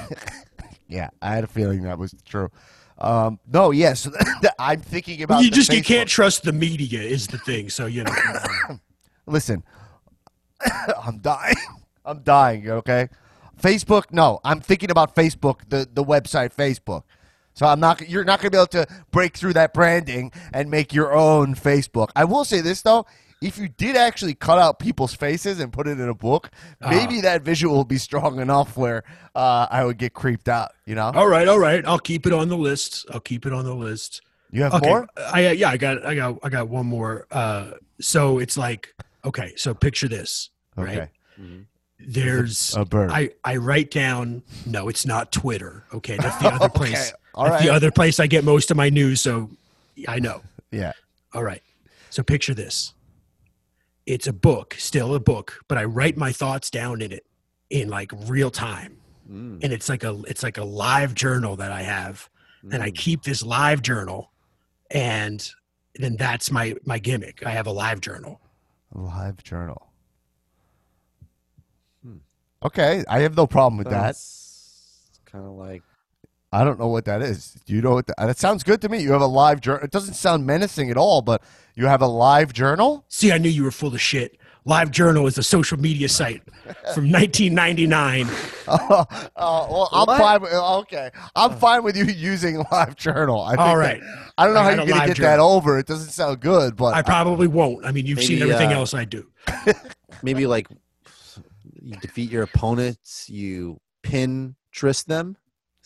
[0.91, 2.49] Yeah, I had a feeling that was true.
[3.01, 4.09] Um, no, yes,
[4.59, 5.43] I'm thinking about.
[5.43, 7.71] you just you can't trust the media is the thing.
[7.71, 8.13] So you know.
[9.27, 9.63] listen,
[11.03, 11.57] I'm dying.
[12.05, 12.69] I'm dying.
[12.69, 13.09] Okay,
[13.61, 14.05] Facebook.
[14.11, 17.03] No, I'm thinking about Facebook, the the website Facebook.
[17.55, 18.09] So I'm not.
[18.09, 21.55] You're not going to be able to break through that branding and make your own
[21.55, 22.11] Facebook.
[22.17, 23.07] I will say this though.
[23.41, 26.51] If you did actually cut out people's faces and put it in a book,
[26.81, 29.05] maybe that visual will be strong enough where
[29.35, 30.73] uh, I would get creeped out.
[30.87, 31.13] You know?
[31.15, 31.85] All right, all right.
[31.87, 33.07] I'll keep it on the list.
[33.13, 34.23] I'll keep it on the list.
[34.51, 34.89] You have Okay.
[34.89, 35.07] more?
[35.33, 37.27] I uh, yeah, I got I got I got one more.
[37.31, 38.95] Uh so it's like
[39.25, 40.97] okay, so picture this, right?
[40.99, 41.09] Okay.
[42.01, 43.11] There's A bird.
[43.11, 45.85] I I write down no, it's not Twitter.
[45.93, 47.13] Okay, that's the other Okay, place.
[47.35, 49.51] all that's the other place I get most of my news, so
[50.07, 50.43] I know.
[50.71, 50.93] yeah.
[51.35, 51.63] All right.
[52.11, 52.95] So picture this.
[54.09, 57.27] It's a book, still a book, but I write my thoughts down in it
[57.69, 58.97] in like real time.
[59.31, 62.31] Mm, And it's like a it's like a live journal that I have.
[62.73, 62.95] And I mm.
[62.97, 64.33] keep this live journal
[64.91, 65.49] and
[65.95, 67.45] then that's my my gimmick.
[67.45, 68.41] I have a live journal.
[68.95, 69.93] Live journal.
[72.03, 72.19] Hmm.
[72.65, 74.03] Okay, I have no problem with that.
[74.03, 75.83] That's kind of like
[76.53, 77.57] I don't know what that is.
[77.67, 79.03] Do you know what that, that sounds good to me?
[79.03, 79.85] You have a live journal.
[79.85, 81.43] It doesn't sound menacing at all, but
[81.75, 83.05] you have a live journal?
[83.09, 84.39] See, I knew you were full of shit.
[84.65, 86.43] Live Journal is a social media site
[86.93, 88.27] from 1999.
[88.69, 89.07] oh,
[89.37, 90.19] well, I'm What?
[90.19, 90.43] fine.
[90.43, 93.41] With, okay, I'm fine with you using live journal.
[93.41, 94.01] I think All that-
[94.37, 95.79] I don't know I how you're gonna live get that over.
[95.79, 97.87] It doesn't sound good, but I probably won't.
[97.87, 99.31] I mean, you've seen everything uh, else I do.
[100.23, 100.69] maybe like
[101.81, 105.37] you defeat your opponents, you pin Trist them.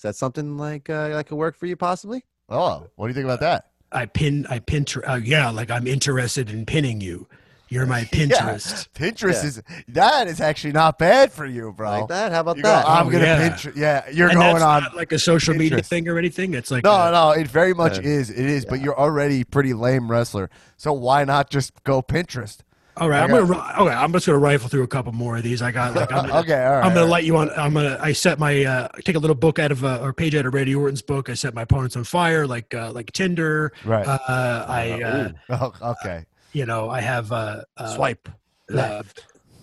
[0.03, 2.25] Is that something like uh, that could work for you possibly?
[2.49, 3.67] oh, what do you think about that?
[3.93, 7.29] I pin I pin uh, yeah, like I'm interested in pinning you.
[7.69, 8.89] You're my Yeah, Pinterest.
[8.97, 9.49] Pinterest Yeah.
[9.49, 12.01] is that is actually not bad for you, bro.
[12.01, 12.33] Like that?
[12.33, 12.85] How about You go, that?
[12.85, 13.49] I'm Oh, gonna yeah.
[13.51, 13.77] Pinterest.
[13.77, 14.83] Yeah, you're and going that's on.
[14.83, 16.53] not like a social media thing or anything.
[16.55, 18.29] It's like No, uh, no, it very much Uh, is.
[18.29, 20.51] It is, but you're already pretty lame wrestler.
[20.79, 22.59] So why not just go Pinterest?
[22.99, 23.95] All right, I I'm got- gonna okay.
[23.95, 25.63] I'm just gonna rifle through a couple more of these.
[25.63, 26.85] I got like I'm gonna, Okay, all right.
[26.85, 27.51] I'm gonna let you on.
[27.57, 30.35] I'm gonna I set my uh, take a little book out of uh, or page
[30.35, 31.31] out of Randy Orton's book.
[31.31, 33.73] I set my opponents on fire like uh, like Tinder.
[33.85, 34.07] Right.
[34.07, 35.73] Uh, I uh, Oh,
[36.05, 36.27] okay.
[36.53, 38.29] you know I have uh, uh, Swipe.
[38.75, 39.03] uh,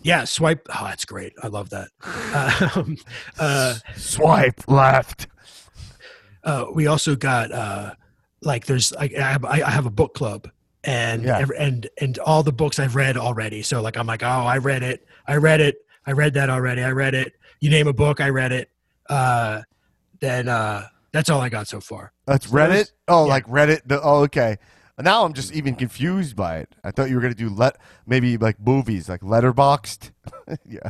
[0.01, 0.65] yeah, swipe.
[0.69, 1.33] Oh, that's great.
[1.43, 1.89] I love that.
[2.75, 2.97] Um,
[3.37, 5.27] uh, Swipe left.
[6.43, 7.93] uh, we also got uh,
[8.41, 10.49] like there's I, I have I have a book club
[10.83, 11.45] and Yeah.
[11.57, 13.61] and and all the books I've read already.
[13.61, 16.83] So like I'm like oh I read it I read it I read that already
[16.83, 17.33] I read it.
[17.59, 18.69] You name a book I read it.
[19.09, 19.61] Uh,
[20.21, 22.13] then uh, that's all I got so far.
[22.25, 22.91] That's Reddit.
[23.07, 23.29] Oh, Yeah.
[23.29, 23.81] like Reddit.
[23.85, 24.57] The, oh, okay.
[25.01, 26.75] Now I'm just even confused by it.
[26.83, 30.11] I thought you were gonna do let maybe like movies, like Letterboxd.
[30.67, 30.89] yeah,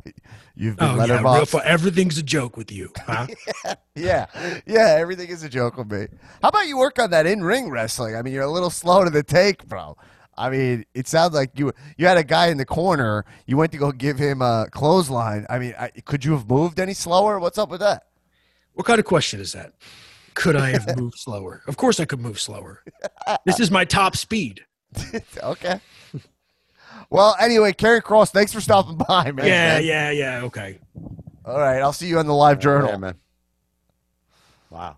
[0.56, 1.62] you've been Oh yeah, real Letterboxd.
[1.64, 2.92] everything's a joke with you.
[2.98, 3.28] Huh?
[3.96, 4.26] yeah,
[4.66, 4.96] yeah.
[4.98, 6.08] Everything is a joke with me.
[6.42, 8.16] How about you work on that in ring wrestling?
[8.16, 9.96] I mean, you're a little slow to the take, bro.
[10.38, 13.26] I mean, it sounds like you you had a guy in the corner.
[13.46, 15.46] You went to go give him a clothesline.
[15.50, 17.40] I mean, I, could you have moved any slower?
[17.40, 18.04] What's up with that?
[18.80, 19.74] what kind of question is that?
[20.34, 21.62] Could I have moved slower?
[21.68, 22.84] Of course I could move slower.
[23.46, 24.66] This is my top speed.
[25.44, 25.80] okay.
[27.10, 29.48] Well, anyway, Carrie Cross, thanks for stopping by, man.
[29.48, 30.42] Yeah, yeah, yeah.
[30.44, 30.80] Okay.
[31.46, 32.92] All right, I'll see you on the live journal.
[32.92, 33.16] Yeah, man.
[34.70, 34.98] Wow.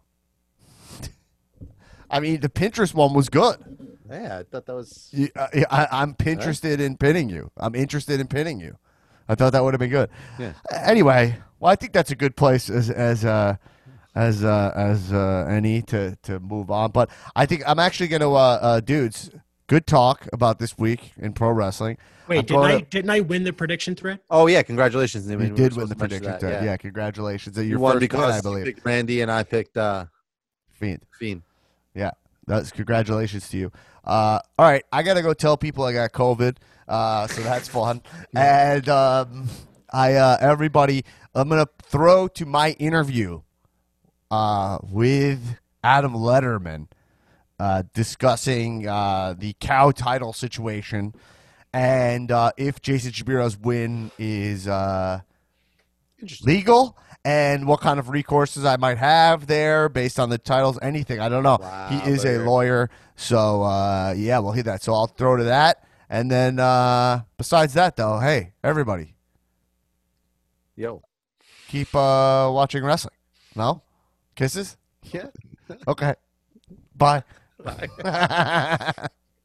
[2.09, 3.57] I mean, the Pinterest one was good.
[4.09, 5.09] Yeah, I thought that was.
[5.13, 7.49] You, uh, I, I'm interested in pinning you.
[7.55, 8.77] I'm interested in pinning you.
[9.29, 10.09] I thought that would have been good.
[10.37, 10.53] Yeah.
[10.69, 13.55] Anyway, well, I think that's a good place as as uh,
[14.15, 16.91] as uh, as uh, any to to move on.
[16.91, 19.29] But I think I'm actually going to, uh, uh, dudes.
[19.67, 21.97] Good talk about this week in pro wrestling.
[22.27, 24.19] I'm Wait, didn't going I didn't I win the prediction thread?
[24.29, 25.29] Oh yeah, congratulations!
[25.29, 26.29] I You we did win the prediction.
[26.29, 26.65] that, Ted.
[26.65, 26.75] Yeah.
[26.75, 27.55] congratulations.
[27.55, 28.65] Your you won first win, because I you believe.
[28.65, 30.07] picked Randy and I picked uh,
[30.73, 31.05] Fiend.
[31.17, 31.43] Fiend.
[31.95, 32.11] Yeah,
[32.47, 33.71] that's congratulations to you.
[34.03, 36.57] Uh, all right, I gotta go tell people I got COVID,
[36.89, 38.01] uh, so that's fun.
[38.35, 39.47] And um,
[39.93, 43.41] I, uh, everybody, I'm gonna throw to my interview
[44.31, 46.87] uh, with Adam Letterman,
[47.59, 51.13] uh, discussing uh, the cow title situation
[51.73, 54.67] and uh, if Jason Shapiro's win is.
[54.67, 55.21] Uh,
[56.43, 61.19] legal and what kind of recourses I might have there based on the titles, anything.
[61.19, 61.57] I don't know.
[61.59, 62.89] Wow, he is a lawyer.
[63.15, 64.81] So, uh, yeah, we'll hit that.
[64.81, 65.83] So I'll throw to that.
[66.09, 69.13] And then uh, besides that, though, hey, everybody,
[70.75, 71.01] Yo.
[71.67, 73.15] keep uh, watching wrestling.
[73.55, 73.81] No?
[74.35, 74.77] Kisses?
[75.03, 75.27] Yeah.
[75.87, 76.15] Okay.
[76.95, 77.23] Bye.
[77.63, 77.89] Bye.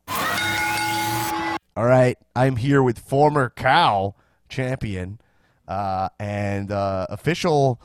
[1.76, 2.16] All right.
[2.34, 4.14] I'm here with former cow
[4.48, 5.20] champion
[5.68, 7.80] uh, and uh, official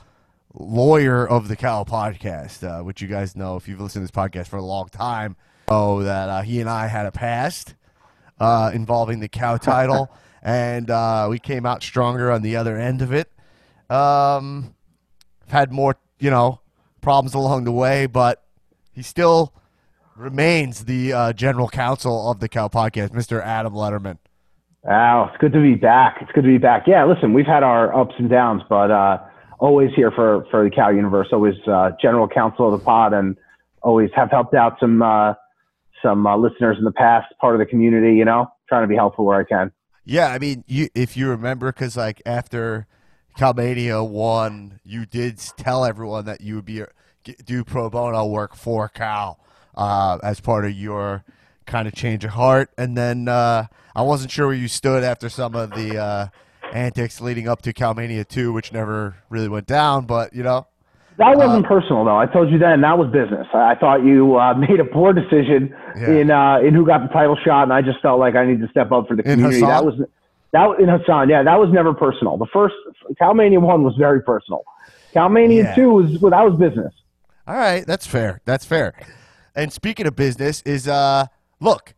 [0.54, 4.16] lawyer of the cow podcast, uh, which you guys know if you've listened to this
[4.16, 5.36] podcast for a long time.
[5.68, 7.74] Oh, that uh, he and I had a past
[8.38, 10.10] uh, involving the cow title.
[10.42, 13.30] and uh, we came out stronger on the other end of it.
[13.88, 14.74] Um,
[15.48, 16.60] had more, you know,
[17.02, 18.42] problems along the way, but
[18.92, 19.52] he still
[20.16, 23.42] remains the uh, general counsel of the Cow Podcast, Mr.
[23.42, 24.18] Adam Letterman.
[24.84, 26.18] Wow, it's good to be back.
[26.20, 26.84] It's good to be back.
[26.86, 29.18] Yeah, listen, we've had our ups and downs, but uh,
[29.58, 31.28] always here for for the Cow Universe.
[31.32, 33.36] Always uh, general counsel of the pod, and
[33.82, 35.34] always have helped out some uh,
[36.02, 38.16] some uh, listeners in the past, part of the community.
[38.16, 39.70] You know, trying to be helpful where I can.
[40.04, 42.88] Yeah, I mean, you if you remember, because like after
[43.36, 46.82] Calmania won, you did tell everyone that you would be
[47.44, 49.38] do pro bono work for Cal
[49.76, 51.24] uh, as part of your
[51.66, 55.28] kind of change of heart, and then uh, I wasn't sure where you stood after
[55.28, 56.26] some of the uh,
[56.72, 60.66] antics leading up to Calmania 2, which never really went down, but you know.
[61.18, 62.16] That wasn't uh, personal, though.
[62.16, 63.46] I told you then that was business.
[63.52, 66.10] I thought you uh, made a poor decision yeah.
[66.10, 68.62] in uh, in who got the title shot, and I just felt like I needed
[68.62, 69.60] to step up for the community.
[69.60, 70.00] That was
[70.52, 71.28] that in Hassan.
[71.28, 72.36] Yeah, that was never personal.
[72.36, 72.74] The first
[73.20, 74.64] Calmania one was very personal.
[75.14, 75.74] Calmania yeah.
[75.74, 76.92] two was well, that was business.
[77.46, 78.40] All right, that's fair.
[78.44, 78.94] That's fair.
[79.54, 81.26] And speaking of business, is uh
[81.60, 81.94] look,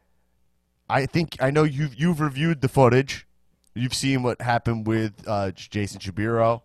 [0.89, 3.27] I think I know you've you've reviewed the footage.
[3.75, 6.63] You've seen what happened with uh, Jason Shabiro,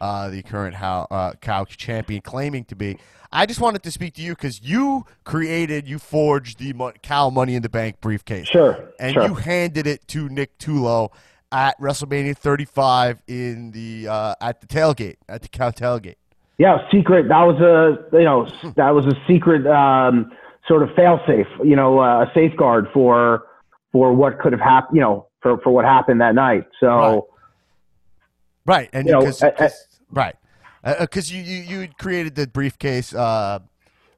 [0.00, 2.98] uh, the current how, uh, cow champion, claiming to be.
[3.32, 7.30] I just wanted to speak to you because you created, you forged the Mo- cow
[7.30, 8.46] Money in the Bank briefcase.
[8.46, 8.90] Sure.
[8.98, 9.26] And sure.
[9.26, 11.10] you handed it to Nick Tulo
[11.52, 16.16] at WrestleMania 35 in the uh, at the tailgate at the cow tailgate.
[16.58, 17.28] Yeah, secret.
[17.28, 19.66] That was a you know that was a secret.
[19.66, 20.32] Um,
[20.68, 23.46] sort of fail-safe, you know, uh, a safeguard for
[23.92, 26.64] for what could have happened, you know, for for what happened that night.
[26.80, 27.20] So, right,
[28.66, 28.90] right.
[28.92, 29.42] and because
[30.10, 30.36] right,
[31.00, 33.60] because uh, you you you created the briefcase, uh,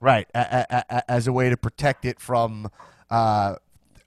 [0.01, 2.69] right, a, a, a, as a way to protect it from
[3.11, 3.55] uh,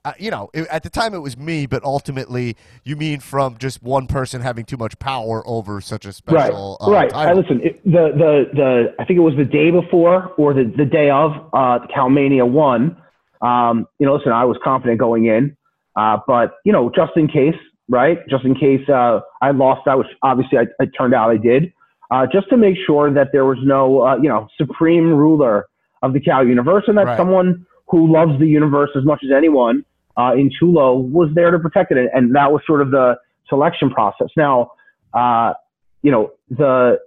[0.04, 3.56] uh, you know, it, at the time it was me, but ultimately you mean from
[3.58, 6.88] just one person having too much power over such a special right.
[6.88, 7.10] Uh, right.
[7.10, 7.38] Title.
[7.38, 7.60] I listen.
[7.62, 11.10] It, the the the I think it was the day before or the the day
[11.10, 12.96] of uh, Calmania one.
[13.42, 15.56] Um, you know, listen, I was confident going in,
[15.96, 17.54] uh, but you know, just in case,
[17.88, 18.18] right?
[18.28, 21.72] Just in case uh, I lost, I which obviously I, it turned out I did.
[22.10, 25.66] Uh, just to make sure that there was no, uh, you know, supreme ruler
[26.02, 27.16] of the Cal universe, and that right.
[27.16, 29.84] someone who loves the universe as much as anyone
[30.16, 33.16] uh, in Tulo was there to protect it, and that was sort of the
[33.48, 34.28] selection process.
[34.36, 34.72] Now,
[35.14, 35.54] uh,
[36.02, 36.98] you know, the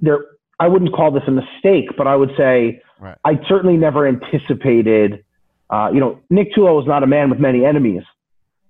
[0.00, 0.24] there
[0.58, 3.16] I wouldn't call this a mistake, but I would say right.
[3.24, 5.24] I certainly never anticipated.
[5.70, 8.02] Uh, you know, Nick Tulo was not a man with many enemies,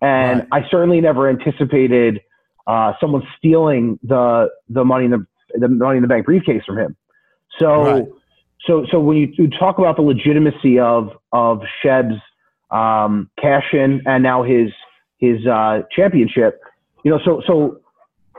[0.00, 0.64] and right.
[0.64, 2.20] I certainly never anticipated
[2.66, 6.78] uh, someone stealing the the money in the the money in the bank briefcase from
[6.78, 6.96] him.
[7.58, 8.04] So, right.
[8.66, 12.14] so, so when you, you talk about the legitimacy of of Sheb's
[12.70, 14.70] um, cash in, and now his
[15.18, 16.60] his uh, championship.
[17.04, 17.80] You know, so so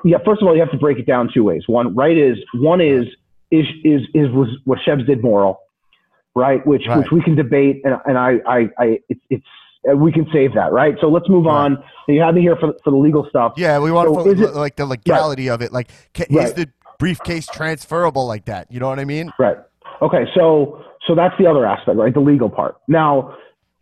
[0.06, 0.18] yeah.
[0.26, 1.64] First of all, you have to break it down two ways.
[1.68, 3.06] One, right, is one is
[3.52, 5.60] is is is was what Shebs did moral,
[6.36, 6.66] right?
[6.66, 7.00] Which right.
[7.00, 9.46] which we can debate, and and I I, I it's it's
[9.96, 10.96] we can save that, right?
[11.02, 11.66] So let's move right.
[11.66, 11.84] on.
[12.08, 13.54] You have me here for, for the legal stuff.
[13.58, 15.56] Yeah, we want so to it, like the legality right.
[15.56, 15.72] of it.
[15.72, 16.56] Like, is right.
[16.56, 18.72] the briefcase transferable like that?
[18.72, 19.32] You know what I mean?
[19.40, 19.58] Right.
[20.02, 20.26] Okay.
[20.36, 22.14] So so that's the other aspect, right?
[22.14, 22.76] The legal part.
[22.88, 23.36] Now,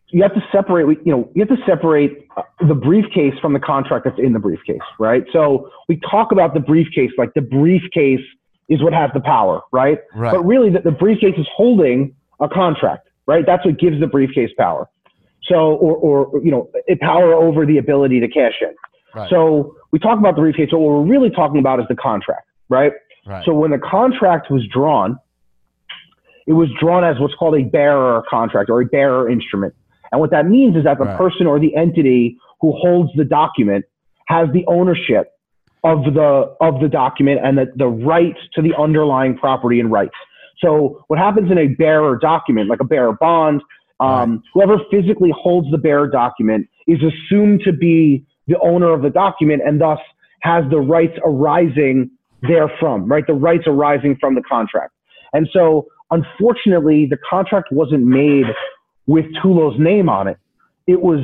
[0.09, 3.59] you have to separate, you know, you have to separate uh, the briefcase from the
[3.59, 5.23] contract that's in the briefcase, right?
[5.33, 8.21] So we talk about the briefcase like the briefcase
[8.69, 9.99] is what has the power, right?
[10.15, 10.33] right.
[10.33, 13.45] But really, the, the briefcase is holding a contract, right?
[13.45, 14.89] That's what gives the briefcase power.
[15.47, 16.69] So, or, or you know,
[16.99, 18.75] power over the ability to cash in.
[19.15, 19.29] Right.
[19.29, 20.69] So we talk about the briefcase.
[20.71, 22.91] So what we're really talking about is the contract, right?
[23.25, 23.45] right?
[23.45, 25.17] So when the contract was drawn,
[26.45, 29.73] it was drawn as what's called a bearer contract or a bearer instrument.
[30.11, 31.17] And what that means is that the right.
[31.17, 33.85] person or the entity who holds the document
[34.27, 35.33] has the ownership
[35.83, 40.15] of the of the document and the, the rights to the underlying property and rights.
[40.59, 43.61] So what happens in a bearer document, like a bearer bond,
[43.99, 49.09] um, whoever physically holds the bearer document is assumed to be the owner of the
[49.09, 49.99] document and thus
[50.41, 52.09] has the rights arising
[52.43, 53.25] therefrom, right?
[53.25, 54.93] The rights arising from the contract.
[55.33, 58.45] And so unfortunately, the contract wasn't made
[59.07, 60.37] with Tulo's name on it.
[60.85, 61.19] It was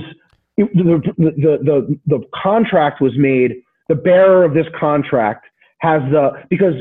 [0.57, 3.55] it, the, the, the, the contract was made.
[3.89, 5.45] The bearer of this contract
[5.79, 6.75] has the because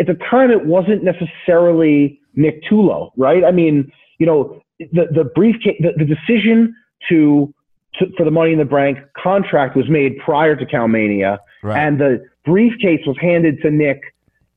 [0.00, 3.44] at the time it wasn't necessarily Nick Tulo, right?
[3.44, 4.62] I mean, you know,
[4.92, 6.74] the the briefcase, the, the decision
[7.08, 7.52] to,
[7.98, 11.78] to for the Money in the Bank contract was made prior to Calmania, right.
[11.78, 14.00] and the briefcase was handed to Nick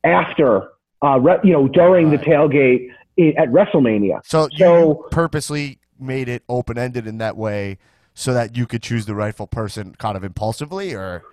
[0.04, 0.70] after,
[1.04, 2.20] uh, re, you know, during right.
[2.20, 2.90] the tailgate
[3.38, 4.22] at WrestleMania.
[4.26, 7.78] So, so you purposely made it open ended in that way
[8.14, 11.24] so that you could choose the rightful person kind of impulsively, or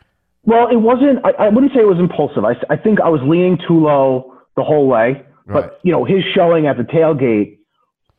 [0.45, 1.25] Well, it wasn't.
[1.25, 2.45] I, I wouldn't say it was impulsive.
[2.45, 5.25] I, I think I was leaning Tulo the whole way.
[5.47, 5.63] Right.
[5.63, 7.59] But you know, his showing at the tailgate,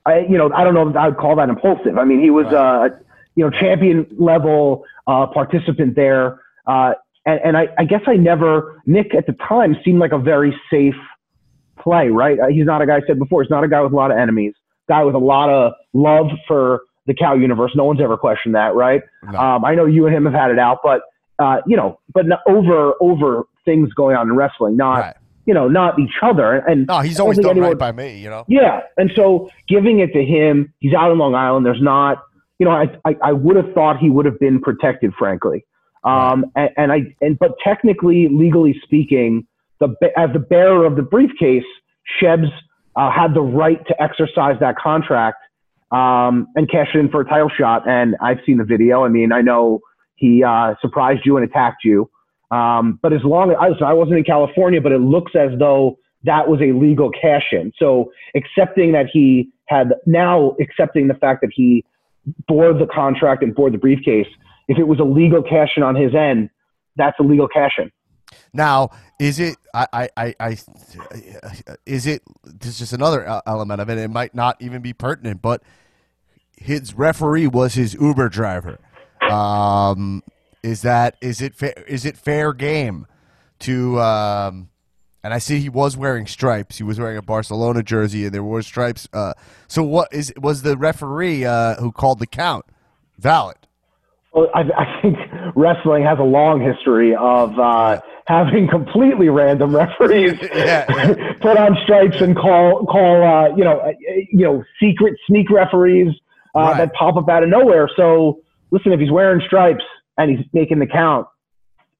[0.05, 1.97] I you know, I don't know if I'd call that impulsive.
[1.97, 2.89] I mean, he was uh,
[3.35, 6.93] you know, champion level uh, participant there, uh,
[7.25, 10.55] and, and I, I guess I never Nick at the time seemed like a very
[10.71, 10.95] safe
[11.79, 12.09] play.
[12.09, 12.39] Right?
[12.39, 13.43] Uh, He's not a guy I said before.
[13.43, 14.53] He's not a guy with a lot of enemies.
[14.89, 17.71] Guy with a lot of love for the cow universe.
[17.75, 18.75] No one's ever questioned that.
[18.75, 19.01] Right?
[19.23, 19.39] No.
[19.39, 21.01] Um, I know you and him have had it out, but
[21.39, 25.15] uh, you know, but over over things going on in wrestling, not Right.
[25.45, 26.57] You know, not each other.
[26.57, 28.45] And no, he's always done anyone- right by me, you know.
[28.47, 31.65] yeah, and so giving it to him, he's out in Long Island.
[31.65, 32.23] There's not,
[32.59, 35.65] you know, I I, I would have thought he would have been protected, frankly.
[36.03, 39.45] Um, and, and I and but technically, legally speaking,
[39.79, 41.63] the as the bearer of the briefcase,
[42.19, 42.49] Shebs
[42.95, 45.37] uh, had the right to exercise that contract
[45.91, 47.87] um, and cash it in for a title shot.
[47.87, 49.03] And I've seen the video.
[49.03, 49.81] I mean, I know
[50.15, 52.09] he uh, surprised you and attacked you.
[52.51, 55.97] Um, but as long as I, I wasn't in California, but it looks as though
[56.23, 57.71] that was a legal cash in.
[57.79, 61.83] So accepting that he had now accepting the fact that he
[62.47, 64.27] bore the contract and bore the briefcase,
[64.67, 66.49] if it was a legal cash in on his end,
[66.97, 67.91] that's a legal cash in.
[68.53, 69.57] Now, is it?
[69.73, 70.57] I, I, I,
[71.85, 72.21] is it?
[72.43, 73.97] This is just another element of it.
[73.97, 75.63] It might not even be pertinent, but
[76.57, 78.79] his referee was his Uber driver.
[79.29, 80.23] Um,
[80.63, 81.55] is that is it?
[81.55, 83.07] Fa- is it fair game
[83.59, 83.99] to?
[83.99, 84.69] Um,
[85.23, 86.77] and I see he was wearing stripes.
[86.77, 89.07] He was wearing a Barcelona jersey, and there were stripes.
[89.13, 89.33] Uh,
[89.67, 92.65] so what is was the referee uh, who called the count
[93.19, 93.57] valid?
[94.33, 95.17] Well, I, I think
[95.55, 100.85] wrestling has a long history of uh, having completely random referees Yeah,
[101.41, 103.91] put on stripes and call call uh, you know uh,
[104.31, 106.13] you know secret sneak referees
[106.55, 106.77] uh, Right.
[106.77, 107.89] that pop up out of nowhere.
[107.95, 108.39] So
[108.71, 109.83] listen, if he's wearing stripes
[110.17, 111.27] and he's making the count,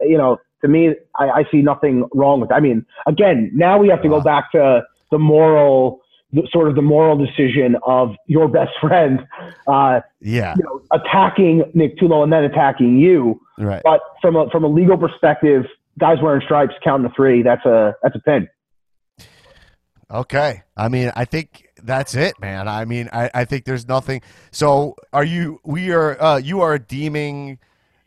[0.02, 2.50] you know, to me, I, I see nothing wrong with.
[2.50, 2.56] That.
[2.56, 4.20] I mean, again, now we have to Wow.
[4.20, 6.02] go back to the moral.
[6.34, 9.20] The, sort of the moral decision of your best friend,
[9.68, 13.42] uh, Yeah, you know, attacking Nick Tulo and then attacking you.
[13.58, 13.82] right.
[13.84, 15.66] But from a from a legal perspective,
[16.00, 17.44] guys wearing stripes counting to three.
[17.44, 18.48] That's a that's a pin.
[20.10, 20.64] Okay.
[20.76, 22.68] I mean, I think that's it, man.
[22.68, 24.22] I mean, I, I think there's nothing.
[24.52, 25.60] So, are you?
[25.66, 26.22] We are.
[26.22, 27.60] Uh, you are deeming,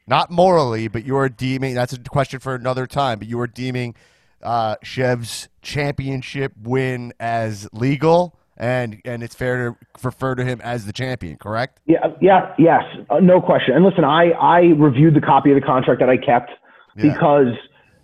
[0.07, 1.75] not morally, but you are deeming.
[1.75, 3.19] That's a question for another time.
[3.19, 3.95] But you are deeming
[4.43, 10.87] uh, Chev's championship win as legal, and and it's fair to refer to him as
[10.87, 11.37] the champion.
[11.37, 11.81] Correct?
[11.87, 13.75] Yeah, yeah, yes, uh, no question.
[13.75, 16.51] And listen, I I reviewed the copy of the contract that I kept
[16.97, 17.13] Yeah.
[17.13, 17.55] because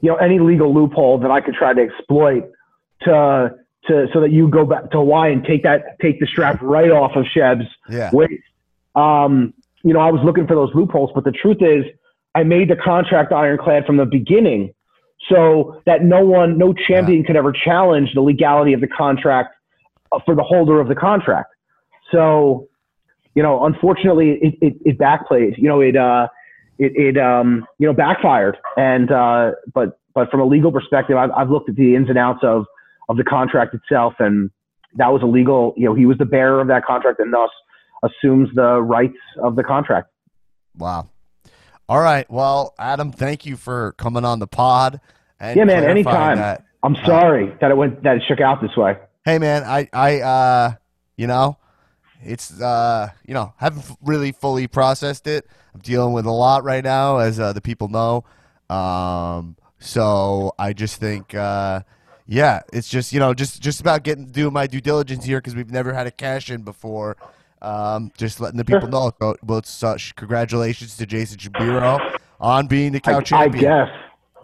[0.01, 2.45] you know any legal loophole that I could try to exploit
[3.03, 3.55] to
[3.89, 6.91] to so that you go back to Hawaii and take that take the strap right
[6.91, 8.11] off of Sheb's Yeah.
[8.13, 8.43] waist.
[8.95, 9.53] Um,
[9.83, 11.85] you know, I was looking for those loopholes, but the truth is,
[12.35, 14.73] I made the contract ironclad from the beginning,
[15.29, 19.55] so that no one, no champion could ever challenge the legality of the contract
[20.13, 21.53] uh, for the holder of the contract.
[22.13, 22.69] So,
[23.35, 25.57] you know, unfortunately, it it, it backplayed.
[25.57, 26.29] You know, it uh,
[26.79, 28.57] it it um, you know, backfired.
[28.77, 32.19] And uh, but but from a legal perspective, I've I've looked at the ins and
[32.19, 32.67] outs of
[33.09, 34.51] of the contract itself, and
[34.97, 35.75] that was illegal.
[35.77, 37.51] You know, he was the bearer of that contract, and thus
[38.03, 40.11] assumes the rights of the contract.
[40.77, 41.09] Wow.
[41.89, 42.31] All right.
[42.31, 45.01] Well, Adam, thank you for coming on the pod.
[45.39, 46.37] And Yeah, man, anytime.
[46.39, 46.65] that.
[46.83, 48.97] I'm sorry that it went that it shook out this way.
[49.27, 50.73] hey man i i uh
[51.19, 51.59] you know
[52.23, 56.83] it's uh you know haven't really fully processed it i'm dealing with a lot right
[56.83, 58.25] now as uh, the people know
[58.75, 61.83] um so i just think uh
[62.27, 65.55] yeah it's just you know just just about getting doing my due diligence here because
[65.55, 67.15] we've never had a cash in before
[67.63, 72.93] um just letting the people know so, well such congratulations to jason Shabiro on being
[72.93, 73.89] the cow I, I guess.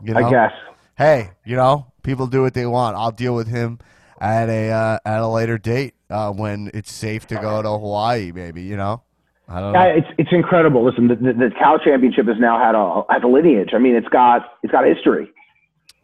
[0.02, 0.26] you know?
[0.26, 0.52] I guess.
[0.98, 2.97] hey, you know, people do what they want.
[2.97, 3.78] I'll deal with him
[4.20, 8.32] at a uh, at a later date uh, when it's safe to go to Hawaii.
[8.32, 9.02] Maybe you know.
[9.48, 9.78] I don't know.
[9.80, 10.84] Yeah, it's it's incredible.
[10.84, 13.70] Listen, the, the, the Cal Championship has now had a has a lineage.
[13.74, 15.30] I mean, it's got it's got history,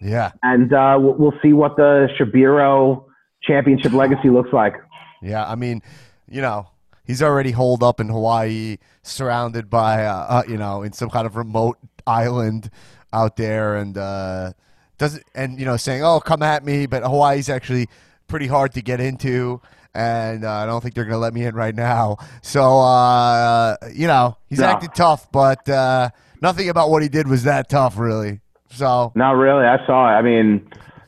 [0.00, 3.04] Yeah, and uh, we'll, we'll see what the Shabiro
[3.42, 4.76] Championship legacy looks like.
[5.20, 5.44] yeah.
[5.44, 5.82] I mean,
[6.30, 6.68] you know,
[7.04, 11.26] he's already holed up in Hawaii, surrounded by uh, uh, you know, in some kind
[11.26, 12.70] of remote island
[13.12, 14.52] out there, and uh,
[14.98, 17.88] doesn't and you know, saying, "Oh, come at me," but Hawaii's actually
[18.28, 19.60] pretty hard to get into.
[19.94, 22.16] And uh, I don't think they're going to let me in right now.
[22.40, 24.68] So, uh, you know, he's No.
[24.68, 26.08] acted tough, but uh,
[26.40, 28.40] nothing about what he did was that tough, really.
[28.70, 29.66] So, Not really.
[29.66, 30.12] I saw it.
[30.14, 30.66] I mean,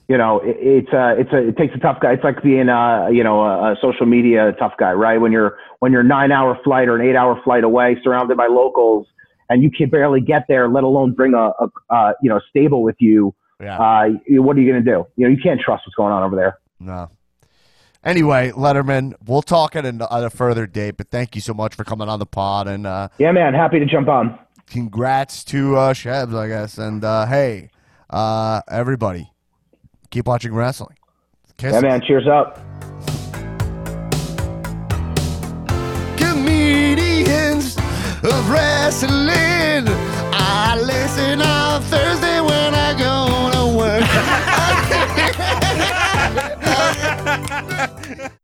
[0.09, 2.13] you know, it, it's a, it's a, it takes a tough guy.
[2.13, 5.19] It's like being a, you know, a, a social media tough guy, right?
[5.19, 8.47] When you're, when you're nine hour flight or an eight hour flight away, surrounded by
[8.47, 9.07] locals,
[9.49, 12.83] and you can barely get there, let alone bring a, a, uh, you know, stable
[12.83, 13.35] with you.
[13.61, 13.79] Yeah.
[13.79, 14.09] Uh,
[14.43, 15.07] what are you going to do?
[15.17, 16.59] You know, you can't trust what's going on over there.
[16.81, 17.11] No.
[18.03, 21.75] Anyway, Letterman, we'll talk at a, at a further date, but thank you so much
[21.75, 23.55] for coming on the pod and uh, Yeah, man.
[23.55, 24.39] Happy to jump on.
[24.67, 26.77] congrats to uh, Shebs, I guess.
[26.77, 27.71] And uh, hey,
[28.11, 29.31] uh, everybody,
[30.15, 30.97] keep watching wrestling.
[31.59, 32.01] Kiss Yeah, man.
[32.01, 32.61] Cheers up.
[36.17, 37.77] comedians
[38.23, 39.89] of wrestling.
[40.33, 43.67] I listen on Thursday when I go to
[48.31, 48.39] work.